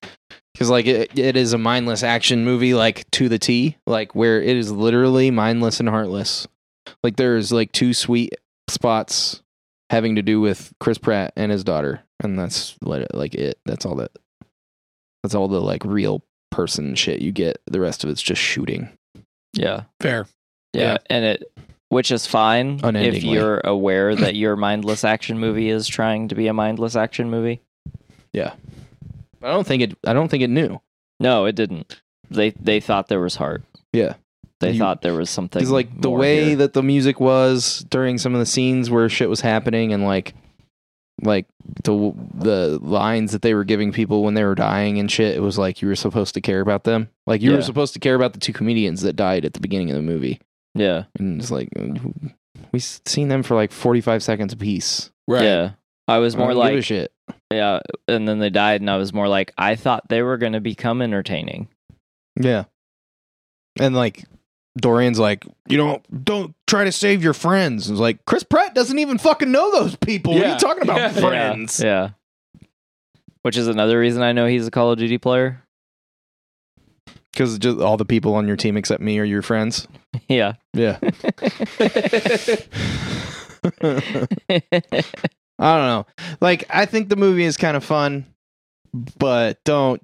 Cuz 0.57 0.71
like 0.71 0.87
it, 0.87 1.19
it 1.19 1.37
is 1.37 1.53
a 1.53 1.59
mindless 1.59 2.03
action 2.03 2.45
movie 2.45 2.75
like 2.75 3.11
to 3.13 3.29
the 3.29 3.39
T, 3.39 3.77
like 3.87 4.15
where 4.15 4.41
it 4.41 4.57
is 4.57 4.71
literally 4.71 5.31
mindless 5.31 5.81
and 5.81 5.89
heartless. 5.89 6.47
Like 7.03 7.17
there's 7.17 7.51
like 7.53 7.73
two 7.73 7.93
sweet 7.93 8.35
spots 8.69 9.43
having 9.91 10.17
to 10.17 10.23
do 10.23 10.41
with 10.41 10.73
Chris 10.81 10.99
Pratt 10.99 11.33
and 11.37 11.51
his 11.53 11.65
daughter 11.65 12.03
and 12.23 12.39
that's 12.39 12.77
like 12.83 13.07
like 13.13 13.35
it. 13.35 13.59
That's 13.67 13.85
all 13.85 13.97
that 13.97 14.13
That's 15.23 15.35
all 15.35 15.49
the 15.49 15.61
like 15.61 15.85
real 15.85 16.23
person 16.51 16.95
shit 16.95 17.21
you 17.21 17.33
get. 17.33 17.61
The 17.67 17.81
rest 17.81 18.05
of 18.05 18.11
it's 18.11 18.23
just 18.23 18.41
shooting. 18.41 18.91
Yeah. 19.55 19.85
Fair. 20.01 20.27
Yeah, 20.73 20.93
Yeah. 20.93 20.97
and 21.11 21.25
it 21.25 21.53
which 21.89 22.11
is 22.11 22.27
fine 22.27 22.81
if 22.83 23.23
you're 23.23 23.61
aware 23.65 24.15
that 24.17 24.35
your 24.37 24.57
mindless 24.57 25.05
action 25.05 25.39
movie 25.39 25.69
is 25.71 25.87
trying 25.87 26.29
to 26.29 26.35
be 26.35 26.47
a 26.49 26.53
mindless 26.53 26.97
action 26.97 27.31
movie. 27.31 27.61
I 29.45 29.49
don't 29.53 29.67
think 29.67 29.83
it 29.83 29.99
I 30.07 30.13
don't 30.13 30.29
think 30.29 30.43
it 30.43 30.51
knew. 30.51 30.81
No, 31.21 31.45
it 31.45 31.55
didn't. 31.55 32.01
They 32.31 32.51
they 32.51 32.81
thought 32.81 33.09
there 33.09 33.21
was 33.21 33.37
heart. 33.37 33.63
Yeah. 33.93 34.15
They 34.61 34.73
You- 34.73 34.79
thought 34.79 35.03
there 35.03 35.15
was 35.15 35.31
something. 35.31 35.61
Because 35.61 35.71
like 35.71 36.01
the 36.01 36.09
more 36.09 36.19
way 36.19 36.45
here. 36.47 36.57
that 36.57 36.73
the 36.73 36.83
music 36.83 37.21
was 37.21 37.85
during 37.91 38.19
some 38.19 38.35
of 38.35 38.41
the 38.41 38.47
scenes 38.47 38.89
where 38.91 39.09
shit 39.09 39.29
was 39.29 39.41
happening, 39.43 39.93
and 39.93 40.05
like, 40.05 40.33
like 41.23 41.47
the 41.85 42.13
the 42.35 42.79
lines 42.83 43.33
that 43.33 43.43
they 43.43 43.55
were 43.55 43.65
giving 43.65 43.93
people 43.93 44.23
when 44.25 44.35
they 44.35 44.45
were 44.45 44.55
dying 44.55 44.99
and 44.99 45.11
shit, 45.11 45.37
it 45.37 45.41
was 45.41 45.59
like 45.59 45.83
you 45.83 45.89
were 45.89 45.95
supposed 45.97 46.35
to 46.35 46.41
care 46.41 46.61
about 46.61 46.85
them. 46.85 47.09
Like 47.27 47.43
you 47.43 47.51
Yeah. 47.51 47.57
were 47.57 47.63
supposed 47.63 47.95
to 47.95 48.01
care 48.01 48.15
about 48.15 48.33
the 48.33 48.41
two 48.41 48.53
comedians 48.53 49.03
that 49.03 49.15
died 49.17 49.45
at 49.45 49.53
the 49.53 49.61
beginning 49.61 49.91
of 49.91 49.97
the 49.97 50.03
movie, 50.03 50.41
yeah, 50.75 51.05
and 51.19 51.41
it's 51.41 51.51
like 51.51 51.69
mm, 51.77 52.33
we 52.73 52.79
seen 52.81 53.29
them 53.29 53.43
for 53.43 53.55
like 53.55 53.71
forty 53.73 54.01
five 54.01 54.23
seconds 54.23 54.53
apiece. 54.53 55.11
Right. 55.29 55.45
yeah. 55.45 55.71
I 56.07 56.19
was 56.19 56.37
more 56.37 56.49
don't 56.53 56.57
give 56.57 56.73
a 56.73 56.75
like 56.77 56.85
shit. 56.85 57.13
yeah, 57.53 57.81
and 58.09 58.29
then 58.29 58.39
they 58.39 58.51
died, 58.51 58.81
and 58.81 58.91
I 58.91 58.97
was 58.97 59.13
more 59.13 59.29
like 59.29 59.53
I 59.57 59.75
thought 59.77 60.09
they 60.09 60.23
were 60.23 60.37
going 60.37 60.53
to 60.53 60.61
become 60.61 61.01
entertaining. 61.03 61.69
Yeah, 62.41 62.65
and 63.79 63.95
like. 63.95 64.25
Dorian's 64.77 65.21
like, 65.21 65.47
you 65.69 65.77
don't 65.77 66.25
don't 66.25 66.53
try 66.67 66.83
to 66.83 66.91
save 66.91 67.23
your 67.23 67.33
friends. 67.33 67.89
It's 67.89 68.01
like 68.01 68.25
Chris 68.25 68.43
Pratt 68.43 68.75
doesn't 68.75 68.99
even 68.99 69.19
fucking 69.19 69.53
know 69.53 69.71
those 69.71 69.95
people. 69.95 70.35
What 70.35 70.43
are 70.43 70.49
you 70.55 70.59
talking 70.59 70.83
about, 70.83 70.97
Yeah. 70.99 71.13
friends? 71.13 71.79
Yeah, 71.79 72.09
which 73.43 73.57
is 73.57 73.69
another 73.69 74.01
reason 74.01 74.21
I 74.25 74.33
know 74.33 74.47
he's 74.49 74.67
a 74.67 74.73
Call 74.73 74.91
of 74.91 74.99
Duty 74.99 75.17
player. 75.19 75.63
Because 77.31 77.57
just 77.61 77.79
all 77.79 77.97
the 77.97 78.05
people 78.05 78.35
on 78.35 78.49
your 78.49 78.57
team 78.57 78.77
except 78.77 79.01
me 79.01 79.17
are 79.21 79.25
your 79.25 79.43
friends. 79.43 79.87
yeah. 80.29 80.55
Yeah. 80.73 80.99
I 85.59 85.77
don't 85.77 85.87
know. 85.87 86.07
Like, 86.41 86.65
I 86.71 86.87
think 86.87 87.09
the 87.09 87.17
movie 87.17 87.45
is 87.45 87.57
kind 87.57 87.77
of 87.77 87.85
fun, 87.85 88.27
but 89.19 89.63
don't 89.65 90.03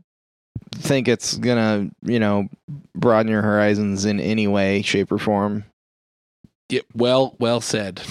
think 0.75 1.09
it's 1.09 1.37
gonna, 1.37 1.91
you 2.03 2.19
know, 2.21 2.49
broaden 2.95 3.31
your 3.33 3.43
horizons 3.43 4.05
in 4.05 4.21
any 4.21 4.47
way, 4.47 4.83
shape, 4.83 5.11
or 5.11 5.19
form. 5.19 5.65
Yeah, 6.69 6.83
well, 6.95 7.37
well 7.39 7.61
said. 7.61 8.01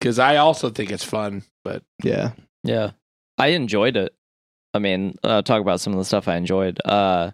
Because 0.00 0.18
I 0.18 0.36
also 0.36 0.70
think 0.70 0.90
it's 0.90 1.04
fun, 1.04 1.42
but 1.62 1.82
Yeah. 2.02 2.30
Yeah. 2.64 2.92
I 3.36 3.48
enjoyed 3.48 3.98
it. 3.98 4.14
I 4.72 4.78
mean, 4.78 5.16
uh, 5.22 5.42
talk 5.42 5.60
about 5.60 5.80
some 5.80 5.92
of 5.92 5.98
the 5.98 6.06
stuff 6.06 6.26
I 6.26 6.36
enjoyed. 6.36 6.78
Uh, 6.86 7.32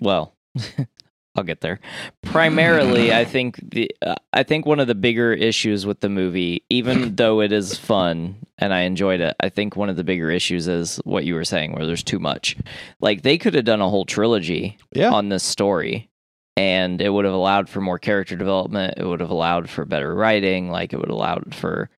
well, 0.00 0.32
I'll 1.36 1.44
get 1.44 1.60
there. 1.60 1.78
Primarily, 2.22 3.12
I 3.12 3.24
think 3.24 3.60
the 3.70 3.90
uh, 4.02 4.14
I 4.32 4.42
think 4.42 4.66
one 4.66 4.80
of 4.80 4.86
the 4.88 4.94
bigger 4.94 5.32
issues 5.32 5.86
with 5.86 6.00
the 6.00 6.08
movie, 6.08 6.64
even 6.70 7.14
though 7.16 7.40
it 7.40 7.52
is 7.52 7.76
fun 7.78 8.36
and 8.58 8.74
I 8.74 8.80
enjoyed 8.80 9.20
it, 9.20 9.36
I 9.40 9.48
think 9.48 9.76
one 9.76 9.88
of 9.88 9.96
the 9.96 10.04
bigger 10.04 10.30
issues 10.30 10.68
is 10.68 10.96
what 11.04 11.24
you 11.24 11.34
were 11.34 11.44
saying, 11.44 11.72
where 11.72 11.86
there's 11.86 12.02
too 12.02 12.18
much. 12.18 12.56
Like 13.00 13.22
they 13.22 13.38
could 13.38 13.54
have 13.54 13.64
done 13.64 13.80
a 13.80 13.88
whole 13.88 14.04
trilogy 14.04 14.76
Yeah. 14.92 15.10
on 15.12 15.28
this 15.28 15.42
story 15.44 16.08
and 16.56 17.00
it 17.00 17.10
would 17.10 17.24
have 17.24 17.34
allowed 17.34 17.68
for 17.68 17.80
more 17.80 17.98
character 17.98 18.34
development 18.36 18.94
it 18.96 19.04
would 19.06 19.20
have 19.20 19.30
allowed 19.30 19.70
for 19.70 19.84
better 19.84 20.12
writing 20.12 20.68
like 20.68 20.92
it 20.92 20.96
would 20.96 21.08
have 21.08 21.14
allowed 21.16 21.54
for 21.54 21.88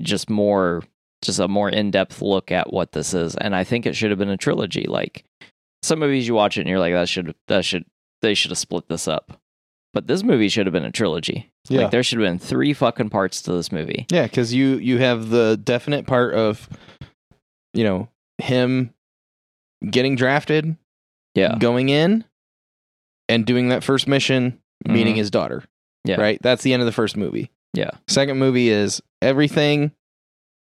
just 0.00 0.28
more 0.28 0.82
just 1.22 1.38
a 1.38 1.46
more 1.46 1.68
in-depth 1.68 2.20
look 2.20 2.50
at 2.50 2.72
what 2.72 2.90
this 2.90 3.14
is 3.14 3.36
and 3.36 3.54
i 3.54 3.62
think 3.62 3.86
it 3.86 3.94
should 3.94 4.10
have 4.10 4.18
been 4.18 4.28
a 4.28 4.36
trilogy 4.36 4.84
like 4.88 5.24
some 5.84 6.00
movies 6.00 6.26
you 6.26 6.34
watch 6.34 6.58
it 6.58 6.62
and 6.62 6.68
you're 6.68 6.80
like 6.80 6.92
that 6.92 7.08
should 7.08 7.32
that 7.46 7.64
should 7.64 7.84
they 8.22 8.34
should 8.34 8.50
have 8.50 8.58
split 8.58 8.88
this 8.88 9.06
up 9.08 9.40
but 9.94 10.06
this 10.06 10.22
movie 10.22 10.48
should 10.48 10.66
have 10.66 10.72
been 10.72 10.84
a 10.84 10.92
trilogy 10.92 11.50
Yeah. 11.68 11.82
like 11.82 11.90
there 11.90 12.02
should 12.02 12.18
have 12.20 12.26
been 12.28 12.38
three 12.38 12.72
fucking 12.74 13.10
parts 13.10 13.42
to 13.42 13.52
this 13.52 13.72
movie 13.72 14.06
Yeah, 14.10 14.24
because 14.24 14.52
you 14.54 14.76
you 14.76 14.98
have 14.98 15.30
the 15.30 15.56
definite 15.62 16.06
part 16.06 16.34
of, 16.34 16.68
you 17.74 17.84
know, 17.84 18.08
him 18.38 18.92
getting 19.88 20.14
drafted, 20.16 20.76
yeah 21.34 21.56
going 21.58 21.88
in, 21.88 22.24
and 23.28 23.44
doing 23.46 23.68
that 23.68 23.82
first 23.84 24.06
mission, 24.08 24.60
meeting 24.86 25.14
Mhm. 25.14 25.18
his 25.18 25.30
daughter. 25.30 25.64
Yeah. 26.04 26.20
Right? 26.20 26.38
That's 26.42 26.62
the 26.62 26.72
end 26.72 26.82
of 26.82 26.86
the 26.86 26.92
first 26.92 27.16
movie. 27.16 27.50
Yeah. 27.74 27.90
Second 28.08 28.38
movie 28.38 28.68
is 28.70 29.02
everything 29.22 29.92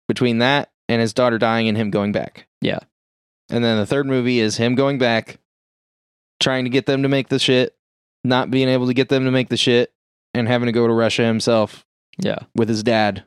between 0.08 0.38
that 0.38 0.70
and 0.88 1.00
his 1.00 1.12
daughter 1.14 1.38
dying 1.38 1.68
and 1.68 1.76
him 1.76 1.90
going 1.90 2.12
back. 2.12 2.46
Yeah. 2.60 2.78
And 3.50 3.62
then 3.64 3.76
the 3.78 3.86
third 3.86 4.06
movie 4.06 4.40
is 4.40 4.56
him 4.56 4.74
going 4.74 4.98
back, 4.98 5.38
trying 6.40 6.64
to 6.64 6.70
get 6.70 6.86
them 6.86 7.02
to 7.02 7.08
make 7.08 7.28
the 7.28 7.38
shit, 7.38 7.74
not 8.24 8.50
being 8.50 8.68
able 8.68 8.86
to 8.86 8.94
get 8.94 9.08
them 9.08 9.24
to 9.24 9.30
make 9.30 9.48
the 9.48 9.56
shit, 9.56 9.92
and 10.34 10.48
having 10.48 10.66
to 10.66 10.72
go 10.72 10.86
to 10.86 10.92
Russia 10.92 11.22
himself 11.24 11.84
yeah 12.18 12.38
with 12.54 12.68
his 12.68 12.82
dad 12.82 13.24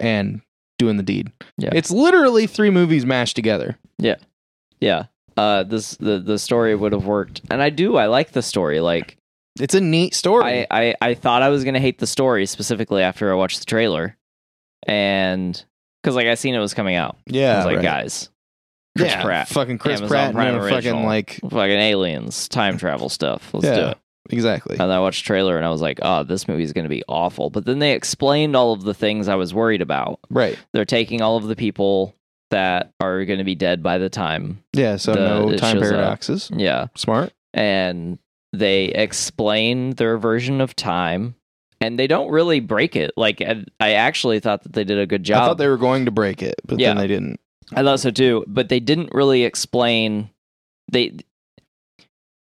and 0.00 0.42
doing 0.78 0.96
the 0.96 1.02
deed. 1.02 1.32
Yeah. 1.56 1.70
It's 1.72 1.90
literally 1.90 2.46
three 2.46 2.70
movies 2.70 3.06
mashed 3.06 3.36
together. 3.36 3.78
yeah 3.98 4.16
Yeah. 4.80 5.04
uh 5.36 5.62
this 5.62 5.96
the 5.96 6.18
the 6.18 6.38
story 6.38 6.74
would 6.74 6.92
have 6.92 7.06
worked 7.06 7.40
and 7.50 7.62
i 7.62 7.70
do 7.70 7.96
i 7.96 8.06
like 8.06 8.32
the 8.32 8.42
story 8.42 8.80
like 8.80 9.16
It's 9.60 9.74
a 9.74 9.80
neat 9.80 10.14
story. 10.14 10.66
I, 10.70 10.90
I, 10.90 10.94
I 11.00 11.14
thought 11.14 11.42
I 11.42 11.48
was 11.48 11.64
gonna 11.64 11.80
hate 11.80 11.98
the 11.98 12.06
story 12.06 12.44
specifically 12.46 13.02
after 13.02 13.30
I 13.32 13.36
watched 13.36 13.60
the 13.60 13.66
trailer, 13.66 14.16
and 14.86 15.64
because 16.02 16.16
like 16.16 16.26
I 16.26 16.34
seen 16.34 16.54
it 16.54 16.58
was 16.58 16.74
coming 16.74 16.96
out. 16.96 17.16
I 17.28 17.30
yeah. 17.32 17.56
was 17.58 17.66
like, 17.66 17.76
right. 17.76 17.82
guys, 17.82 18.28
Chris 18.96 19.10
yeah, 19.10 19.22
Pratt, 19.22 19.48
Fucking 19.48 19.78
Chris 19.78 19.98
Amazon 20.00 20.08
Pratt 20.08 20.32
Prime 20.34 20.54
and 20.54 20.64
a 20.64 20.68
fucking 20.68 21.04
like 21.04 21.40
fucking 21.42 21.58
aliens, 21.70 22.48
time 22.48 22.78
travel 22.78 23.08
stuff. 23.08 23.52
Let's 23.52 23.66
do 23.66 23.86
it. 23.88 23.98
exactly. 24.30 24.76
And 24.78 24.92
I 24.92 25.00
watched 25.00 25.24
the 25.24 25.26
trailer 25.26 25.56
and 25.56 25.66
I 25.66 25.70
was 25.70 25.80
like, 25.80 25.98
oh, 26.02 26.22
this 26.22 26.46
movie's 26.46 26.72
gonna 26.72 26.88
be 26.88 27.02
awful. 27.08 27.50
But 27.50 27.64
then 27.64 27.80
they 27.80 27.92
explained 27.92 28.54
all 28.54 28.72
of 28.72 28.82
the 28.82 28.94
things 28.94 29.26
I 29.28 29.34
was 29.34 29.52
worried 29.52 29.82
about. 29.82 30.20
Right. 30.30 30.56
They're 30.72 30.84
taking 30.84 31.22
all 31.22 31.36
of 31.36 31.44
the 31.44 31.56
people 31.56 32.14
that 32.50 32.92
are 33.00 33.24
gonna 33.24 33.42
be 33.44 33.56
dead 33.56 33.82
by 33.82 33.98
the 33.98 34.08
time. 34.08 34.62
Yeah, 34.74 34.96
so 34.96 35.12
The- 35.14 35.28
no 35.28 35.56
time 35.56 35.76
shows 35.78 35.90
up. 35.90 35.96
paradoxes. 35.96 36.50
Yeah, 36.54 36.86
Smart. 36.96 37.32
and 37.52 38.18
they 38.52 38.84
explain 38.84 39.90
their 39.94 40.18
version 40.18 40.60
of 40.60 40.76
time. 40.76 41.34
And 41.80 41.98
they 41.98 42.06
don't 42.06 42.30
really 42.30 42.60
break 42.60 42.96
it. 42.96 43.10
Like 43.16 43.42
I 43.42 43.64
I 43.80 43.92
actually 43.94 44.40
thought 44.40 44.62
that 44.62 44.72
they 44.72 44.84
did 44.84 44.98
a 44.98 45.06
good 45.06 45.22
job. 45.24 45.42
I 45.42 45.46
thought 45.46 45.58
they 45.58 45.68
were 45.68 45.76
going 45.76 46.04
to 46.06 46.10
break 46.10 46.40
it, 46.42 46.54
but 46.64 46.78
Yeah. 46.78 46.90
then 46.90 46.98
they 46.98 47.08
didn't. 47.08 47.40
I 47.72 47.82
thought 47.82 48.00
so 48.00 48.10
too, 48.10 48.44
but 48.46 48.68
they 48.68 48.80
didn't 48.80 49.12
really 49.12 49.44
explain 49.44 50.30
they 50.90 51.16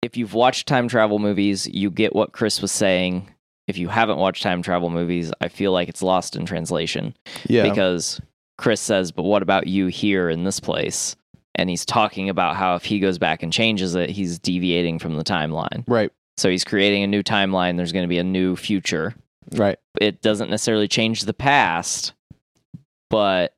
if 0.01 0.17
you've 0.17 0.33
watched 0.33 0.67
time 0.67 0.87
travel 0.87 1.19
movies, 1.19 1.67
you 1.67 1.89
get 1.89 2.15
what 2.15 2.31
Chris 2.31 2.61
was 2.61 2.71
saying. 2.71 3.29
If 3.67 3.77
you 3.77 3.87
haven't 3.87 4.17
watched 4.19 4.43
time 4.43 4.61
travel 4.61 4.89
movies, 4.91 5.31
I 5.41 5.47
feel 5.47 5.71
like 5.71 5.89
it's 5.89 6.03
lost 6.03 6.35
in 6.35 6.45
translation 6.45 7.15
Yeah. 7.47 7.67
because 7.67 8.21
Chris 8.57 8.79
says, 8.81 9.11
"But 9.11 9.23
what 9.23 9.41
about 9.41 9.65
you 9.67 9.87
here 9.87 10.29
in 10.29 10.43
this 10.43 10.59
place?" 10.59 11.15
And 11.55 11.69
he's 11.69 11.85
talking 11.85 12.29
about 12.29 12.55
how 12.57 12.75
if 12.75 12.83
he 12.85 12.99
goes 12.99 13.17
back 13.17 13.41
and 13.41 13.51
changes 13.51 13.95
it, 13.95 14.09
he's 14.11 14.37
deviating 14.37 14.99
from 14.99 15.15
the 15.15 15.23
timeline. 15.23 15.83
right. 15.87 16.11
So 16.37 16.49
he's 16.49 16.65
creating 16.65 17.01
a 17.01 17.07
new 17.07 17.23
timeline. 17.23 17.77
There's 17.77 17.93
going 17.93 18.03
to 18.03 18.09
be 18.09 18.17
a 18.19 18.23
new 18.23 18.57
future. 18.57 19.15
Right. 19.53 19.79
It 20.01 20.21
doesn't 20.21 20.49
necessarily 20.49 20.89
change 20.89 21.21
the 21.21 21.33
past, 21.33 22.11
but 23.09 23.54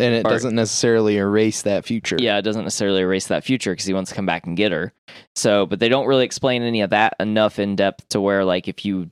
And 0.00 0.14
it 0.14 0.26
Or- 0.26 0.30
doesn't 0.30 0.54
necessarily 0.54 1.16
erase 1.18 1.62
that 1.62 1.84
future. 1.84 2.16
yeah, 2.18 2.38
it 2.38 2.42
doesn't 2.42 2.64
necessarily 2.64 3.00
erase 3.02 3.26
that 3.28 3.44
future 3.44 3.72
because 3.72 3.84
he 3.86 3.94
wants 3.94 4.10
to 4.10 4.16
come 4.16 4.26
back 4.26 4.46
and 4.46 4.56
get 4.56 4.72
her. 4.72 4.92
So, 5.36 5.66
but 5.66 5.78
they 5.78 5.88
don't 5.88 6.06
really 6.06 6.24
explain 6.24 6.62
any 6.62 6.80
of 6.80 6.90
that 6.90 7.14
enough 7.20 7.58
in 7.58 7.76
depth 7.76 8.08
to 8.10 8.20
where, 8.20 8.44
like, 8.44 8.66
if 8.68 8.84
you 8.84 9.10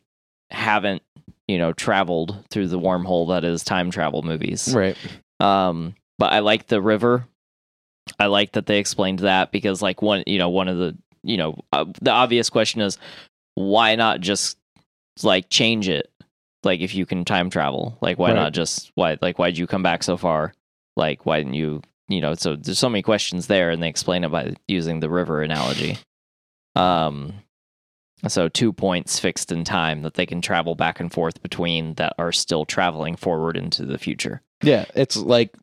haven't, 0.51 1.03
you 1.47 1.59
know, 1.59 1.73
traveled 1.73 2.45
through 2.51 2.69
the 2.69 2.79
wormhole 2.79 3.29
that 3.29 3.45
is 3.45 3.63
time 3.65 3.91
travel 3.91 4.23
movies. 4.23 4.75
Right. 4.75 4.97
Um, 5.41 5.95
but 6.19 6.33
I 6.33 6.41
like 6.41 6.67
the 6.67 6.81
river. 6.83 7.27
I 8.19 8.27
like 8.27 8.53
that 8.53 8.67
they 8.67 8.79
explained 8.79 9.21
that 9.21 9.53
because, 9.53 9.83
like, 9.83 10.01
one, 10.03 10.25
you 10.27 10.39
know, 10.39 10.49
one 10.49 10.69
of 10.69 10.79
the, 10.79 10.97
you 11.23 11.37
know, 11.37 11.59
uh, 11.73 11.85
the 12.01 12.11
obvious 12.11 12.49
question 12.51 12.81
is 12.81 12.97
why 13.55 13.95
not 13.97 14.21
just 14.21 14.57
like 15.23 15.51
change 15.51 15.89
it? 15.89 16.11
Like, 16.65 16.81
if 16.81 16.95
you 16.95 17.07
can 17.07 17.25
time 17.25 17.51
travel, 17.51 17.99
like, 18.01 18.19
why 18.19 18.29
Right. 18.29 18.37
not 18.37 18.53
just 18.53 18.91
why, 18.95 19.17
like, 19.21 19.39
why'd 19.39 19.59
you 19.59 19.67
come 19.67 19.83
back 19.83 20.03
so 20.03 20.17
far? 20.17 20.55
Like, 20.99 21.25
why 21.25 21.39
didn't 21.39 21.55
you, 21.55 21.81
you 22.09 22.21
know? 22.21 22.35
So 22.35 22.57
there's 22.57 22.79
so 22.79 22.91
many 22.91 23.01
questions 23.03 23.47
there, 23.47 23.71
and 23.71 23.83
they 23.83 23.89
explain 23.89 24.25
it 24.25 24.31
by 24.31 24.55
using 24.67 25.01
the 25.01 25.09
river 25.09 25.41
analogy. 25.43 25.97
Um, 26.77 27.35
so 28.27 28.49
two 28.49 28.73
points 28.73 29.19
fixed 29.19 29.51
in 29.53 29.65
time 29.65 30.03
that 30.03 30.15
they 30.15 30.27
can 30.27 30.41
travel 30.43 30.75
back 30.75 30.99
and 31.01 31.11
forth 31.13 31.41
between 31.43 31.95
that 31.95 32.15
are 32.19 32.33
still 32.33 32.65
traveling 32.65 33.15
forward 33.17 33.57
into 33.57 33.87
the 33.87 33.97
future. 33.99 34.43
Yeah. 34.63 34.85
It's 34.95 35.17
like 35.17 35.55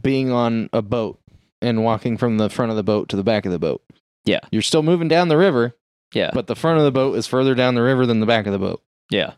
being 0.00 0.32
on 0.32 0.68
a 0.72 0.82
boat 0.82 1.20
and 1.62 1.84
walking 1.84 2.16
from 2.16 2.38
the 2.38 2.50
front 2.50 2.70
of 2.70 2.76
the 2.76 2.82
boat 2.82 3.08
to 3.10 3.16
the 3.16 3.22
back 3.22 3.46
of 3.46 3.52
the 3.52 3.58
boat. 3.58 3.82
Yeah. 4.24 4.40
You're 4.50 4.62
still 4.62 4.82
moving 4.82 5.08
down 5.08 5.28
the 5.28 5.36
river, 5.36 5.76
Yeah. 6.12 6.30
but 6.34 6.46
the 6.48 6.56
front 6.56 6.78
of 6.78 6.84
the 6.84 6.90
boat 6.90 7.16
is 7.16 7.26
further 7.26 7.54
down 7.54 7.74
the 7.76 7.82
river 7.82 8.04
than 8.06 8.20
the 8.20 8.26
back 8.26 8.46
of 8.46 8.52
the 8.52 8.58
boat. 8.58 8.82
Yeah. 9.10 9.34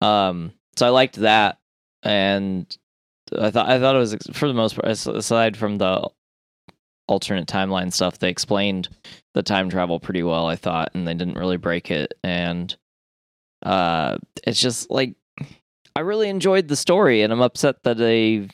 Um. 0.00 0.52
So 0.76 0.86
I 0.86 0.90
liked 0.90 1.16
that, 1.16 1.57
and 2.02 2.76
I 3.36 3.50
thought 3.50 3.68
I 3.68 3.78
thought 3.78 3.96
it 3.96 3.98
was 3.98 4.16
for 4.32 4.48
the 4.48 4.54
most 4.54 4.74
part, 4.76 4.88
aside 4.88 5.56
from 5.56 5.78
the 5.78 6.08
alternate 7.06 7.48
timeline 7.48 7.92
stuff, 7.92 8.18
they 8.18 8.28
explained 8.28 8.88
the 9.34 9.42
time 9.42 9.70
travel 9.70 9.98
pretty 10.00 10.22
well. 10.22 10.46
I 10.46 10.56
thought, 10.56 10.90
and 10.94 11.06
they 11.06 11.14
didn't 11.14 11.38
really 11.38 11.56
break 11.56 11.90
it. 11.90 12.14
And 12.22 12.74
uh, 13.62 14.18
it's 14.46 14.60
just 14.60 14.90
like 14.90 15.14
I 15.96 16.00
really 16.00 16.28
enjoyed 16.28 16.68
the 16.68 16.76
story, 16.76 17.22
and 17.22 17.32
I'm 17.32 17.40
upset 17.40 17.82
that 17.82 17.96
they 17.96 18.48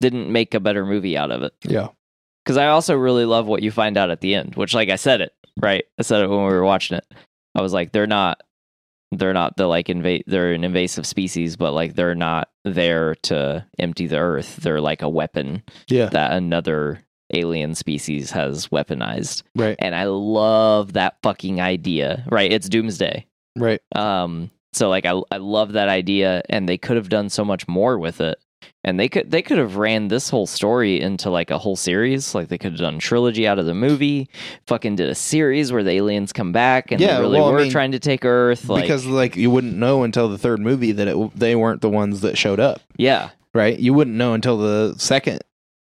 didn't 0.00 0.30
make 0.30 0.54
a 0.54 0.60
better 0.60 0.84
movie 0.84 1.16
out 1.16 1.30
of 1.30 1.42
it. 1.42 1.54
Yeah. 1.62 1.88
Because 2.44 2.56
I 2.56 2.68
also 2.68 2.94
really 2.94 3.24
love 3.24 3.46
what 3.46 3.62
you 3.62 3.70
find 3.70 3.96
out 3.96 4.10
at 4.10 4.20
the 4.20 4.34
end, 4.34 4.54
which, 4.54 4.74
like 4.74 4.88
I 4.88 4.96
said 4.96 5.20
it, 5.20 5.34
right? 5.60 5.84
I 5.98 6.02
said 6.02 6.22
it 6.22 6.30
when 6.30 6.38
we 6.38 6.52
were 6.52 6.64
watching 6.64 6.96
it. 6.96 7.04
I 7.54 7.62
was 7.62 7.72
like, 7.72 7.92
they're 7.92 8.06
not, 8.06 8.42
they're 9.12 9.32
not 9.32 9.56
the 9.56 9.66
like 9.66 9.88
invade, 9.88 10.24
they're 10.26 10.52
an 10.52 10.64
invasive 10.64 11.06
species, 11.06 11.56
but 11.56 11.72
like 11.72 11.94
they're 11.94 12.14
not 12.14 12.48
there 12.64 13.14
to 13.22 13.64
empty 13.78 14.06
the 14.06 14.18
earth. 14.18 14.56
They're 14.56 14.80
like 14.80 15.02
a 15.02 15.08
weapon 15.08 15.62
Yeah. 15.88 16.06
that 16.10 16.32
another 16.32 17.00
alien 17.34 17.74
species 17.74 18.30
has 18.32 18.68
weaponized. 18.68 19.42
Right. 19.54 19.76
And 19.78 19.94
I 19.94 20.04
love 20.04 20.94
that 20.94 21.16
fucking 21.22 21.60
idea, 21.60 22.24
right? 22.30 22.50
It's 22.52 22.68
doomsday. 22.68 23.26
Right. 23.56 23.80
Um, 23.94 24.50
so 24.72 24.88
like 24.88 25.06
I 25.06 25.20
I 25.30 25.38
love 25.38 25.72
that 25.72 25.88
idea, 25.88 26.42
and 26.50 26.68
they 26.68 26.78
could 26.78 26.96
have 26.96 27.08
done 27.08 27.28
so 27.30 27.44
much 27.44 27.66
more 27.66 27.98
with 27.98 28.20
it. 28.20 28.38
And 28.84 28.98
they 28.98 29.08
could 29.08 29.30
they 29.30 29.42
could 29.42 29.58
have 29.58 29.76
ran 29.76 30.08
this 30.08 30.30
whole 30.30 30.46
story 30.46 31.00
into 31.00 31.30
like 31.30 31.50
a 31.50 31.58
whole 31.58 31.76
series. 31.76 32.34
Like 32.34 32.48
they 32.48 32.58
could 32.58 32.72
have 32.72 32.80
done 32.80 32.98
trilogy 32.98 33.46
out 33.46 33.58
of 33.58 33.66
the 33.66 33.74
movie. 33.74 34.30
Fucking 34.66 34.96
did 34.96 35.08
a 35.08 35.14
series 35.14 35.72
where 35.72 35.82
the 35.82 35.90
aliens 35.92 36.32
come 36.32 36.52
back 36.52 36.90
and 36.90 37.00
Yeah, 37.00 37.16
they 37.16 37.20
really 37.22 37.38
well, 37.38 37.48
I 37.48 37.52
were 37.52 37.58
mean, 37.60 37.70
trying 37.70 37.92
to 37.92 37.98
take 37.98 38.24
Earth. 38.24 38.68
Like, 38.68 38.82
because 38.84 39.04
like 39.04 39.36
you 39.36 39.50
wouldn't 39.50 39.76
know 39.76 40.04
until 40.04 40.28
the 40.28 40.38
third 40.38 40.60
movie 40.60 40.92
that 40.92 41.08
it, 41.08 41.36
they 41.36 41.54
weren't 41.56 41.80
the 41.82 41.90
ones 41.90 42.20
that 42.22 42.38
showed 42.38 42.60
up, 42.60 42.80
yeah, 42.96 43.30
right? 43.54 43.78
You 43.78 43.92
wouldn't 43.94 44.16
know 44.16 44.32
until 44.34 44.56
the 44.56 44.94
second, 44.98 45.40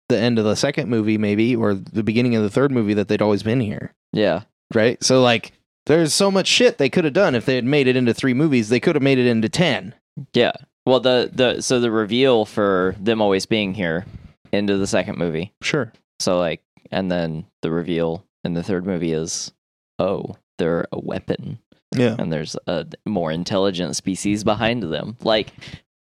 the 0.09 0.19
end 0.19 0.39
of 0.39 0.45
the 0.45 0.57
second 0.57 0.89
movie, 0.89 1.19
maybe, 1.19 1.55
or 1.55 1.75
the 1.75 2.03
beginning 2.03 2.35
of 2.35 2.43
the 2.43 2.51
third 2.51 2.73
movie 2.73 2.95
that 2.95 3.09
they'd 3.09 3.23
always 3.23 3.43
been 3.43 3.61
here, 3.61 3.95
yeah, 4.13 4.43
right? 4.75 5.03
So 5.05 5.23
like, 5.23 5.53
there's 5.87 6.13
so 6.15 6.31
much 6.31 6.47
shit 6.49 6.79
they 6.79 6.89
could 6.91 7.05
have 7.05 7.15
done 7.15 7.35
if 7.35 7.45
they 7.45 7.55
had 7.55 7.65
made 7.65 7.87
it 7.87 7.97
into 7.97 8.13
three 8.15 8.35
movies. 8.35 8.71
They 8.71 8.81
could 8.81 8.97
have 8.97 9.03
made 9.03 9.19
it 9.19 9.27
into 9.27 9.49
ten. 9.49 9.95
yeah. 10.33 10.53
Well, 10.89 11.01
the 11.01 11.31
the 11.33 11.61
so 11.61 11.81
the 11.81 11.91
reveal 11.91 12.45
for 12.45 12.95
them 12.99 13.21
always 13.21 13.47
being 13.47 13.75
here 13.75 14.07
into 14.53 14.79
the 14.79 14.87
second 14.87 15.19
movie. 15.19 15.53
Sure. 15.63 15.93
So 16.21 16.39
like, 16.39 16.63
and 16.91 17.11
then 17.11 17.45
the 17.63 17.71
reveal 17.71 18.25
in 18.45 18.55
the 18.55 18.63
third 18.63 18.87
movie 18.87 19.13
is, 19.13 19.53
oh, 19.99 20.37
they're 20.57 20.87
a 20.91 20.99
weapon. 20.99 21.59
Yeah. 21.95 22.17
and 22.19 22.31
there's 22.33 22.55
a 22.67 22.87
more 23.07 23.33
intelligent 23.33 23.97
species 23.97 24.45
behind 24.45 24.83
them. 24.83 25.17
Like, 25.23 25.49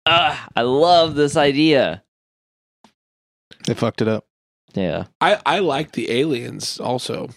ah, 0.07 0.49
I 0.57 0.63
love 0.63 1.15
this 1.15 1.37
idea. 1.37 2.03
They 3.67 3.75
fucked 3.75 4.01
it 4.03 4.09
up. 4.09 4.27
Yeah, 4.75 5.05
I 5.21 5.41
I 5.47 5.59
like 5.61 5.93
the 5.93 6.11
aliens 6.11 6.81
also. 6.81 7.29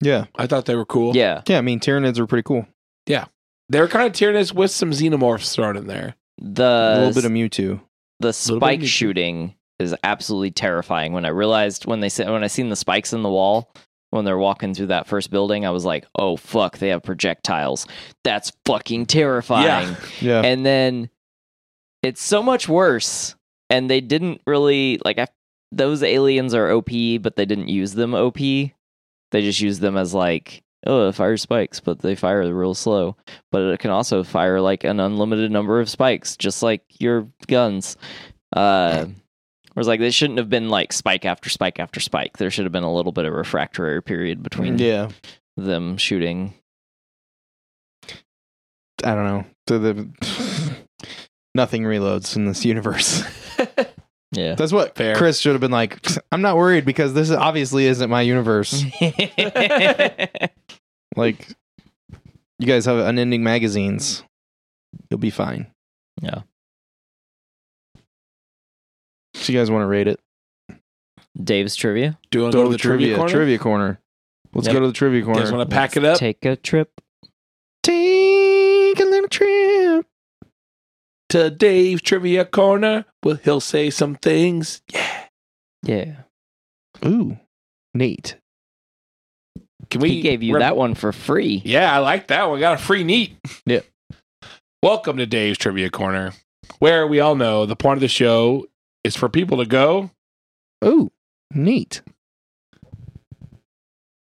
Yeah. 0.00 0.26
I 0.36 0.46
thought 0.46 0.66
they 0.66 0.74
were 0.74 0.84
cool. 0.84 1.16
yeah. 1.16 1.42
Yeah. 1.48 1.58
I 1.58 1.60
mean, 1.62 1.80
Tyranids 1.80 2.18
were 2.18 2.26
pretty 2.26 2.42
cool. 2.42 2.66
Yeah. 3.06 3.26
They're 3.70 3.88
kind 3.88 4.06
of 4.06 4.12
Tyranids 4.12 4.52
with 4.54 4.70
some 4.70 4.90
xenomorphs 4.90 5.54
thrown 5.54 5.76
in 5.76 5.86
there. 5.86 6.14
The 6.38 6.94
a 6.96 6.98
little 6.98 7.14
bit 7.14 7.24
of 7.24 7.32
Mewtwo. 7.32 7.80
the 8.20 8.32
spike 8.32 8.82
of- 8.82 8.88
shooting 8.88 9.54
is 9.78 9.94
absolutely 10.04 10.50
terrifying. 10.50 11.12
When 11.12 11.24
I 11.24 11.30
realized 11.30 11.86
when 11.86 12.00
they 12.00 12.08
said 12.08 12.30
when 12.30 12.44
I 12.44 12.48
seen 12.48 12.68
the 12.68 12.76
spikes 12.76 13.12
in 13.12 13.22
the 13.22 13.30
wall 13.30 13.72
when 14.10 14.24
they're 14.24 14.38
walking 14.38 14.74
through 14.74 14.86
that 14.86 15.08
first 15.08 15.30
building, 15.30 15.66
I 15.66 15.70
was 15.70 15.84
like, 15.84 16.06
oh 16.16 16.36
fuck, 16.36 16.78
they 16.78 16.88
have 16.90 17.02
projectiles. 17.02 17.86
That's 18.22 18.52
fucking 18.64 19.06
terrifying. 19.06 19.96
Yeah. 20.20 20.42
and 20.42 20.64
then 20.64 21.10
it's 22.02 22.22
so 22.22 22.42
much 22.42 22.68
worse 22.68 23.34
and 23.70 23.90
they 23.90 24.00
didn't 24.00 24.40
really 24.46 25.00
like 25.04 25.18
I, 25.18 25.26
those 25.72 26.02
aliens 26.02 26.54
are 26.54 26.70
op 26.70 26.90
but 27.22 27.34
they 27.36 27.46
didn't 27.46 27.68
use 27.68 27.94
them 27.94 28.14
op 28.14 28.36
they 28.36 28.72
just 29.32 29.60
use 29.60 29.78
them 29.80 29.96
as 29.96 30.12
like 30.14 30.62
oh 30.86 31.08
it 31.08 31.14
fires 31.14 31.42
spikes 31.42 31.80
but 31.80 32.00
they 32.00 32.14
fire 32.14 32.52
real 32.54 32.74
slow 32.74 33.16
but 33.50 33.62
it 33.62 33.80
can 33.80 33.90
also 33.90 34.22
fire 34.22 34.60
like 34.60 34.84
an 34.84 35.00
unlimited 35.00 35.50
number 35.50 35.80
of 35.80 35.88
spikes 35.88 36.36
just 36.36 36.62
like 36.62 36.82
your 36.98 37.28
guns 37.46 37.96
uh 38.54 39.06
Whereas 39.74 39.88
like 39.88 40.00
they 40.00 40.10
shouldn't 40.10 40.38
have 40.38 40.48
been 40.48 40.68
like 40.68 40.92
spike 40.92 41.24
after 41.24 41.50
spike 41.50 41.80
after 41.80 41.98
spike. 41.98 42.36
There 42.36 42.50
should 42.50 42.64
have 42.64 42.72
been 42.72 42.84
a 42.84 42.94
little 42.94 43.12
bit 43.12 43.24
of 43.24 43.32
refractory 43.34 44.00
period 44.02 44.42
between 44.42 44.78
yeah. 44.78 45.10
them 45.56 45.96
shooting. 45.96 46.54
I 49.02 49.14
don't 49.14 49.24
know. 49.24 49.44
So 49.68 49.78
the 49.80 50.76
nothing 51.54 51.82
reloads 51.82 52.36
in 52.36 52.46
this 52.46 52.64
universe. 52.64 53.24
Yeah. 54.34 54.54
That's 54.54 54.72
what 54.72 54.94
Fair. 54.96 55.14
Chris 55.14 55.38
should 55.38 55.52
have 55.52 55.60
been 55.60 55.70
like. 55.70 56.04
I'm 56.32 56.42
not 56.42 56.56
worried 56.56 56.84
because 56.84 57.14
this 57.14 57.30
obviously 57.30 57.86
isn't 57.86 58.10
my 58.10 58.20
universe. 58.22 58.84
like, 61.16 61.48
you 62.58 62.66
guys 62.66 62.84
have 62.86 62.98
unending 62.98 63.42
magazines. 63.42 64.22
You'll 65.10 65.18
be 65.18 65.30
fine. 65.30 65.66
Yeah. 66.22 66.42
So 69.34 69.52
you 69.52 69.58
guys 69.58 69.70
want 69.70 69.82
to 69.82 69.86
rate 69.86 70.08
it? 70.08 70.20
Dave's 71.42 71.74
trivia. 71.74 72.18
Do 72.30 72.38
you 72.38 72.42
want 72.44 72.52
to 72.52 72.58
go 72.58 72.64
to 72.64 72.70
the 72.70 72.78
trivia, 72.78 73.16
corner? 73.16 73.32
Trivia 73.32 73.58
corner. 73.58 74.00
Let's 74.54 74.68
Yep. 74.68 74.74
go 74.74 74.80
to 74.80 74.86
the 74.86 74.92
trivia 74.92 75.18
You 75.20 75.24
corner. 75.24 75.40
guys 75.42 75.52
want 75.52 75.68
to 75.68 75.74
pack 75.74 75.96
it 75.96 76.04
up? 76.04 76.16
Take 76.18 76.44
a 76.44 76.54
trip. 76.54 77.00
To 81.34 81.50
Dave's 81.50 82.00
trivia 82.00 82.44
corner. 82.44 83.06
Well, 83.24 83.40
he'll 83.42 83.58
say 83.58 83.90
some 83.90 84.14
things. 84.14 84.82
Yeah. 84.92 85.24
Yeah. 85.82 86.14
Ooh, 87.04 87.36
neat. 87.92 88.36
Can 89.90 90.00
we? 90.00 90.10
he 90.10 90.20
gave 90.22 90.44
you 90.44 90.54
rem- 90.54 90.60
that 90.60 90.76
one 90.76 90.94
for 90.94 91.10
free. 91.10 91.60
Yeah, 91.64 91.92
I 91.92 91.98
like 91.98 92.28
that 92.28 92.48
one. 92.48 92.60
Got 92.60 92.78
a 92.78 92.82
free 92.82 93.02
neat. 93.02 93.36
Yeah. 93.66 93.80
Welcome 94.80 95.16
to 95.16 95.26
Dave's 95.26 95.58
Trivia 95.58 95.90
Corner, 95.90 96.34
where 96.78 97.04
we 97.04 97.18
all 97.18 97.34
know 97.34 97.66
the 97.66 97.74
point 97.74 97.96
of 97.96 98.02
the 98.02 98.06
show 98.06 98.68
is 99.02 99.16
for 99.16 99.28
people 99.28 99.58
to 99.58 99.66
go. 99.66 100.12
Ooh, 100.84 101.10
neat. 101.52 102.00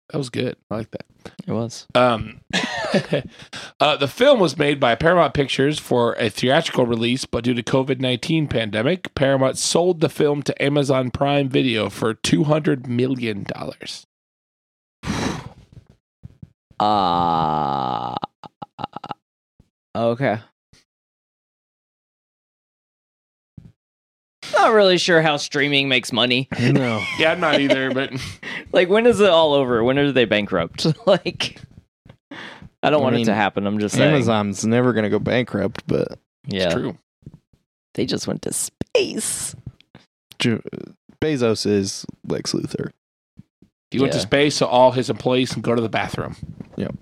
That 0.09 0.17
was 0.17 0.31
good. 0.31 0.57
I 0.71 0.77
like 0.77 0.89
that. 0.89 1.05
It 1.47 1.51
was. 1.51 1.87
Um, 1.95 2.41
uh, 3.79 3.97
the 3.97 4.07
film 4.07 4.39
was 4.39 4.57
made 4.57 4.79
by 4.79 4.95
Paramount 4.95 5.33
Pictures 5.33 5.79
for 5.79 6.13
a 6.13 6.29
theatrical 6.29 6.85
release, 6.85 7.25
but 7.25 7.43
due 7.43 7.53
to 7.53 7.63
COVID 7.63 7.99
nineteen 7.99 8.47
pandemic, 8.47 9.13
Paramount 9.15 9.57
sold 9.57 10.01
the 10.01 10.09
film 10.09 10.41
to 10.43 10.63
Amazon 10.63 11.11
Prime 11.11 11.49
Video 11.49 11.89
for 11.89 12.13
two 12.13 12.45
hundred 12.45 12.87
million 12.87 13.43
dollars. 13.43 14.05
Ah. 16.79 18.15
Uh, 19.97 20.11
okay. 20.11 20.39
Not 24.55 24.73
really 24.73 24.97
sure 24.97 25.21
how 25.21 25.37
streaming 25.37 25.89
makes 25.89 26.11
money. 26.11 26.47
No. 26.59 27.01
Yeah, 27.19 27.31
I'm 27.33 27.39
not 27.39 27.59
either, 27.59 27.91
but 27.93 28.11
Like, 28.71 28.89
when 28.89 29.05
is 29.05 29.19
it 29.19 29.29
all 29.29 29.53
over? 29.53 29.83
When 29.83 29.97
are 29.99 30.11
they 30.11 30.25
bankrupt? 30.25 30.85
like, 31.07 31.61
I 32.83 32.89
don't 32.89 33.01
I 33.01 33.03
want 33.03 33.15
it 33.17 33.25
to 33.25 33.33
happen. 33.33 33.65
I'm 33.67 33.79
just 33.79 33.95
saying. 33.95 34.13
Amazon's 34.13 34.65
never 34.65 34.93
gonna 34.93 35.09
go 35.09 35.19
bankrupt, 35.19 35.83
but 35.87 36.19
yeah, 36.47 36.65
it's 36.65 36.73
true. 36.73 36.97
they 37.93 38.05
just 38.05 38.27
went 38.27 38.41
to 38.43 38.53
space. 38.53 39.55
Ju- 40.39 40.61
Bezos 41.21 41.65
is 41.65 42.05
Lex 42.27 42.53
Luthor. 42.53 42.91
He 43.91 43.99
went 43.99 44.13
to 44.13 44.19
space 44.19 44.55
so 44.57 44.65
all 44.67 44.91
his 44.91 45.09
employees 45.09 45.53
can 45.53 45.61
go 45.61 45.73
to 45.73 45.81
the 45.81 45.89
bathroom. 45.89 46.35
Yep. 46.75 46.95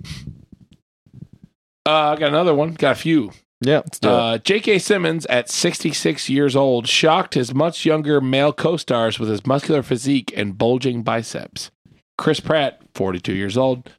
Uh, 1.85 1.89
I 2.11 2.15
got 2.15 2.29
another 2.29 2.53
one. 2.53 2.73
Got 2.75 2.91
a 2.93 2.95
few. 2.95 3.31
Yeah, 3.66 3.78
let's 3.78 3.99
do 3.99 4.09
it. 4.09 4.11
Uh, 4.11 4.38
J.K. 4.39 4.80
Simmons, 4.80 5.26
at 5.28 5.49
66 5.49 6.30
years 6.30 6.55
old, 6.55 6.88
shocked 6.88 7.34
his 7.36 7.53
much 7.53 7.86
younger 7.86 8.20
male 8.22 8.53
co 8.53 8.78
stars 8.78 9.20
with 9.20 9.30
his 9.30 9.45
muscular 9.45 9.84
physique 9.84 10.34
and 10.36 10.57
bulging 10.57 11.03
biceps. 11.03 11.72
Chris 12.18 12.39
Pratt, 12.39 12.82
42 12.93 13.34
years 13.34 13.57
old, 13.57 13.91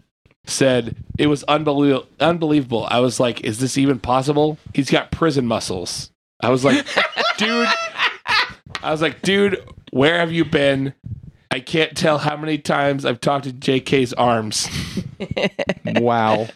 said, 0.46 0.96
It 1.18 1.26
was 1.28 1.44
unbelie- 1.44 2.06
unbelievable. 2.20 2.86
I 2.90 3.00
was 3.00 3.18
like, 3.18 3.40
Is 3.42 3.58
this 3.58 3.78
even 3.78 3.98
possible? 3.98 4.58
He's 4.74 4.90
got 4.90 5.10
prison 5.10 5.46
muscles. 5.46 6.10
I 6.40 6.50
was 6.50 6.64
like, 6.64 6.84
Dude, 7.38 7.68
I 8.82 8.90
was 8.90 9.02
like, 9.02 9.22
Dude, 9.22 9.62
where 9.90 10.18
have 10.18 10.32
you 10.32 10.44
been? 10.44 10.94
I 11.50 11.60
can't 11.60 11.96
tell 11.96 12.18
how 12.18 12.36
many 12.36 12.58
times 12.58 13.04
I've 13.04 13.20
talked 13.20 13.44
to 13.44 13.52
JK's 13.52 14.12
arms. 14.12 14.68
wow. 15.84 16.48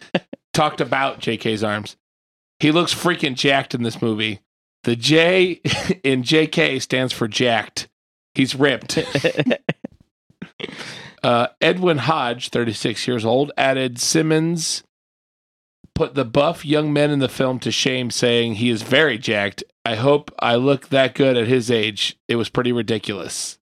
talked 0.53 0.81
about 0.81 1.21
JK's 1.21 1.63
arms. 1.63 1.95
He 2.59 2.71
looks 2.71 2.93
freaking 2.93 3.35
jacked 3.35 3.73
in 3.73 3.83
this 3.83 4.01
movie. 4.01 4.41
The 4.83 4.95
J 4.95 5.51
in 6.03 6.23
JK 6.23 6.81
stands 6.81 7.13
for 7.13 7.27
jacked. 7.27 7.87
He's 8.33 8.55
ripped. 8.55 8.99
Uh, 11.21 11.47
Edwin 11.59 11.97
Hodge, 11.97 12.47
36 12.47 13.05
years 13.05 13.25
old, 13.25 13.51
added 13.57 13.99
Simmons 13.99 14.83
put 15.99 16.15
the 16.15 16.23
buff 16.23 16.65
young 16.65 16.93
men 16.93 17.11
in 17.11 17.19
the 17.19 17.27
film 17.27 17.59
to 17.59 17.69
shame, 17.71 18.09
saying 18.09 18.55
he 18.55 18.69
is 18.69 18.83
very 18.83 19.17
jacked. 19.17 19.61
I 19.83 19.95
hope 19.95 20.33
I 20.39 20.55
look 20.55 20.87
that 20.87 21.13
good 21.13 21.35
at 21.35 21.47
his 21.47 21.69
age. 21.69 22.17
It 22.29 22.37
was 22.37 22.47
pretty 22.47 22.71
ridiculous. 22.71 23.58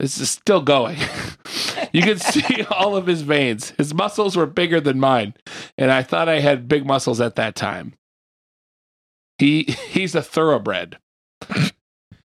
This 0.00 0.18
is 0.18 0.30
still 0.30 0.62
going. 0.62 0.96
you 1.92 2.00
can 2.00 2.18
see 2.18 2.64
all 2.70 2.96
of 2.96 3.06
his 3.06 3.20
veins. 3.20 3.74
His 3.76 3.92
muscles 3.92 4.34
were 4.34 4.46
bigger 4.46 4.80
than 4.80 4.98
mine, 4.98 5.34
and 5.76 5.92
I 5.92 6.02
thought 6.02 6.26
I 6.26 6.40
had 6.40 6.68
big 6.68 6.86
muscles 6.86 7.20
at 7.20 7.36
that 7.36 7.54
time. 7.54 7.92
He 9.36 9.64
he's 9.90 10.14
a 10.14 10.22
thoroughbred. 10.22 10.96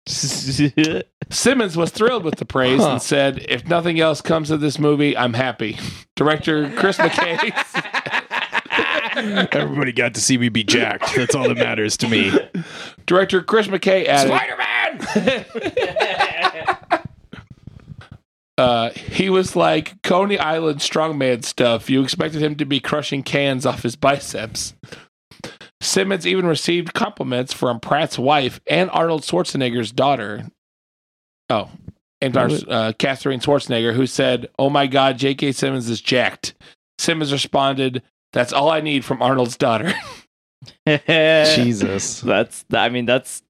Simmons 0.07 1.78
was 1.78 1.91
thrilled 1.91 2.24
with 2.24 2.38
the 2.38 2.45
praise 2.45 2.82
Huh. 2.82 2.93
and 2.93 3.01
said, 3.01 3.45
"If 3.47 3.67
nothing 3.67 3.99
else 3.99 4.22
comes 4.22 4.49
of 4.49 4.61
this 4.61 4.80
movie, 4.80 5.15
I'm 5.15 5.34
happy." 5.34 5.78
Director 6.15 6.72
Chris 6.76 6.97
McKay. 6.97 7.53
Everybody 9.53 9.91
got 9.91 10.15
to 10.15 10.22
see 10.22 10.39
me 10.39 10.49
be 10.49 10.63
jacked. 10.63 11.13
That's 11.15 11.36
all 11.36 11.47
that 11.47 11.57
matters 11.57 11.97
to 11.97 12.07
me. 12.07 12.32
Director 13.05 13.43
Chris 13.43 13.67
McKay 13.67 14.07
added, 14.07 14.34
Spider-Man. 14.34 15.45
Uh, 18.60 18.89
"He 18.91 19.30
was 19.30 19.55
like 19.55 20.01
Coney 20.03 20.38
Island 20.38 20.80
strongman 20.80 21.43
stuff. 21.43 21.89
You 21.89 22.03
expected 22.03 22.41
him 22.41 22.55
to 22.55 22.66
be 22.66 22.80
crushing 22.80 23.24
cans 23.24 23.66
off 23.66 23.84
his 23.84 23.95
biceps." 23.95 24.74
Simmons 25.82 26.28
even 26.28 26.45
received 26.45 26.93
compliments 26.93 27.53
from 27.53 27.80
Pratt's 27.80 28.20
wife 28.20 28.60
and 28.68 28.89
Arnold 28.91 29.22
Schwarzenegger's 29.22 29.93
daughter. 29.93 30.45
Oh, 31.49 31.70
and 32.22 32.36
our, 32.36 32.49
uh, 32.68 32.93
Katherine 32.99 33.39
Schwarzenegger, 33.39 33.93
who 33.93 34.05
said, 34.05 34.49
"Oh 34.60 34.70
my 34.70 34.88
God, 34.88 35.18
J.K. 35.18 35.53
Simmons 35.53 35.89
is 35.89 36.01
jacked." 36.01 36.53
Simmons 36.97 37.32
responded, 37.32 38.03
"That's 38.34 38.51
all 38.51 38.70
I 38.70 38.82
need 38.82 39.05
from 39.05 39.22
Arnold's 39.22 39.57
daughter." 39.57 39.93
Jesus. 40.86 42.20
That's. 42.22 42.66
I 42.74 42.89
mean, 42.89 43.05
that's 43.05 43.41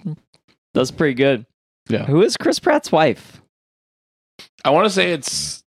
that's 0.73 0.91
pretty 0.91 1.15
good. 1.15 1.45
Yeah. 1.89 2.05
Who 2.05 2.21
is 2.21 2.37
Chris 2.37 2.59
Pratt's 2.59 2.91
wife? 2.91 3.38
I 4.65 4.71
want 4.71 4.85
to 4.85 4.89
say 4.89 5.11
it's 5.11 5.63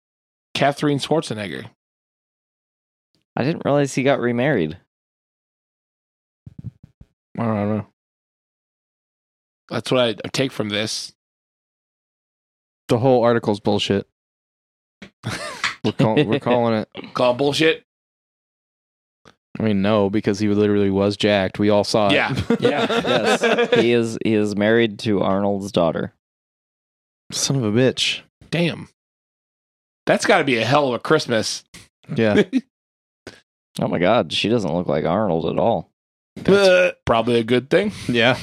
Katherine 0.54 1.00
Schwarzenegger. 1.00 1.66
I 3.36 3.44
didn't 3.44 3.64
realize 3.66 3.94
he 3.94 4.04
got 4.04 4.20
remarried. 4.20 4.78
I 7.38 7.44
don't 7.44 7.78
know. 7.78 7.88
That's 9.70 9.92
what 9.92 10.00
I 10.02 10.14
take 10.34 10.52
from 10.52 10.70
this. 10.70 11.14
The 12.88 12.98
whole 12.98 13.24
article's 13.24 13.60
bullshit. 13.60 14.08
We're, 15.84 15.92
call- 15.92 16.26
we're 16.26 16.40
calling 16.40 16.74
it. 16.74 16.90
Call 17.14 17.34
bullshit. 17.34 17.84
I 19.60 19.64
mean, 19.64 19.82
no, 19.82 20.10
because 20.10 20.40
he 20.40 20.48
literally 20.50 20.90
was 20.90 21.16
jacked. 21.16 21.60
We 21.60 21.70
all 21.70 21.84
saw 21.84 22.10
it. 22.10 22.14
Yeah. 22.14 22.34
Yeah, 22.60 22.86
yes. 22.90 23.74
he 23.80 23.92
is. 23.94 24.18
He 24.24 24.34
is 24.34 24.56
married 24.56 25.00
to 25.00 25.22
Arnold's 25.22 25.72
daughter. 25.72 26.14
Son 27.32 27.56
of 27.58 27.64
a 27.64 27.72
bitch. 27.72 28.22
Damn. 28.50 28.90
That's 30.06 30.26
got 30.26 30.38
to 30.40 30.44
be 30.44 30.58
a 30.58 30.66
hell 30.66 30.88
of 30.90 30.94
a 30.96 31.00
Christmas. 31.00 31.64
Yeah. 32.16 32.44
Oh 33.80 33.88
my 33.88 34.00
God, 34.00 34.34
she 34.34 34.50
doesn't 34.50 34.74
look 34.74 34.88
like 34.88 35.06
Arnold 35.06 35.46
at 35.46 35.60
all. 35.60 35.92
That's 36.36 36.96
probably 37.06 37.36
a 37.38 37.44
good 37.44 37.70
thing. 37.70 37.92
yeah. 38.08 38.36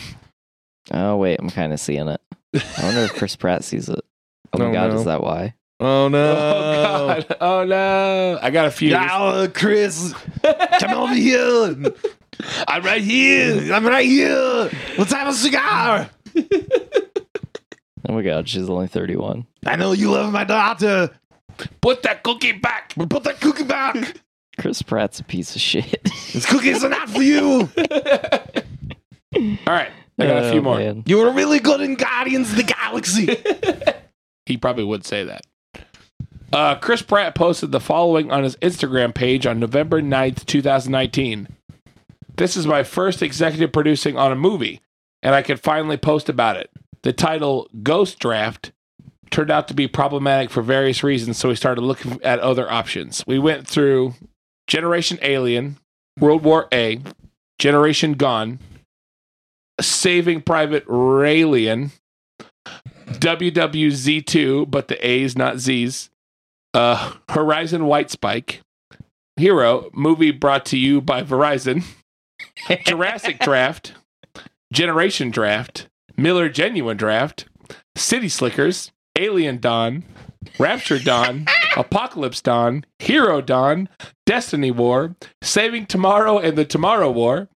Oh 0.93 1.17
wait, 1.17 1.41
I'm 1.41 1.51
kind 1.51 1.73
of 1.73 1.81
seeing 1.81 2.07
it. 2.07 2.21
I 2.55 2.85
wonder 2.85 3.01
if 3.01 3.15
Chris 3.15 3.35
Pratt 3.35 3.65
sees 3.65 3.89
it. 3.89 3.99
Oh 4.53 4.59
my 4.59 4.67
Oh, 4.67 4.73
God, 4.73 4.91
no. 4.93 4.97
is 4.97 5.05
that 5.07 5.21
why? 5.25 5.55
Oh 5.81 6.07
no. 6.07 6.35
Oh 6.37 7.07
God! 7.09 7.37
Oh 7.41 7.65
no! 7.65 8.39
I 8.41 8.51
got 8.53 8.67
a 8.67 8.71
few. 8.71 8.91
Yeah, 8.91 9.49
Chris, 9.53 10.15
come 10.79 10.93
over 10.95 11.15
here. 11.15 11.75
I'm 12.69 12.85
right 12.85 13.03
here. 13.03 13.73
I'm 13.75 13.85
right 13.85 14.07
here. 14.07 14.71
Let's 14.97 15.13
have 15.13 15.27
a 15.27 15.33
cigar. 15.33 16.11
Oh 18.09 18.13
my 18.13 18.23
God, 18.23 18.49
she's 18.49 18.69
only 18.69 18.87
31. 18.89 19.47
I 19.67 19.77
know 19.77 19.93
you 19.93 20.11
love 20.11 20.33
my 20.33 20.45
daughter, 20.45 21.11
Put 21.81 22.03
that 22.03 22.23
cookie 22.25 22.53
back. 22.53 22.95
put 22.95 23.23
that 23.25 23.41
cookie 23.41 23.65
back. 23.65 24.17
Chris 24.59 24.83
Pratt's 24.83 25.21
a 25.21 25.25
piece 25.25 25.55
of 25.57 25.61
shit. 25.63 26.03
This 26.33 26.47
cookies 26.47 26.83
are 26.85 26.89
not 26.89 27.09
for 27.11 27.23
you. 27.23 27.69
All 29.37 29.49
right, 29.67 29.91
I 30.19 30.27
got 30.27 30.45
a 30.45 30.51
few 30.51 30.61
Oh, 30.61 30.63
more. 30.63 30.79
man. 30.79 31.03
You 31.07 31.19
were 31.19 31.31
really 31.33 31.59
good 31.61 31.81
in 31.81 31.95
Guardians 31.97 32.51
of 32.51 32.57
the 32.57 32.63
Galaxy. 32.65 33.37
He 34.47 34.59
probably 34.59 34.85
would 34.85 35.07
say 35.07 35.25
that. 35.25 35.41
Uh, 36.53 36.75
Chris 36.75 37.01
Pratt 37.01 37.35
posted 37.35 37.73
the 37.73 37.81
following 37.81 38.31
on 38.31 38.45
his 38.45 38.57
Instagram 38.57 39.15
page 39.15 39.47
on 39.47 39.59
November 39.59 40.03
9th, 40.03 40.45
2019. 40.45 41.49
This 42.37 42.55
is 42.55 42.67
my 42.67 42.83
first 42.83 43.23
executive 43.23 43.73
producing 43.73 44.19
on 44.19 44.31
a 44.33 44.37
movie, 44.37 44.83
and 45.23 45.35
I 45.35 45.41
could 45.41 45.61
finally 45.61 45.97
post 45.97 46.29
about 46.29 46.59
it. 46.59 46.69
The 47.05 47.13
title, 47.13 47.69
Ghost 47.83 48.19
Draft, 48.19 48.73
turned 49.31 49.51
out 49.51 49.69
to 49.69 49.75
be 49.75 49.87
problematic 49.87 50.49
for 50.49 50.63
various 50.63 51.05
reasons, 51.05 51.37
so 51.37 51.51
we 51.51 51.55
started 51.55 51.83
looking 51.83 52.19
at 52.23 52.41
other 52.41 52.71
options. 52.71 53.23
We 53.27 53.39
went 53.39 53.69
through 53.69 54.15
Generation 54.67 55.19
Alien, 55.21 55.77
World 56.19 56.45
War 56.45 56.67
A, 56.73 57.03
Generation 57.59 58.15
Gone, 58.15 58.59
Saving 59.83 60.41
Private 60.41 60.87
Raelian, 60.87 61.91
WWZ2, 63.07 64.71
but 64.71 64.89
the 64.89 65.07
A's, 65.07 65.37
not 65.37 65.59
Z's. 65.59 66.09
Uh, 66.73 67.13
Horizon 67.29 67.85
White 67.85 68.11
Spike. 68.11 68.63
Hero, 69.37 69.91
movie 69.93 70.31
brought 70.31 70.65
to 70.67 70.79
you 70.79 71.03
by 71.03 71.23
Verizon. 71.23 71.85
Jurassic 72.87 73.41
Draft. 73.41 73.93
Generation 74.73 75.31
Draft. 75.31 75.89
Miller 76.17 76.49
Genuine 76.49 76.97
Draft. 76.97 77.47
City 77.97 78.29
Slickers. 78.29 78.93
Alien 79.19 79.59
Dawn. 79.59 80.05
Rapture 80.59 80.99
Dawn. 80.99 81.47
Apocalypse 81.77 82.41
Dawn. 82.41 82.85
Hero 82.99 83.41
Dawn. 83.41 83.89
Destiny 84.27 84.71
War. 84.71 85.17
Saving 85.43 85.87
Tomorrow 85.87 86.39
and 86.39 86.57
the 86.57 86.65
Tomorrow 86.65 87.11
War. 87.11 87.49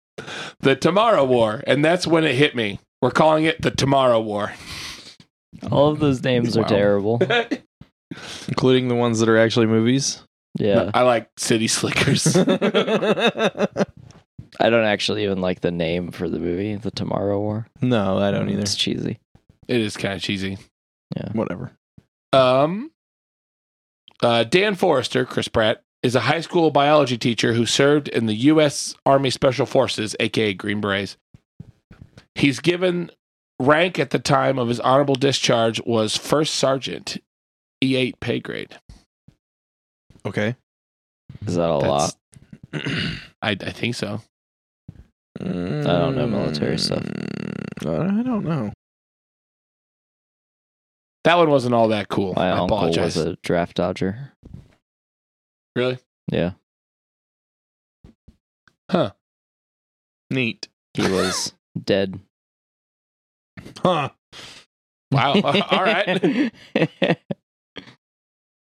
The 0.61 0.77
Tomorrow 0.77 1.25
War. 1.25 1.63
And 1.67 1.85
that's 1.85 2.07
when 2.07 2.25
it 2.25 2.35
hit 2.35 2.55
me. 2.57 2.81
We're 3.03 3.11
calling 3.11 3.45
it 3.45 3.61
the 3.63 3.71
Tomorrow 3.71 4.21
War. 4.21 4.53
All 5.71 5.89
of 5.91 5.99
those 6.01 6.23
names 6.23 6.57
Wow. 6.57 6.65
are 6.65 6.69
terrible. 6.69 7.21
Including 8.49 8.89
the 8.89 8.95
ones 8.95 9.21
that 9.21 9.29
are 9.29 9.37
actually 9.39 9.67
movies. 9.67 10.23
Yeah. 10.59 10.91
I 10.95 11.03
like 11.03 11.29
City 11.39 11.69
Slickers. 11.69 12.25
I 14.61 14.71
don't 14.71 14.85
actually 14.85 15.25
even 15.25 15.41
like 15.41 15.61
the 15.61 15.71
name 15.71 16.11
for 16.11 16.29
the 16.29 16.39
movie, 16.39 16.75
The 16.77 16.91
Tomorrow 16.91 17.39
War. 17.39 17.67
no, 17.81 18.19
I 18.19 18.31
don't 18.31 18.49
either. 18.49 18.61
It's 18.61 18.75
cheesy. 18.75 19.19
it 19.69 19.81
is 19.81 19.97
kind 19.97 20.15
of 20.15 20.23
cheesy. 20.23 20.59
Yeah. 21.17 21.31
Whatever. 21.33 21.73
Um, 22.33 22.91
uh, 24.23 24.45
Dan 24.45 24.75
Forester, 24.75 25.25
Chris 25.25 25.49
Pratt, 25.49 25.83
is 26.03 26.15
a 26.15 26.21
high 26.21 26.41
school 26.41 26.71
biology 26.71 27.19
teacher 27.19 27.53
who 27.55 27.67
served 27.67 28.09
in 28.09 28.27
the 28.27 28.35
U.S. 28.35 28.95
Army 29.05 29.31
Special 29.31 29.67
Forces, 29.67 30.15
aka 30.21 30.53
Green 30.55 30.81
Berets. 30.81 31.17
He's 32.35 32.61
given 32.61 33.11
rank 33.59 33.99
at 33.99 34.11
the 34.11 34.19
time 34.19 34.59
of 34.59 34.69
his 34.69 34.81
honorable 34.81 35.15
discharge 35.15 35.81
was 35.87 36.17
first 36.17 36.55
sergeant, 36.55 37.19
E8 37.83 38.21
pay 38.21 38.41
grade. 38.41 38.79
Okay. 40.27 40.57
Is 41.47 41.55
that 41.55 41.71
a 41.71 41.77
lot? 41.77 42.15
I, 42.75 43.51
I 43.51 43.55
think 43.55 43.95
so. 43.95 44.21
I 45.41 45.99
don't 45.99 46.17
know 46.17 46.27
military 46.27 46.79
stuff. 46.79 47.05
I 47.83 48.23
don't 48.23 48.45
know. 48.45 48.73
That 51.25 51.37
one 51.37 51.51
wasn't 51.51 51.75
all 51.75 51.89
that 51.89 52.09
cool. 52.09 52.35
My 52.35 52.49
I 52.49 52.59
uncle 52.59 52.77
apologize. 52.79 53.17
was 53.17 53.27
a 53.27 53.37
draft 53.43 53.77
dodger. 53.77 54.33
really? 55.75 55.99
Yeah, 56.31 56.53
Huh. 58.91 59.11
Neat. 60.31 60.69
he 60.95 61.11
was 61.11 61.53
dead. 61.85 62.21
Huh. 63.83 64.11
Wow. 65.11 65.35
all 65.71 65.85
right. 65.85 66.53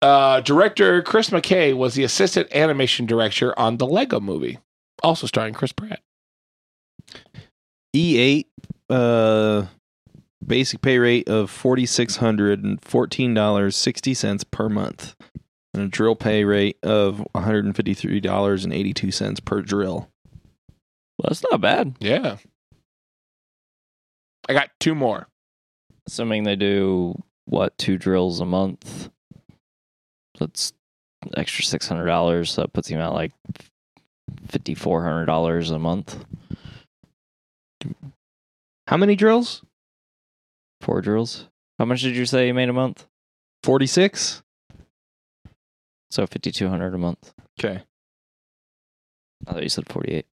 Uh, 0.02 0.42
director 0.42 1.02
Chris 1.02 1.30
McKay 1.30 1.74
was 1.74 1.94
the 1.96 2.04
assistant 2.04 2.54
animation 2.54 3.06
director 3.06 3.58
on 3.58 3.78
the 3.78 3.88
Lego 3.88 4.20
movie, 4.20 4.60
also 5.02 5.26
starring 5.28 5.54
Chris 5.54 5.72
Pratt. 5.72 6.02
E8 7.96 8.46
uh 8.90 9.66
basic 10.46 10.82
pay 10.82 11.00
rate 11.00 11.30
of 11.30 11.50
$4614.60 11.52 14.52
per 14.52 14.68
month 14.70 15.16
and 15.74 15.84
a 15.84 15.88
drill 15.88 16.16
pay 16.16 16.44
rate 16.44 16.78
of 16.84 17.26
$153.82 17.36 19.46
per 19.46 19.62
drill. 19.62 20.10
Well, 21.18 21.30
that's 21.30 21.44
not 21.50 21.62
bad. 21.62 21.96
Yeah. 22.00 22.38
I 24.50 24.54
got 24.54 24.70
two 24.80 24.94
more. 24.96 25.28
Assuming 26.08 26.44
they 26.44 26.58
do 26.58 27.22
what 27.46 27.78
two 27.78 27.98
drills 27.98 28.42
a 28.42 28.46
month. 28.46 29.10
That's 30.40 30.74
extra 31.38 31.64
six 31.64 31.88
hundred 31.88 32.08
dollars. 32.08 32.52
So 32.52 32.62
that 32.62 32.74
puts 32.74 32.90
him 32.90 33.00
at 33.00 33.14
like 33.14 33.32
fifty 34.48 34.76
four 34.76 35.04
hundred 35.04 35.26
dollars 35.26 35.72
a 35.72 35.80
month. 35.80 36.26
How 38.88 38.98
many 38.98 39.16
drills? 39.16 39.64
Four 40.82 41.02
drills. 41.02 41.48
How 41.80 41.86
much 41.86 42.02
did 42.02 42.16
you 42.16 42.26
say 42.26 42.48
you 42.48 42.54
made 42.54 42.70
a 42.70 42.74
month? 42.74 43.08
46? 43.64 44.42
So 46.12 46.28
fifty 46.28 46.52
two 46.52 46.68
hundred 46.70 46.94
a 46.94 46.98
month. 47.00 47.34
Okay. 47.60 47.82
I 49.48 49.52
thought 49.54 49.64
you 49.64 49.70
said 49.70 49.92
forty 49.92 50.12
eight. 50.14 50.28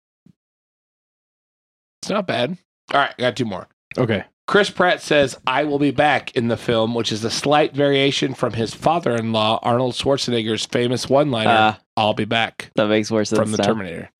It's 2.03 2.11
not 2.11 2.27
bad. 2.27 2.59
All 2.93 3.01
right, 3.01 3.15
I 3.19 3.21
got 3.23 3.37
two 3.37 3.45
more. 3.47 3.67
Okay. 3.97 4.25
Chris 4.47 4.69
Pratt 4.69 5.01
says, 5.01 5.39
I 5.47 5.65
will 5.65 5.79
be 5.79 5.91
back 5.93 6.37
in 6.37 6.49
the 6.49 6.57
film, 6.57 6.93
which 6.95 7.13
is 7.13 7.25
a 7.25 7.31
slight 7.31 7.73
variation 7.73 8.35
from 8.35 8.53
his 8.55 8.75
father 8.75 9.15
in 9.15 9.33
law, 9.33 9.61
Arnold 9.63 9.95
Schwarzenegger's 9.95 10.67
famous 10.67 11.09
one 11.09 11.31
liner, 11.31 11.51
Ah, 11.51 11.81
I'll 11.97 12.15
be 12.15 12.25
back 12.25 12.73
that 12.75 12.89
makes 12.89 13.11
more 13.13 13.25
sense 13.25 13.39
from 13.39 13.53
the 13.53 13.59
now, 13.59 13.65
Terminator. 13.65 14.11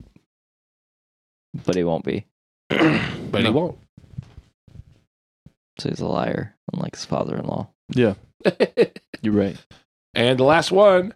but 1.65 1.75
he 1.75 1.83
won't 1.83 2.05
be. 2.05 2.25
But 3.31 3.43
he 3.43 3.49
won't. 3.49 3.77
So 5.79 5.89
he's 5.89 5.99
a 5.99 6.07
liar, 6.07 6.55
unlike 6.73 6.95
his 6.95 7.05
father 7.05 7.37
in 7.37 7.45
law. 7.45 7.69
Yeah, 7.93 8.13
you're 9.21 9.33
right. 9.33 9.57
And 10.13 10.37
the 10.37 10.43
last 10.43 10.71
one, 10.71 11.13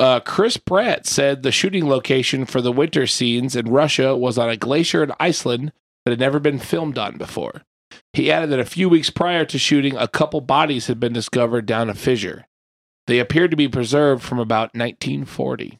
uh, 0.00 0.20
Chris 0.20 0.56
Pratt 0.56 1.06
said 1.06 1.42
the 1.42 1.52
shooting 1.52 1.88
location 1.88 2.44
for 2.46 2.60
the 2.60 2.72
winter 2.72 3.06
scenes 3.06 3.54
in 3.54 3.70
Russia 3.70 4.16
was 4.16 4.38
on 4.38 4.48
a 4.48 4.56
glacier 4.56 5.02
in 5.04 5.12
Iceland 5.20 5.72
that 6.04 6.10
had 6.10 6.20
never 6.20 6.40
been 6.40 6.58
filmed 6.58 6.98
on 6.98 7.16
before. 7.16 7.62
He 8.12 8.32
added 8.32 8.50
that 8.50 8.58
a 8.58 8.64
few 8.64 8.88
weeks 8.88 9.10
prior 9.10 9.44
to 9.44 9.58
shooting, 9.58 9.96
a 9.96 10.08
couple 10.08 10.40
bodies 10.40 10.86
had 10.86 10.98
been 10.98 11.12
discovered 11.12 11.66
down 11.66 11.90
a 11.90 11.94
fissure. 11.94 12.46
They 13.06 13.18
appeared 13.18 13.50
to 13.50 13.56
be 13.56 13.68
preserved 13.68 14.22
from 14.22 14.38
about 14.38 14.74
1940. 14.74 15.78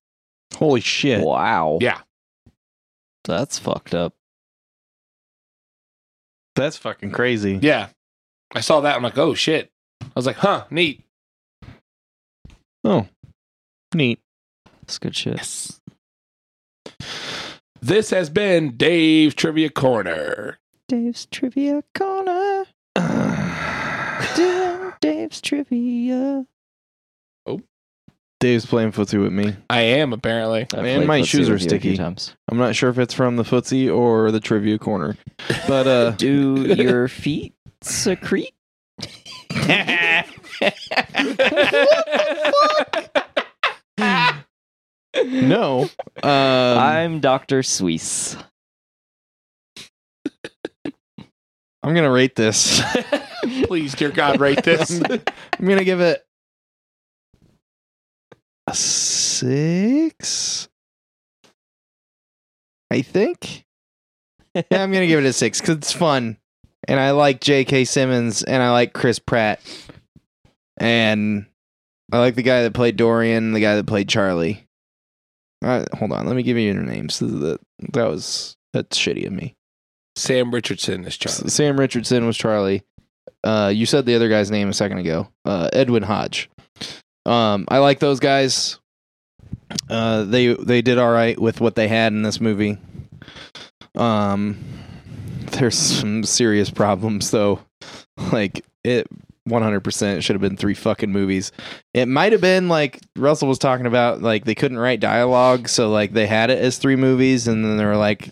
Holy 0.54 0.80
shit. 0.80 1.24
Wow. 1.24 1.78
Yeah. 1.80 2.00
That's 3.24 3.58
fucked 3.58 3.94
up. 3.94 4.14
That's 6.54 6.76
fucking 6.76 7.12
crazy. 7.12 7.58
Yeah. 7.62 7.88
I 8.54 8.60
saw 8.60 8.80
that. 8.80 8.96
I'm 8.96 9.02
like, 9.02 9.18
oh 9.18 9.34
shit. 9.34 9.70
I 10.00 10.06
was 10.14 10.26
like, 10.26 10.36
huh, 10.36 10.64
neat. 10.70 11.04
Oh. 12.84 13.06
Neat. 13.94 14.20
That's 14.80 14.98
good 14.98 15.16
shit. 15.16 15.36
Yes. 15.36 15.80
This 17.80 18.10
has 18.10 18.30
been 18.30 18.76
Dave's 18.76 19.34
Trivia 19.34 19.70
Corner. 19.70 20.58
Dave's 20.88 21.26
Trivia 21.26 21.82
Corner. 21.96 22.64
Doing 24.36 24.92
Dave's 25.00 25.40
Trivia. 25.40 26.46
Dave's 28.42 28.66
playing 28.66 28.90
footsie 28.90 29.22
with 29.22 29.32
me. 29.32 29.54
I 29.70 29.82
am 29.82 30.12
apparently. 30.12 30.62
I've 30.62 30.82
Man, 30.82 30.96
played 30.98 31.06
my 31.06 31.20
footsie 31.20 31.26
shoes 31.26 31.48
are 31.48 31.52
with 31.52 31.62
you 31.62 31.66
a 31.68 31.70
few 31.70 31.78
sticky. 31.78 31.96
Times. 31.96 32.34
I'm 32.50 32.58
not 32.58 32.74
sure 32.74 32.90
if 32.90 32.98
it's 32.98 33.14
from 33.14 33.36
the 33.36 33.44
footsie 33.44 33.94
or 33.94 34.32
the 34.32 34.40
trivia 34.40 34.80
corner. 34.80 35.16
But 35.68 35.86
uh 35.86 36.10
Do 36.18 36.74
your 36.74 37.06
feet 37.06 37.54
secrete? 37.82 38.52
What 38.96 39.66
the 39.68 40.24
fuck? 43.96 44.44
No. 45.24 45.82
Um 46.24 46.28
I'm 46.78 47.20
Dr. 47.20 47.62
Suisse. 47.62 48.36
I'm 51.84 51.94
gonna 51.94 52.10
rate 52.10 52.34
this. 52.34 52.82
Please, 53.66 53.94
dear 53.94 54.10
God, 54.10 54.40
rate 54.40 54.64
this. 54.64 55.00
I'm 55.10 55.20
gonna 55.64 55.84
give 55.84 56.00
it 56.00 56.26
a 58.72 58.74
six. 58.74 60.68
I 62.90 63.02
think. 63.02 63.64
Yeah, 64.54 64.82
I'm 64.82 64.92
gonna 64.92 65.06
give 65.06 65.24
it 65.24 65.28
a 65.28 65.32
six 65.32 65.60
because 65.60 65.76
it's 65.76 65.92
fun, 65.92 66.36
and 66.86 67.00
I 67.00 67.12
like 67.12 67.40
J.K. 67.40 67.84
Simmons, 67.84 68.42
and 68.42 68.62
I 68.62 68.70
like 68.70 68.92
Chris 68.92 69.18
Pratt, 69.18 69.60
and 70.76 71.46
I 72.12 72.18
like 72.18 72.34
the 72.34 72.42
guy 72.42 72.62
that 72.62 72.74
played 72.74 72.96
Dorian, 72.96 73.52
the 73.52 73.60
guy 73.60 73.76
that 73.76 73.86
played 73.86 74.10
Charlie. 74.10 74.66
Uh, 75.64 75.84
hold 75.94 76.12
on, 76.12 76.26
let 76.26 76.36
me 76.36 76.42
give 76.42 76.58
you 76.58 76.70
your 76.72 76.82
names. 76.82 77.22
Is 77.22 77.58
That 77.92 78.08
was 78.08 78.56
that's 78.74 78.98
shitty 78.98 79.26
of 79.26 79.32
me. 79.32 79.56
Sam 80.16 80.52
Richardson 80.52 81.06
is 81.06 81.16
Charlie. 81.16 81.48
Sam 81.48 81.78
Richardson 81.78 82.26
was 82.26 82.36
Charlie. 82.36 82.82
Uh, 83.42 83.72
you 83.74 83.86
said 83.86 84.04
the 84.04 84.14
other 84.14 84.28
guy's 84.28 84.50
name 84.50 84.68
a 84.68 84.74
second 84.74 84.98
ago. 84.98 85.28
Uh, 85.46 85.70
Edwin 85.72 86.02
Hodge. 86.02 86.50
Um, 87.26 87.66
I 87.68 87.78
like 87.78 87.98
those 87.98 88.20
guys. 88.20 88.78
Uh, 89.88 90.24
they 90.24 90.54
they 90.54 90.82
did 90.82 90.98
all 90.98 91.10
right 91.10 91.38
with 91.38 91.60
what 91.60 91.74
they 91.74 91.88
had 91.88 92.12
in 92.12 92.22
this 92.22 92.40
movie. 92.40 92.78
Um, 93.94 94.58
there's 95.52 95.78
some 95.78 96.24
serious 96.24 96.70
problems 96.70 97.30
though. 97.30 97.60
Like 98.30 98.64
it, 98.84 99.08
100% 99.48 100.22
should 100.22 100.34
have 100.34 100.40
been 100.40 100.56
three 100.56 100.74
fucking 100.74 101.10
movies. 101.10 101.50
It 101.92 102.06
might 102.06 102.32
have 102.32 102.40
been 102.40 102.68
like 102.68 103.00
Russell 103.16 103.48
was 103.48 103.58
talking 103.58 103.86
about. 103.86 104.22
Like 104.22 104.44
they 104.44 104.54
couldn't 104.54 104.78
write 104.78 105.00
dialogue, 105.00 105.68
so 105.68 105.90
like 105.90 106.12
they 106.12 106.26
had 106.26 106.50
it 106.50 106.58
as 106.58 106.78
three 106.78 106.94
movies, 106.94 107.48
and 107.48 107.64
then 107.64 107.76
they 107.76 107.84
were 107.84 107.96
like, 107.96 108.30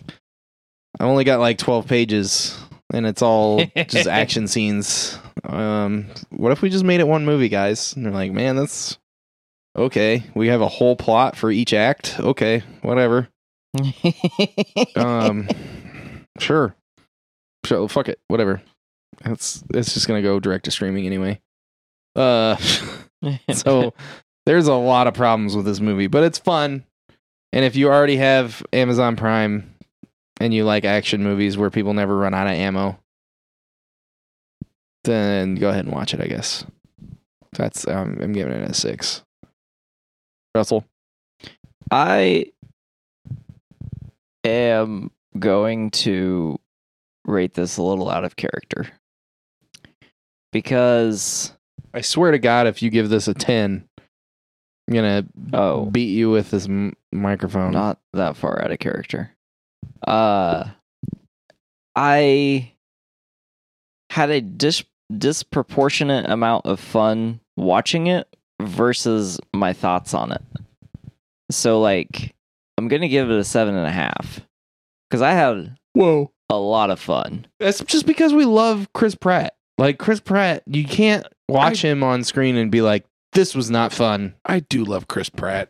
I 0.99 1.03
only 1.05 1.23
got 1.23 1.39
like 1.39 1.57
12 1.57 1.87
pages 1.87 2.57
and 2.93 3.05
it's 3.05 3.21
all 3.21 3.63
just 3.87 4.07
action 4.07 4.47
scenes. 4.47 5.17
Um, 5.43 6.07
what 6.29 6.51
if 6.51 6.61
we 6.61 6.69
just 6.69 6.83
made 6.83 6.99
it 6.99 7.07
one 7.07 7.25
movie, 7.25 7.49
guys? 7.49 7.93
And 7.95 8.05
they're 8.05 8.13
like, 8.13 8.31
man, 8.31 8.55
that's 8.55 8.97
okay. 9.75 10.23
We 10.35 10.47
have 10.47 10.61
a 10.61 10.67
whole 10.67 10.95
plot 10.95 11.35
for 11.35 11.51
each 11.51 11.73
act. 11.73 12.19
Okay, 12.19 12.63
whatever. 12.81 13.27
Um, 14.95 15.47
sure, 16.39 16.75
sure. 17.65 17.87
Fuck 17.87 18.09
it, 18.09 18.19
whatever. 18.27 18.61
It's 19.25 19.63
it's 19.73 19.93
just 19.93 20.07
gonna 20.07 20.21
go 20.21 20.39
direct 20.39 20.65
to 20.65 20.71
streaming 20.71 21.05
anyway. 21.05 21.39
Uh, 22.15 22.55
so 23.53 23.93
there's 24.45 24.67
a 24.67 24.73
lot 24.73 25.07
of 25.07 25.13
problems 25.13 25.55
with 25.55 25.65
this 25.65 25.79
movie, 25.79 26.07
but 26.07 26.23
it's 26.23 26.37
fun. 26.37 26.85
And 27.53 27.65
if 27.65 27.75
you 27.75 27.87
already 27.87 28.17
have 28.17 28.65
Amazon 28.73 29.15
Prime 29.15 29.73
and 30.41 30.53
you 30.53 30.63
like 30.65 30.85
action 30.85 31.23
movies 31.23 31.57
where 31.57 31.69
people 31.69 31.93
never 31.93 32.17
run 32.17 32.33
out 32.33 32.47
of 32.47 32.53
ammo, 32.53 32.97
then 35.03 35.55
go 35.55 35.69
ahead 35.69 35.85
and 35.85 35.93
watch 35.93 36.13
it. 36.13 36.21
I 36.21 36.27
guess 36.27 36.65
that's 37.53 37.87
um, 37.87 38.17
I'm 38.21 38.33
giving 38.33 38.53
it 38.53 38.69
a 38.69 38.73
six. 38.73 39.23
Russell, 40.55 40.83
I 41.91 42.47
am 44.43 45.11
going 45.39 45.91
to 45.91 46.59
rate 47.25 47.53
this 47.53 47.77
a 47.77 47.83
little 47.83 48.09
out 48.09 48.25
of 48.25 48.35
character 48.35 48.87
because 50.51 51.53
I 51.93 52.01
swear 52.01 52.31
to 52.31 52.39
God, 52.39 52.67
if 52.67 52.81
you 52.81 52.89
give 52.89 53.09
this 53.09 53.27
a 53.27 53.33
ten, 53.33 53.87
I'm 54.87 54.93
gonna 54.95 55.25
Oh, 55.53 55.85
beat 55.85 56.09
you 56.11 56.29
with 56.31 56.51
this 56.51 56.65
m- 56.67 56.95
microphone. 57.11 57.71
not 57.71 57.99
that 58.13 58.35
far 58.35 58.61
out 58.61 58.71
of 58.71 58.79
character. 58.79 59.31
Uh, 60.07 60.65
I 61.95 62.71
had 64.09 64.29
a 64.29 64.41
dis- 64.41 64.83
disproportionate 65.15 66.29
amount 66.29 66.65
of 66.65 66.79
fun 66.79 67.39
watching 67.57 68.07
it 68.07 68.27
versus 68.61 69.39
my 69.53 69.73
thoughts 69.73 70.13
on 70.13 70.31
it. 70.31 70.41
So, 71.51 71.81
like, 71.81 72.33
I'm 72.77 72.87
gonna 72.87 73.07
give 73.09 73.29
it 73.29 73.37
a 73.37 73.43
seven 73.43 73.75
and 73.75 73.85
a 73.85 73.91
half 73.91 74.41
because 75.09 75.21
I 75.21 75.31
had 75.31 75.75
Whoa. 75.93 76.31
a 76.49 76.57
lot 76.57 76.89
of 76.89 76.99
fun. 76.99 77.47
That's 77.59 77.83
just 77.83 78.05
because 78.05 78.33
we 78.33 78.45
love 78.45 78.87
Chris 78.93 79.15
Pratt. 79.15 79.55
Like 79.77 79.97
Chris 79.97 80.19
Pratt, 80.19 80.63
you 80.67 80.85
can't 80.85 81.25
watch 81.49 81.83
him 81.83 82.03
on 82.03 82.23
screen 82.23 82.55
and 82.55 82.71
be 82.71 82.81
like, 82.81 83.05
"This 83.33 83.53
was 83.55 83.69
not 83.69 83.91
fun." 83.91 84.35
I 84.45 84.59
do 84.61 84.83
love 84.85 85.07
Chris 85.07 85.29
Pratt. 85.29 85.69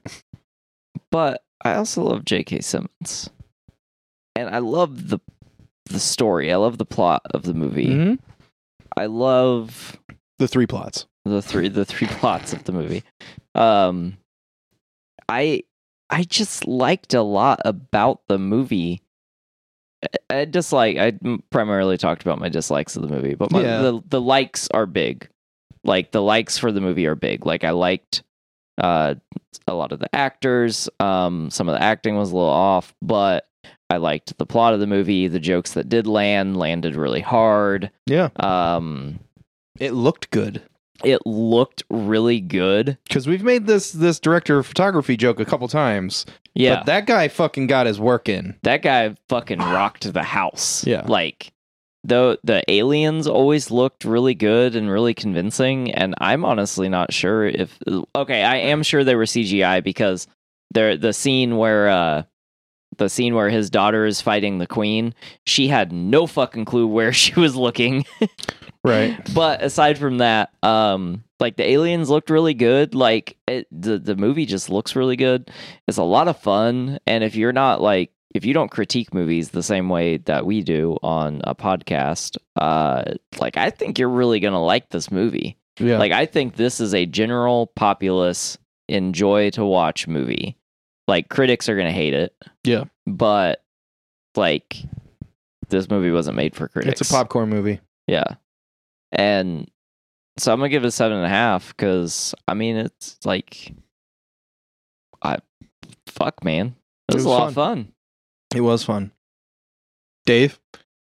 but 1.11 1.43
I 1.63 1.75
also 1.75 2.03
love 2.03 2.25
J.K. 2.25 2.61
Simmons, 2.61 3.29
and 4.35 4.49
I 4.49 4.59
love 4.59 5.09
the 5.09 5.19
the 5.89 5.99
story. 5.99 6.51
I 6.53 6.55
love 6.57 6.77
the 6.77 6.85
plot 6.85 7.21
of 7.33 7.43
the 7.43 7.53
movie. 7.53 7.87
Mhm. 7.87 8.19
I 8.97 9.05
love 9.07 9.99
The 10.39 10.47
three 10.47 10.67
plots. 10.67 11.05
the 11.25 11.41
three 11.41 11.67
the 11.69 11.85
three 11.85 12.07
plots 12.19 12.53
of 12.53 12.63
the 12.63 12.71
movie. 12.71 13.03
Um, 13.55 14.17
I 15.29 15.63
I 16.09 16.23
just 16.23 16.67
liked 16.67 17.13
a 17.13 17.21
lot 17.21 17.61
about 17.65 18.21
the 18.27 18.37
movie. 18.37 19.01
I- 20.03 20.35
I 20.41 20.45
dislike. 20.45 20.97
I 20.97 21.13
primarily 21.51 21.97
talked 21.97 22.21
about 22.23 22.39
my 22.39 22.49
dislikes 22.49 22.95
of 22.95 23.01
the 23.03 23.07
movie, 23.07 23.35
but 23.35 23.51
my, 23.51 23.61
Yeah. 23.61 23.81
the 23.81 24.01
the 24.07 24.21
likes 24.21 24.67
are 24.73 24.85
big. 24.85 25.29
Like 25.83 26.11
the 26.11 26.21
likes 26.21 26.57
for 26.57 26.71
the 26.71 26.81
movie 26.81 27.05
are 27.07 27.15
big. 27.15 27.45
Like 27.45 27.63
I 27.63 27.71
liked 27.71 28.23
uh, 28.77 29.15
a 29.67 29.73
lot 29.73 29.91
of 29.91 29.99
the 29.99 30.13
actors. 30.15 30.89
Um, 30.99 31.49
some 31.51 31.67
of 31.69 31.73
the 31.75 31.83
acting 31.83 32.15
was 32.17 32.31
a 32.31 32.35
little 32.35 32.49
off, 32.49 32.93
but 33.01 33.47
I 33.91 33.97
liked 33.97 34.37
the 34.37 34.45
plot 34.45 34.73
of 34.73 34.79
the 34.79 34.87
movie. 34.87 35.27
The 35.27 35.39
jokes 35.39 35.73
that 35.73 35.89
did 35.89 36.07
land 36.07 36.57
landed 36.57 36.95
really 36.95 37.21
hard. 37.21 37.91
Yeah, 38.07 38.29
Um, 38.37 39.19
it 39.79 39.91
looked 39.93 40.31
good. 40.31 40.61
it 41.03 41.25
looked 41.25 41.83
really 41.89 42.39
good. 42.39 42.97
Because 43.07 43.27
we've 43.27 43.43
made 43.43 43.65
this 43.67 43.91
this 43.91 44.19
director 44.19 44.57
of 44.59 44.65
photography 44.67 45.17
joke 45.17 45.39
a 45.39 45.45
couple 45.45 45.67
times. 45.67 46.25
Yeah, 46.53 46.75
but 46.77 46.85
that 46.87 47.05
guy 47.07 47.27
fucking 47.27 47.67
got 47.67 47.85
his 47.87 47.99
work 47.99 48.27
in. 48.29 48.55
that 48.63 48.81
guy 48.81 49.15
fucking 49.29 49.59
rocked 49.59 50.11
the 50.13 50.23
house. 50.23 50.85
Yeah. 50.85 51.03
like 51.07 51.51
the 52.03 52.39
the 52.43 52.63
aliens 52.67 53.27
always 53.27 53.69
looked 53.71 54.05
really 54.05 54.33
good 54.33 54.75
and 54.75 54.89
really 54.89 55.13
convincing. 55.13 55.91
And 55.91 56.13
I'm 56.19 56.43
honestly 56.45 56.89
not 56.89 57.13
sure 57.13 57.45
if 57.45 57.77
okay, 58.15 58.43
I 58.43 58.57
am 58.57 58.81
sure 58.83 59.03
they 59.03 59.15
were 59.15 59.25
CGI 59.25 59.83
because 59.83 60.27
there 60.73 60.97
the 60.97 61.13
scene 61.13 61.57
where 61.57 61.89
uh 61.89 62.23
the 62.97 63.09
scene 63.09 63.35
where 63.35 63.49
his 63.49 63.69
daughter 63.69 64.05
is 64.05 64.21
fighting 64.21 64.57
the 64.57 64.67
queen, 64.67 65.13
she 65.45 65.67
had 65.67 65.91
no 65.91 66.27
fucking 66.27 66.65
clue 66.65 66.87
where 66.87 67.13
she 67.21 67.39
was 67.39 67.55
looking. 67.55 68.05
Right. 68.83 69.15
but 69.35 69.61
aside 69.61 69.97
from 69.99 70.17
that, 70.17 70.51
um, 70.63 71.23
like 71.39 71.55
the 71.55 71.69
aliens 71.69 72.09
looked 72.09 72.29
really 72.29 72.53
good. 72.53 72.95
Like 72.95 73.37
it, 73.47 73.67
the 73.71 73.99
the 73.99 74.15
movie 74.15 74.45
just 74.45 74.69
looks 74.69 74.95
really 74.95 75.15
good. 75.15 75.51
It's 75.87 75.97
a 75.97 76.03
lot 76.03 76.27
of 76.27 76.39
fun, 76.39 76.99
and 77.05 77.23
if 77.23 77.35
you're 77.35 77.53
not 77.53 77.81
like 77.81 78.11
if 78.33 78.45
you 78.45 78.53
don't 78.53 78.71
critique 78.71 79.13
movies 79.13 79.49
the 79.49 79.63
same 79.63 79.89
way 79.89 80.17
that 80.17 80.45
we 80.45 80.61
do 80.61 80.97
on 81.03 81.41
a 81.43 81.53
podcast, 81.53 82.37
uh, 82.55 83.03
like 83.39 83.57
I 83.57 83.69
think 83.69 83.99
you're 83.99 84.09
really 84.09 84.39
gonna 84.39 84.63
like 84.63 84.89
this 84.89 85.11
movie. 85.11 85.57
Yeah. 85.79 85.97
Like 85.97 86.11
I 86.11 86.25
think 86.25 86.55
this 86.55 86.79
is 86.79 86.93
a 86.93 87.05
general 87.05 87.67
populace 87.75 88.57
enjoy 88.87 89.49
to 89.51 89.65
watch 89.65 90.07
movie. 90.07 90.57
Like 91.11 91.27
critics 91.27 91.67
are 91.67 91.75
gonna 91.75 91.91
hate 91.91 92.13
it. 92.13 92.33
Yeah. 92.63 92.85
but 93.05 93.61
like 94.37 94.77
this 95.67 95.89
movie 95.89 96.09
wasn't 96.09 96.37
made 96.37 96.55
for 96.55 96.69
critics. 96.69 97.01
it's 97.01 97.11
a 97.11 97.13
popcorn 97.13 97.49
movie. 97.49 97.81
Yeah. 98.07 98.35
And 99.11 99.69
so 100.37 100.53
I'm 100.53 100.59
gonna 100.59 100.69
give 100.69 100.85
it 100.85 100.87
a 100.87 100.91
seven 100.91 101.17
and 101.17 101.25
a 101.25 101.29
half 101.29 101.75
because 101.75 102.33
I 102.47 102.53
mean 102.53 102.77
it's 102.77 103.19
like 103.25 103.73
I 105.21 105.39
fuck 106.07 106.45
man. 106.45 106.75
It 107.09 107.15
was, 107.15 107.25
was 107.25 107.25
a 107.25 107.29
lot 107.29 107.47
of 107.49 107.55
fun. 107.55 107.91
It 108.55 108.61
was 108.61 108.85
fun. 108.85 109.11
Dave. 110.25 110.61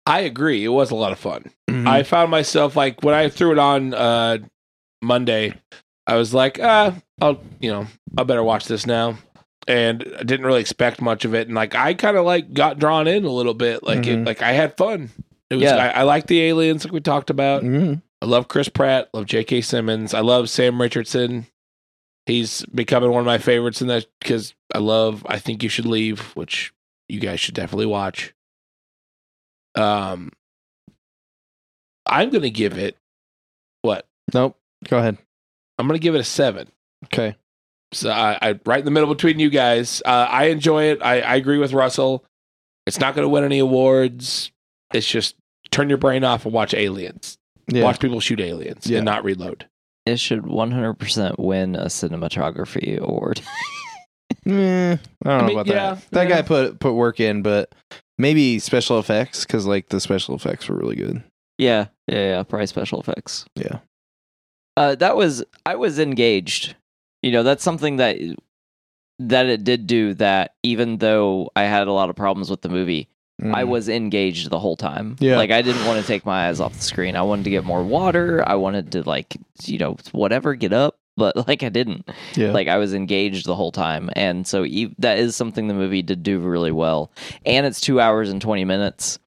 I 0.06 0.22
agree. 0.22 0.64
It 0.64 0.70
was 0.70 0.92
a 0.92 0.96
lot 0.96 1.12
of 1.12 1.20
fun. 1.20 1.52
Mm-hmm. 1.70 1.86
I 1.86 2.04
found 2.04 2.32
myself 2.32 2.78
like 2.78 3.04
when 3.04 3.14
I 3.14 3.28
threw 3.28 3.52
it 3.52 3.60
on 3.60 3.94
uh 3.94 4.38
Monday, 5.02 5.54
I 6.08 6.16
was 6.16 6.34
like, 6.34 6.60
uh, 6.62 6.94
I'll 7.20 7.42
you 7.60 7.70
know, 7.74 7.88
I 8.18 8.24
better 8.24 8.42
watch 8.42 8.68
this 8.68 8.86
now. 8.86 9.18
And 9.68 10.04
I 10.20 10.24
didn't 10.24 10.46
really 10.46 10.62
expect 10.62 11.02
much 11.02 11.24
of 11.26 11.34
it. 11.36 11.48
And 11.48 11.56
like 11.56 11.76
I 11.76 11.94
kinda 11.94 12.22
like 12.24 12.54
got 12.54 12.80
drawn 12.80 13.08
in 13.08 13.26
a 13.26 13.30
little 13.32 13.54
bit. 13.54 13.84
Like 13.84 14.00
Mhm. 14.00 14.08
it 14.22 14.26
like 14.26 14.42
I 14.42 14.52
had 14.54 14.76
fun. 14.78 15.10
It 15.50 15.56
was 15.56 15.64
Yeah. 15.64 15.76
I, 15.76 16.00
I 16.00 16.04
like 16.04 16.28
the 16.28 16.42
aliens 16.42 16.84
like 16.84 16.94
we 16.94 17.00
talked 17.02 17.30
about. 17.30 17.64
Mhm. 17.64 18.02
I 18.22 18.26
love 18.26 18.48
Chris 18.48 18.70
Pratt, 18.70 19.10
love 19.14 19.26
J.K. 19.26 19.62
Simmons. 19.62 20.14
I 20.14 20.20
love 20.22 20.50
Sam 20.50 20.80
Richardson. 20.82 21.48
He's 22.28 22.64
becoming 22.74 23.12
one 23.12 23.20
of 23.22 23.26
my 23.26 23.38
favorites 23.40 23.82
in 23.82 23.88
that 23.88 24.06
because 24.20 24.54
I 24.74 24.78
love 24.78 25.26
I 25.28 25.40
Think 25.40 25.64
You 25.64 25.70
Should 25.70 25.86
Leave, 25.88 26.20
which 26.36 26.72
you 27.10 27.20
guys 27.20 27.40
should 27.40 27.56
definitely 27.56 27.88
watch. 27.88 28.34
Um 29.76 30.32
I'm 32.06 32.30
gonna 32.30 32.50
give 32.50 32.78
it 32.78 32.98
what? 33.84 34.08
Nope. 34.34 34.58
Go 34.88 34.98
ahead. 34.98 35.18
I'm 35.78 35.88
gonna 35.88 36.00
give 36.00 36.16
it 36.16 36.22
a 36.22 36.24
seven. 36.24 36.68
Okay. 37.06 37.36
So 37.94 38.10
I, 38.10 38.38
I 38.42 38.60
right 38.66 38.80
in 38.80 38.86
the 38.86 38.92
middle 38.92 39.14
between 39.14 39.40
you 39.40 39.50
guys. 39.50 40.02
Uh, 40.06 40.28
I 40.30 40.46
enjoy 40.46 40.86
it. 40.86 41.02
I, 41.02 41.22
I 41.22 41.36
agree 41.36 41.58
with 41.58 41.74
Russell. 41.74 42.24
It's 42.88 43.00
not 43.00 43.16
gonna 43.16 43.30
win 43.30 43.44
any 43.44 43.60
awards. 43.60 44.52
It's 44.94 45.08
just 45.08 45.36
turn 45.72 45.90
your 45.90 45.98
brain 45.98 46.24
off 46.24 46.46
and 46.46 46.54
watch 46.54 46.74
aliens. 46.74 47.38
Yeah. 47.68 47.84
Watch 47.84 48.00
people 48.00 48.20
shoot 48.20 48.40
aliens 48.40 48.88
Yeah. 48.88 48.98
and 48.98 49.06
not 49.06 49.24
reload. 49.24 49.68
It 50.06 50.20
should 50.20 50.42
100% 50.42 51.38
win 51.38 51.76
a 51.76 51.86
cinematography 51.86 52.98
award. 53.00 53.42
Eh, 54.48 54.94
I 55.26 55.30
don't 55.30 55.38
know 55.42 55.46
mean, 55.46 55.60
about 55.60 55.68
yeah, 55.68 55.94
that. 55.96 56.10
That 56.12 56.28
guy 56.30 56.42
put 56.42 56.80
put 56.80 56.94
work 56.94 57.20
in, 57.20 57.44
but 57.44 57.76
maybe 58.18 58.58
special 58.60 58.98
effects 58.98 59.46
because 59.46 59.68
like 59.68 59.90
the 59.90 60.00
special 60.00 60.34
effects 60.36 60.68
were 60.68 60.76
really 60.78 60.96
good. 60.96 61.22
yeah, 61.60 61.88
yeah, 62.08 62.18
yeah. 62.38 62.44
Probably 62.44 62.66
special 62.66 63.00
effects. 63.02 63.46
Yeah. 63.56 63.80
Uh, 64.78 64.96
that 64.96 65.16
was 65.16 65.44
I 65.66 65.76
was 65.76 66.00
engaged. 66.00 66.76
You 67.22 67.32
know, 67.32 67.44
that's 67.44 67.64
something 67.64 67.98
that 67.98 68.18
that 69.20 69.46
it 69.46 69.64
did 69.64 69.88
do. 69.88 70.14
That 70.16 70.56
even 70.64 70.98
though 70.98 71.52
I 71.56 71.64
had 71.64 71.88
a 71.88 71.92
lot 71.94 72.10
of 72.10 72.16
problems 72.16 72.50
with 72.50 72.62
the 72.62 72.70
movie, 72.70 73.08
I 73.42 73.64
Mm. 73.64 73.68
was 73.70 73.90
engaged 73.90 74.50
the 74.50 74.60
whole 74.60 74.76
time. 74.76 75.16
Yeah. 75.20 75.38
Like 75.38 75.52
I 75.52 75.62
didn't 75.62 75.86
want 75.86 76.00
to 76.02 76.08
take 76.08 76.26
my 76.26 76.48
eyes 76.48 76.60
off 76.60 76.74
the 76.74 76.82
screen. 76.84 77.16
I 77.16 77.22
wanted 77.24 77.44
to 77.46 77.50
get 77.52 77.64
more 77.64 77.84
water. 77.84 78.44
I 78.48 78.56
wanted 78.56 78.92
to 78.94 79.04
like 79.04 79.38
you 79.64 79.78
know 79.78 79.98
whatever 80.12 80.56
get 80.56 80.74
up, 80.74 80.98
but 81.18 81.36
like 81.48 81.64
I 81.64 81.70
didn't. 81.70 82.10
yeah. 82.36 82.52
Like 82.52 82.68
I 82.68 82.78
was 82.78 82.94
engaged 82.94 83.46
the 83.46 83.56
whole 83.56 83.72
time, 83.72 84.10
and 84.16 84.46
so 84.48 84.64
e- 84.66 84.94
that 85.00 85.18
is 85.20 85.36
something 85.36 85.68
the 85.68 85.74
movie 85.76 86.02
did 86.02 86.24
do 86.24 86.40
really 86.40 86.72
well. 86.72 87.12
And 87.46 87.66
it's 87.66 87.82
two 87.82 88.00
hours 88.00 88.30
and 88.30 88.42
twenty 88.42 88.66
minutes. 88.66 89.20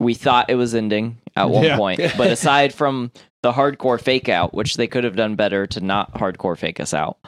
We 0.00 0.14
thought 0.14 0.50
it 0.50 0.56
was 0.56 0.74
ending 0.74 1.18
at 1.36 1.48
one 1.50 1.64
Yeah. 1.64 1.76
point, 1.76 2.00
but 2.18 2.30
aside 2.30 2.74
from 2.74 3.12
the 3.44 3.52
hardcore 3.52 4.00
fake 4.00 4.30
out, 4.30 4.54
which 4.54 4.76
they 4.78 4.86
could 4.86 5.04
have 5.04 5.16
done 5.16 5.36
better 5.36 5.66
to 5.66 5.80
not 5.82 6.14
hardcore 6.14 6.56
fake 6.56 6.80
us 6.80 6.94
out, 6.94 7.18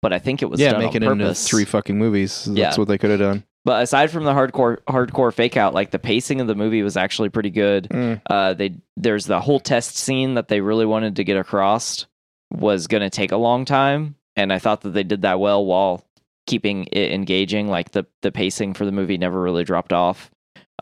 but 0.00 0.12
I 0.12 0.20
think 0.20 0.40
it 0.40 0.46
was 0.46 0.60
yeah, 0.60 0.72
on 0.74 0.80
it 0.80 0.94
into 0.94 1.34
three 1.34 1.64
fucking 1.64 1.98
movies. 1.98 2.44
That's 2.44 2.56
Yeah. 2.56 2.74
what 2.76 2.86
they 2.86 2.98
could 2.98 3.10
have 3.10 3.18
done. 3.18 3.42
But 3.64 3.82
aside 3.82 4.12
from 4.12 4.22
the 4.22 4.32
hardcore 4.32 4.78
hardcore 4.84 5.34
fake 5.34 5.56
out, 5.56 5.74
like 5.74 5.90
the 5.90 5.98
pacing 5.98 6.40
of 6.40 6.46
the 6.46 6.54
movie 6.54 6.84
was 6.84 6.96
actually 6.96 7.30
pretty 7.30 7.50
good. 7.50 7.88
Mm. 7.90 8.22
Uh, 8.30 8.54
they 8.54 8.76
there's 8.96 9.26
the 9.26 9.40
whole 9.40 9.58
test 9.58 9.96
scene 9.96 10.34
that 10.34 10.46
they 10.46 10.60
really 10.60 10.86
wanted 10.86 11.16
to 11.16 11.24
get 11.24 11.36
across 11.36 12.06
was 12.52 12.86
going 12.86 13.02
to 13.02 13.10
take 13.10 13.32
a 13.32 13.36
long 13.36 13.64
time, 13.64 14.14
and 14.36 14.52
I 14.52 14.60
thought 14.60 14.82
that 14.82 14.90
they 14.90 15.02
did 15.02 15.22
that 15.22 15.40
well 15.40 15.66
while 15.66 16.04
keeping 16.46 16.84
it 16.92 17.10
engaging. 17.10 17.66
Like 17.66 17.90
the 17.90 18.06
the 18.22 18.30
pacing 18.30 18.74
for 18.74 18.84
the 18.84 18.92
movie 18.92 19.18
never 19.18 19.42
really 19.42 19.64
dropped 19.64 19.92
off. 19.92 20.30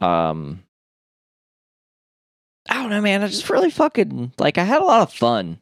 Um, 0.02 0.62
I 2.68 2.74
don't 2.74 2.90
know, 2.90 3.00
man. 3.00 3.22
I 3.22 3.26
just 3.28 3.50
really 3.50 3.70
fucking 3.70 4.32
like. 4.38 4.58
I 4.58 4.64
had 4.64 4.80
a 4.82 4.84
lot 4.84 5.02
of 5.02 5.12
fun. 5.12 5.58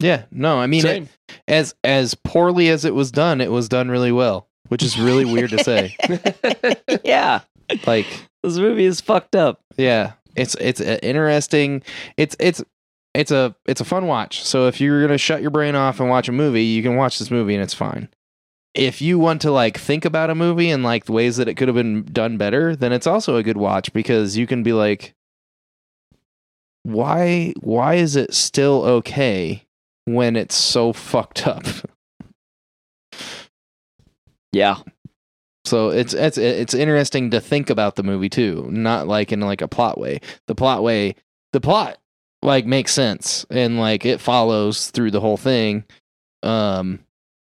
Yeah. 0.00 0.24
No, 0.30 0.58
I 0.58 0.66
mean, 0.66 0.84
it, 0.86 1.08
as 1.48 1.74
as 1.84 2.14
poorly 2.14 2.68
as 2.68 2.84
it 2.84 2.94
was 2.94 3.10
done, 3.10 3.40
it 3.40 3.50
was 3.50 3.68
done 3.68 3.90
really 3.90 4.12
well, 4.12 4.48
which 4.68 4.82
is 4.82 4.98
really 4.98 5.24
weird 5.32 5.50
to 5.50 5.62
say. 5.64 5.96
yeah, 7.04 7.40
Like, 7.86 8.06
this 8.42 8.56
movie 8.58 8.84
is 8.84 9.00
fucked 9.00 9.36
up. 9.36 9.60
yeah, 9.76 10.12
it's 10.34 10.54
it's 10.60 10.80
uh, 10.80 10.98
interesting. 11.02 11.82
It's 12.16 12.36
it's 12.38 12.62
it's 13.14 13.30
a 13.30 13.54
it's 13.66 13.80
a 13.80 13.84
fun 13.86 14.06
watch. 14.06 14.42
So 14.44 14.66
if 14.68 14.80
you're 14.80 15.00
gonna 15.02 15.18
shut 15.18 15.40
your 15.42 15.50
brain 15.50 15.74
off 15.74 16.00
and 16.00 16.08
watch 16.10 16.28
a 16.28 16.32
movie, 16.32 16.64
you 16.64 16.82
can 16.82 16.96
watch 16.96 17.18
this 17.18 17.30
movie 17.30 17.54
and 17.54 17.62
it's 17.62 17.74
fine. 17.74 18.08
If 18.74 19.00
you 19.00 19.18
want 19.18 19.40
to 19.40 19.50
like 19.50 19.78
think 19.78 20.04
about 20.04 20.28
a 20.28 20.34
movie 20.34 20.70
and 20.70 20.82
like 20.82 21.06
the 21.06 21.12
ways 21.12 21.38
that 21.38 21.48
it 21.48 21.54
could 21.54 21.68
have 21.68 21.74
been 21.74 22.02
done 22.04 22.36
better, 22.36 22.76
then 22.76 22.92
it's 22.92 23.06
also 23.06 23.36
a 23.36 23.42
good 23.42 23.56
watch 23.56 23.90
because 23.94 24.36
you 24.36 24.46
can 24.46 24.62
be 24.62 24.74
like, 24.74 25.14
why 26.86 27.52
why 27.60 27.94
is 27.94 28.14
it 28.14 28.32
still 28.32 28.84
okay 28.84 29.66
when 30.04 30.36
it's 30.36 30.54
so 30.54 30.92
fucked 30.92 31.46
up? 31.46 31.64
Yeah. 34.52 34.76
So 35.64 35.88
it's 35.90 36.14
it's 36.14 36.38
it's 36.38 36.74
interesting 36.74 37.30
to 37.30 37.40
think 37.40 37.70
about 37.70 37.96
the 37.96 38.04
movie 38.04 38.28
too, 38.28 38.68
not 38.70 39.08
like 39.08 39.32
in 39.32 39.40
like 39.40 39.62
a 39.62 39.68
plot 39.68 39.98
way. 39.98 40.20
The 40.46 40.54
plot 40.54 40.84
way, 40.84 41.16
the 41.52 41.60
plot 41.60 41.98
like 42.40 42.66
makes 42.66 42.92
sense 42.92 43.44
and 43.50 43.80
like 43.80 44.06
it 44.06 44.20
follows 44.20 44.90
through 44.92 45.10
the 45.10 45.20
whole 45.20 45.36
thing. 45.36 45.84
Um 46.44 47.00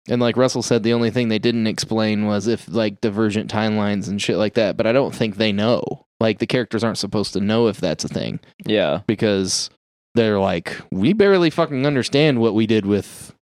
and 0.10 0.22
like 0.22 0.36
Russell 0.36 0.64
said 0.64 0.84
the 0.84 0.94
only 0.94 1.12
thing 1.12 1.30
they 1.30 1.40
didn't 1.40 1.68
explain 1.68 2.26
was 2.26 2.48
if 2.48 2.68
like 2.68 3.00
divergent 3.00 3.50
timelines 3.50 4.10
and 4.10 4.22
shit 4.22 4.36
like 4.36 4.56
that, 4.56 4.76
but 4.76 4.86
I 4.86 4.92
don't 4.92 5.16
think 5.16 5.38
they 5.38 5.54
know. 5.54 6.08
Like 6.20 6.40
the 6.40 6.48
characters 6.48 6.84
aren't 6.84 6.98
supposed 6.98 7.34
to 7.34 7.40
know 7.40 7.68
if 7.68 7.80
that's 7.80 8.04
a 8.04 8.10
thing 8.10 8.40
Yeah. 8.66 9.02
because 9.08 9.70
they're 10.16 10.40
like 10.40 10.76
we 10.92 11.14
barely 11.14 11.50
fucking 11.50 11.86
understand 11.86 12.40
what 12.42 12.54
we 12.54 12.68
did 12.68 12.86
with 12.86 13.34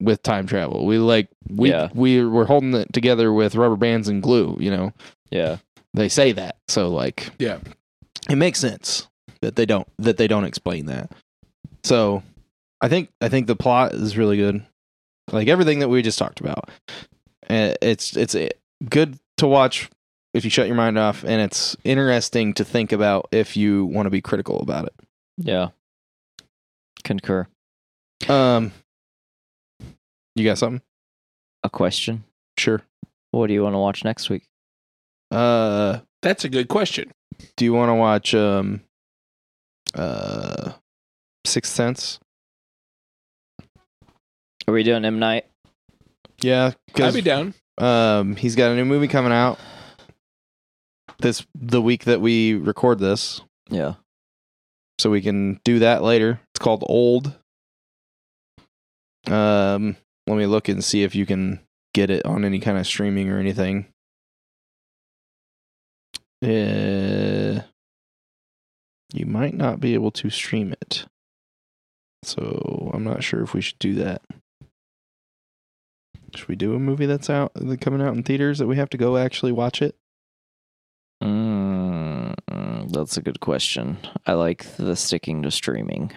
with 0.00 0.22
time 0.22 0.46
travel. 0.46 0.84
We 0.84 0.98
like 0.98 1.28
we 1.48 1.70
Yeah. 1.70 1.88
we 1.94 2.24
we're 2.24 2.44
holding 2.44 2.74
it 2.74 2.92
together 2.92 3.32
with 3.32 3.54
rubber 3.54 3.76
bands 3.76 4.08
and 4.08 4.22
glue, 4.22 4.56
you 4.60 4.70
know. 4.70 4.92
Yeah. 5.30 5.56
They 5.94 6.08
say 6.10 6.32
that. 6.32 6.56
So 6.68 6.88
like 6.90 7.30
Yeah. 7.38 7.58
it 8.28 8.36
makes 8.36 8.58
sense 8.58 9.08
that 9.40 9.56
they 9.56 9.64
don't 9.64 9.88
that 9.98 10.18
they 10.18 10.26
don't 10.26 10.44
explain 10.44 10.86
that. 10.86 11.10
So 11.82 12.22
I 12.82 12.88
think 12.88 13.08
I 13.22 13.28
think 13.30 13.46
the 13.46 13.56
plot 13.56 13.94
is 13.94 14.18
really 14.18 14.36
good. 14.36 14.62
Like 15.32 15.48
everything 15.48 15.78
that 15.78 15.88
we 15.88 16.02
just 16.02 16.18
talked 16.18 16.40
about. 16.40 16.68
Uh, 17.48 17.74
It's 17.80 18.16
it's 18.16 18.34
uh, 18.34 18.48
good 18.90 19.18
to 19.38 19.46
watch 19.46 19.88
if 20.36 20.44
you 20.44 20.50
shut 20.50 20.66
your 20.66 20.76
mind 20.76 20.98
off 20.98 21.24
and 21.24 21.40
it's 21.40 21.76
interesting 21.82 22.52
to 22.54 22.64
think 22.64 22.92
about 22.92 23.26
if 23.32 23.56
you 23.56 23.86
want 23.86 24.06
to 24.06 24.10
be 24.10 24.20
critical 24.20 24.60
about 24.60 24.84
it. 24.86 24.94
Yeah. 25.38 25.68
Concur. 27.04 27.46
Um, 28.28 28.72
you 30.34 30.44
got 30.44 30.58
something? 30.58 30.82
A 31.62 31.70
question. 31.70 32.24
Sure. 32.58 32.82
What 33.30 33.46
do 33.48 33.54
you 33.54 33.62
want 33.62 33.74
to 33.74 33.78
watch 33.78 34.04
next 34.04 34.28
week? 34.30 34.44
Uh, 35.30 36.00
That's 36.22 36.44
a 36.44 36.48
good 36.48 36.68
question. 36.68 37.12
do 37.56 37.64
you 37.64 37.72
want 37.72 37.88
to 37.90 37.94
watch 37.94 38.34
um, 38.34 38.82
uh, 39.94 40.72
Sixth 41.44 41.72
Sense? 41.72 42.18
Are 44.68 44.74
we 44.74 44.82
doing 44.82 45.04
M 45.04 45.18
Night? 45.18 45.46
Yeah, 46.42 46.72
I'd 46.96 47.14
be 47.14 47.22
down. 47.22 47.54
um, 47.78 48.36
he's 48.36 48.56
got 48.56 48.70
a 48.72 48.74
new 48.76 48.84
movie 48.84 49.08
coming 49.08 49.32
out 49.32 49.58
this 51.18 51.46
the 51.54 51.80
week 51.82 52.04
that 52.04 52.20
we 52.20 52.54
record 52.54 52.98
this, 52.98 53.40
Yeah. 53.70 53.94
so 54.98 55.10
we 55.10 55.20
can 55.22 55.60
do 55.64 55.78
that 55.80 56.02
later. 56.02 56.40
It's 56.54 56.62
called 56.62 56.84
Old. 56.86 57.34
Um, 59.26 59.96
let 60.26 60.36
me 60.36 60.46
look 60.46 60.68
and 60.68 60.84
see 60.84 61.02
if 61.02 61.14
you 61.14 61.26
can 61.26 61.60
get 61.94 62.10
it 62.10 62.24
on 62.24 62.44
any 62.44 62.60
kind 62.60 62.78
of 62.78 62.86
streaming 62.86 63.30
or 63.30 63.38
anything. 63.38 63.86
Uh, 66.44 67.62
you 69.12 69.24
might 69.26 69.54
not 69.54 69.80
be 69.80 69.94
able 69.94 70.10
to 70.12 70.30
stream 70.30 70.72
it. 70.72 71.06
So 72.22 72.90
I'm 72.92 73.04
not 73.04 73.22
sure 73.24 73.42
if 73.42 73.54
we 73.54 73.60
should 73.60 73.78
do 73.78 73.94
that. 73.94 74.22
Should 76.34 76.48
we 76.48 76.56
do 76.56 76.74
a 76.74 76.78
movie 76.78 77.06
that's 77.06 77.30
out 77.30 77.52
that's 77.54 77.80
coming 77.82 78.02
out 78.02 78.14
in 78.14 78.22
theaters 78.22 78.58
that 78.58 78.66
we 78.66 78.76
have 78.76 78.90
to 78.90 78.98
go 78.98 79.16
actually 79.16 79.52
watch 79.52 79.80
it? 79.80 79.94
Mm, 81.22 82.34
that's 82.92 83.16
a 83.16 83.22
good 83.22 83.40
question. 83.40 83.98
I 84.26 84.34
like 84.34 84.64
the 84.76 84.96
sticking 84.96 85.42
to 85.42 85.50
streaming. 85.50 86.12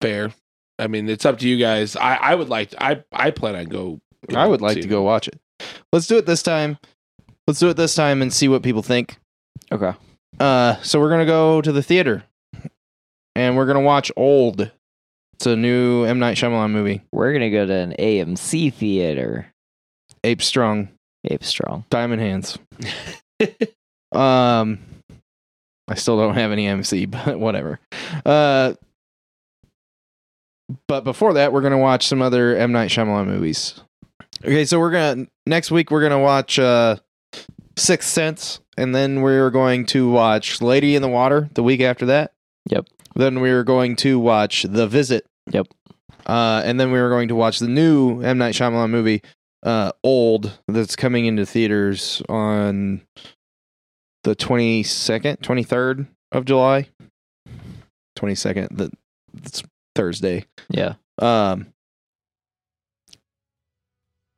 Fair. 0.00 0.32
I 0.78 0.86
mean, 0.86 1.08
it's 1.08 1.26
up 1.26 1.38
to 1.40 1.48
you 1.48 1.58
guys. 1.58 1.96
I, 1.96 2.14
I 2.14 2.34
would 2.34 2.48
like. 2.48 2.70
To, 2.70 2.82
I 2.82 3.04
I 3.12 3.30
plan 3.30 3.54
on 3.56 3.66
go. 3.66 4.00
I 4.34 4.46
would 4.46 4.60
like 4.62 4.78
to 4.78 4.84
it. 4.84 4.88
go 4.88 5.02
watch 5.02 5.28
it. 5.28 5.38
Let's 5.92 6.06
do 6.06 6.16
it 6.16 6.26
this 6.26 6.42
time. 6.42 6.78
Let's 7.46 7.60
do 7.60 7.68
it 7.68 7.76
this 7.76 7.94
time 7.94 8.22
and 8.22 8.32
see 8.32 8.48
what 8.48 8.62
people 8.62 8.82
think. 8.82 9.18
Okay. 9.72 9.92
Uh, 10.38 10.76
so 10.82 11.00
we're 11.00 11.10
gonna 11.10 11.26
go 11.26 11.60
to 11.60 11.72
the 11.72 11.82
theater, 11.82 12.22
and 13.34 13.56
we're 13.56 13.66
gonna 13.66 13.80
watch 13.80 14.10
Old. 14.16 14.70
It's 15.34 15.46
a 15.46 15.56
new 15.56 16.04
M 16.04 16.18
Night 16.18 16.36
Shyamalan 16.36 16.70
movie. 16.70 17.02
We're 17.12 17.32
gonna 17.32 17.50
go 17.50 17.66
to 17.66 17.74
an 17.74 17.94
AMC 17.98 18.72
theater. 18.72 19.52
Ape 20.24 20.42
Strong, 20.42 20.90
Ape 21.24 21.44
Strong. 21.44 21.84
Diamond 21.90 22.20
Hands. 22.22 22.58
Um, 24.12 24.80
I 25.88 25.94
still 25.94 26.16
don't 26.16 26.34
have 26.34 26.52
any 26.52 26.66
AMC, 26.66 27.10
but 27.26 27.38
whatever. 27.38 27.78
Uh, 28.24 28.74
but 30.86 31.04
before 31.04 31.34
that, 31.34 31.52
we're 31.52 31.62
gonna 31.62 31.78
watch 31.78 32.06
some 32.06 32.22
other 32.22 32.56
M 32.56 32.72
Night 32.72 32.90
Shyamalan 32.90 33.26
movies. 33.26 33.80
Okay, 34.44 34.64
so 34.64 34.78
we're 34.78 34.90
gonna 34.92 35.26
next 35.46 35.70
week 35.70 35.90
we're 35.90 36.02
gonna 36.02 36.18
watch 36.18 36.58
uh, 36.58 36.96
Sixth 37.76 38.08
Sense, 38.08 38.60
and 38.76 38.94
then 38.94 39.20
we're 39.22 39.50
going 39.50 39.86
to 39.86 40.10
watch 40.10 40.60
Lady 40.60 40.94
in 40.94 41.02
the 41.02 41.08
Water 41.08 41.48
the 41.54 41.62
week 41.62 41.80
after 41.80 42.06
that. 42.06 42.32
Yep. 42.68 42.86
Then 43.16 43.40
we 43.40 43.50
are 43.50 43.64
going 43.64 43.96
to 43.96 44.18
watch 44.18 44.62
The 44.62 44.86
Visit. 44.86 45.26
Yep. 45.50 45.66
Uh, 46.26 46.62
and 46.64 46.78
then 46.78 46.92
we 46.92 47.00
were 47.00 47.08
going 47.08 47.28
to 47.28 47.34
watch 47.34 47.58
the 47.58 47.66
new 47.68 48.22
M 48.22 48.38
Night 48.38 48.54
Shyamalan 48.54 48.90
movie, 48.90 49.22
uh, 49.62 49.92
Old, 50.02 50.58
that's 50.68 50.96
coming 50.96 51.26
into 51.26 51.44
theaters 51.46 52.22
on 52.28 53.02
the 54.24 54.34
twenty 54.34 54.82
second, 54.82 55.42
twenty 55.42 55.62
third 55.62 56.06
of 56.32 56.44
July. 56.44 56.88
Twenty 58.16 58.34
second. 58.34 58.68
That 58.76 58.92
it's 59.44 59.62
Thursday. 59.94 60.44
Yeah. 60.68 60.94
Um. 61.18 61.68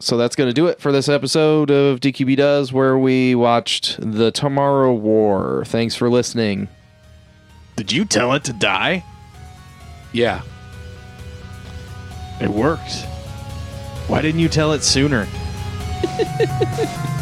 So 0.01 0.17
that's 0.17 0.35
going 0.35 0.51
to 0.51 0.55
do 0.55 0.67
it 0.67 0.81
for 0.81 0.91
this 0.91 1.09
episode 1.09 1.71
of 1.71 2.01
DQB 2.01 2.37
Does, 2.37 2.73
where 2.73 2.99
we 2.99 3.37
watched 3.37 3.99
The 4.01 4.33
Tomorrow 4.33 4.95
War. 4.95 5.63
Thanks 5.67 5.95
for 5.95 6.11
listening. 6.11 6.67
Did 7.77 7.93
you 7.93 8.05
tell 8.05 8.33
it 8.33 8.43
to 8.45 8.53
die? 8.53 9.05
Yeah. 10.13 10.43
It 12.41 12.49
worked. 12.51 13.07
Why 14.09 14.21
didn't 14.21 14.41
you 14.41 14.49
tell 14.49 14.73
it 14.73 14.83
sooner? 14.83 15.27